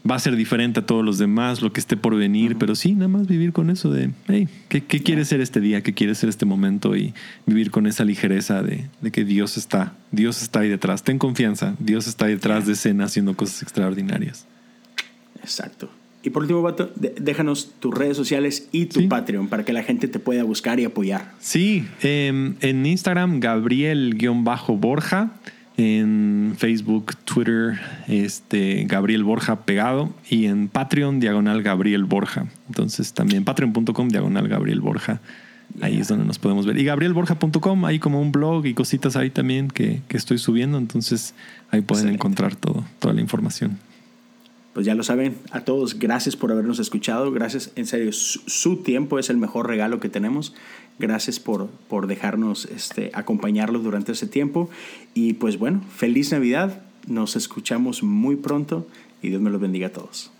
va 0.08 0.16
a 0.16 0.18
ser 0.18 0.36
diferente 0.36 0.80
a 0.80 0.86
todos 0.86 1.04
los 1.04 1.18
demás, 1.18 1.62
lo 1.62 1.72
que 1.72 1.80
esté 1.80 1.96
por 1.96 2.14
venir, 2.14 2.56
pero 2.58 2.74
sí, 2.74 2.94
nada 2.94 3.08
más 3.08 3.26
vivir 3.26 3.52
con 3.52 3.70
eso 3.70 3.90
de, 3.90 4.10
hey, 4.28 4.48
¿qué, 4.68 4.84
qué 4.84 5.02
quiere 5.02 5.24
ser 5.24 5.40
este 5.40 5.60
día? 5.60 5.82
¿Qué 5.82 5.94
quiere 5.94 6.14
ser 6.14 6.28
este 6.28 6.44
momento? 6.44 6.94
Y 6.94 7.14
vivir 7.46 7.70
con 7.70 7.86
esa 7.86 8.04
ligereza 8.04 8.62
de, 8.62 8.88
de, 9.00 9.10
que 9.10 9.24
Dios 9.24 9.56
está, 9.56 9.94
Dios 10.12 10.42
está 10.42 10.60
ahí 10.60 10.68
detrás. 10.68 11.02
Ten 11.04 11.18
confianza, 11.18 11.74
Dios 11.78 12.06
está 12.06 12.26
ahí 12.26 12.34
detrás 12.34 12.66
de 12.66 12.74
escena 12.74 13.04
haciendo 13.04 13.34
cosas 13.34 13.62
extraordinarias. 13.62 14.46
Exacto. 15.40 15.90
Y 16.24 16.30
por 16.30 16.42
último, 16.42 16.62
Vato, 16.62 16.90
déjanos 16.96 17.74
tus 17.80 17.94
redes 17.94 18.16
sociales 18.16 18.68
y 18.72 18.86
tu 18.86 19.08
Patreon 19.08 19.48
para 19.48 19.64
que 19.64 19.74
la 19.74 19.82
gente 19.82 20.08
te 20.08 20.18
pueda 20.18 20.42
buscar 20.42 20.80
y 20.80 20.84
apoyar. 20.84 21.32
Sí, 21.38 21.86
em, 22.02 22.54
en 22.60 22.86
Instagram, 22.86 23.40
Gabriel-Borja 23.40 25.32
en 25.76 26.54
Facebook, 26.56 27.16
Twitter, 27.24 27.80
este, 28.06 28.84
Gabriel 28.84 29.24
Borja 29.24 29.64
pegado 29.64 30.14
y 30.30 30.46
en 30.46 30.68
Patreon, 30.68 31.20
diagonal 31.20 31.62
Gabriel 31.62 32.04
Borja. 32.04 32.46
Entonces 32.68 33.12
también 33.12 33.44
patreon.com, 33.44 34.08
diagonal 34.08 34.48
Gabriel 34.48 34.80
Borja. 34.80 35.20
Ahí 35.80 35.98
es 35.98 36.08
donde 36.08 36.24
nos 36.24 36.38
podemos 36.38 36.66
ver. 36.66 36.78
Y 36.78 36.84
gabrielborja.com, 36.84 37.84
hay 37.86 37.98
como 37.98 38.20
un 38.20 38.30
blog 38.30 38.66
y 38.66 38.74
cositas 38.74 39.16
ahí 39.16 39.30
también 39.30 39.68
que, 39.68 40.02
que 40.06 40.16
estoy 40.16 40.38
subiendo. 40.38 40.78
Entonces 40.78 41.34
ahí 41.70 41.80
pueden 41.80 42.08
encontrar 42.08 42.54
todo, 42.54 42.84
toda 43.00 43.12
la 43.14 43.20
información 43.20 43.78
pues 44.74 44.84
ya 44.84 44.94
lo 44.94 45.04
saben, 45.04 45.36
a 45.52 45.60
todos, 45.60 45.98
gracias 45.98 46.36
por 46.36 46.50
habernos 46.50 46.80
escuchado, 46.80 47.30
gracias, 47.30 47.70
en 47.76 47.86
serio, 47.86 48.12
su, 48.12 48.82
tiempo 48.82 49.20
es 49.20 49.30
el 49.30 49.36
mejor 49.36 49.68
regalo 49.68 50.00
que 50.00 50.08
tenemos, 50.08 50.52
gracias 50.98 51.38
por, 51.38 51.68
por 51.88 52.08
dejarnos 52.08 52.66
este, 52.66 53.12
acompañarlos 53.14 53.84
durante 53.84 54.12
ese 54.12 54.26
tiempo 54.26 54.68
y 55.14 55.34
pues 55.34 55.58
bueno, 55.58 55.80
feliz 55.94 56.32
Navidad, 56.32 56.82
nos 57.06 57.36
escuchamos 57.36 58.02
muy 58.02 58.34
pronto 58.34 58.86
y 59.22 59.28
Dios 59.28 59.40
me 59.40 59.50
los 59.50 59.60
bendiga 59.60 59.86
a 59.86 59.92
todos. 59.92 60.32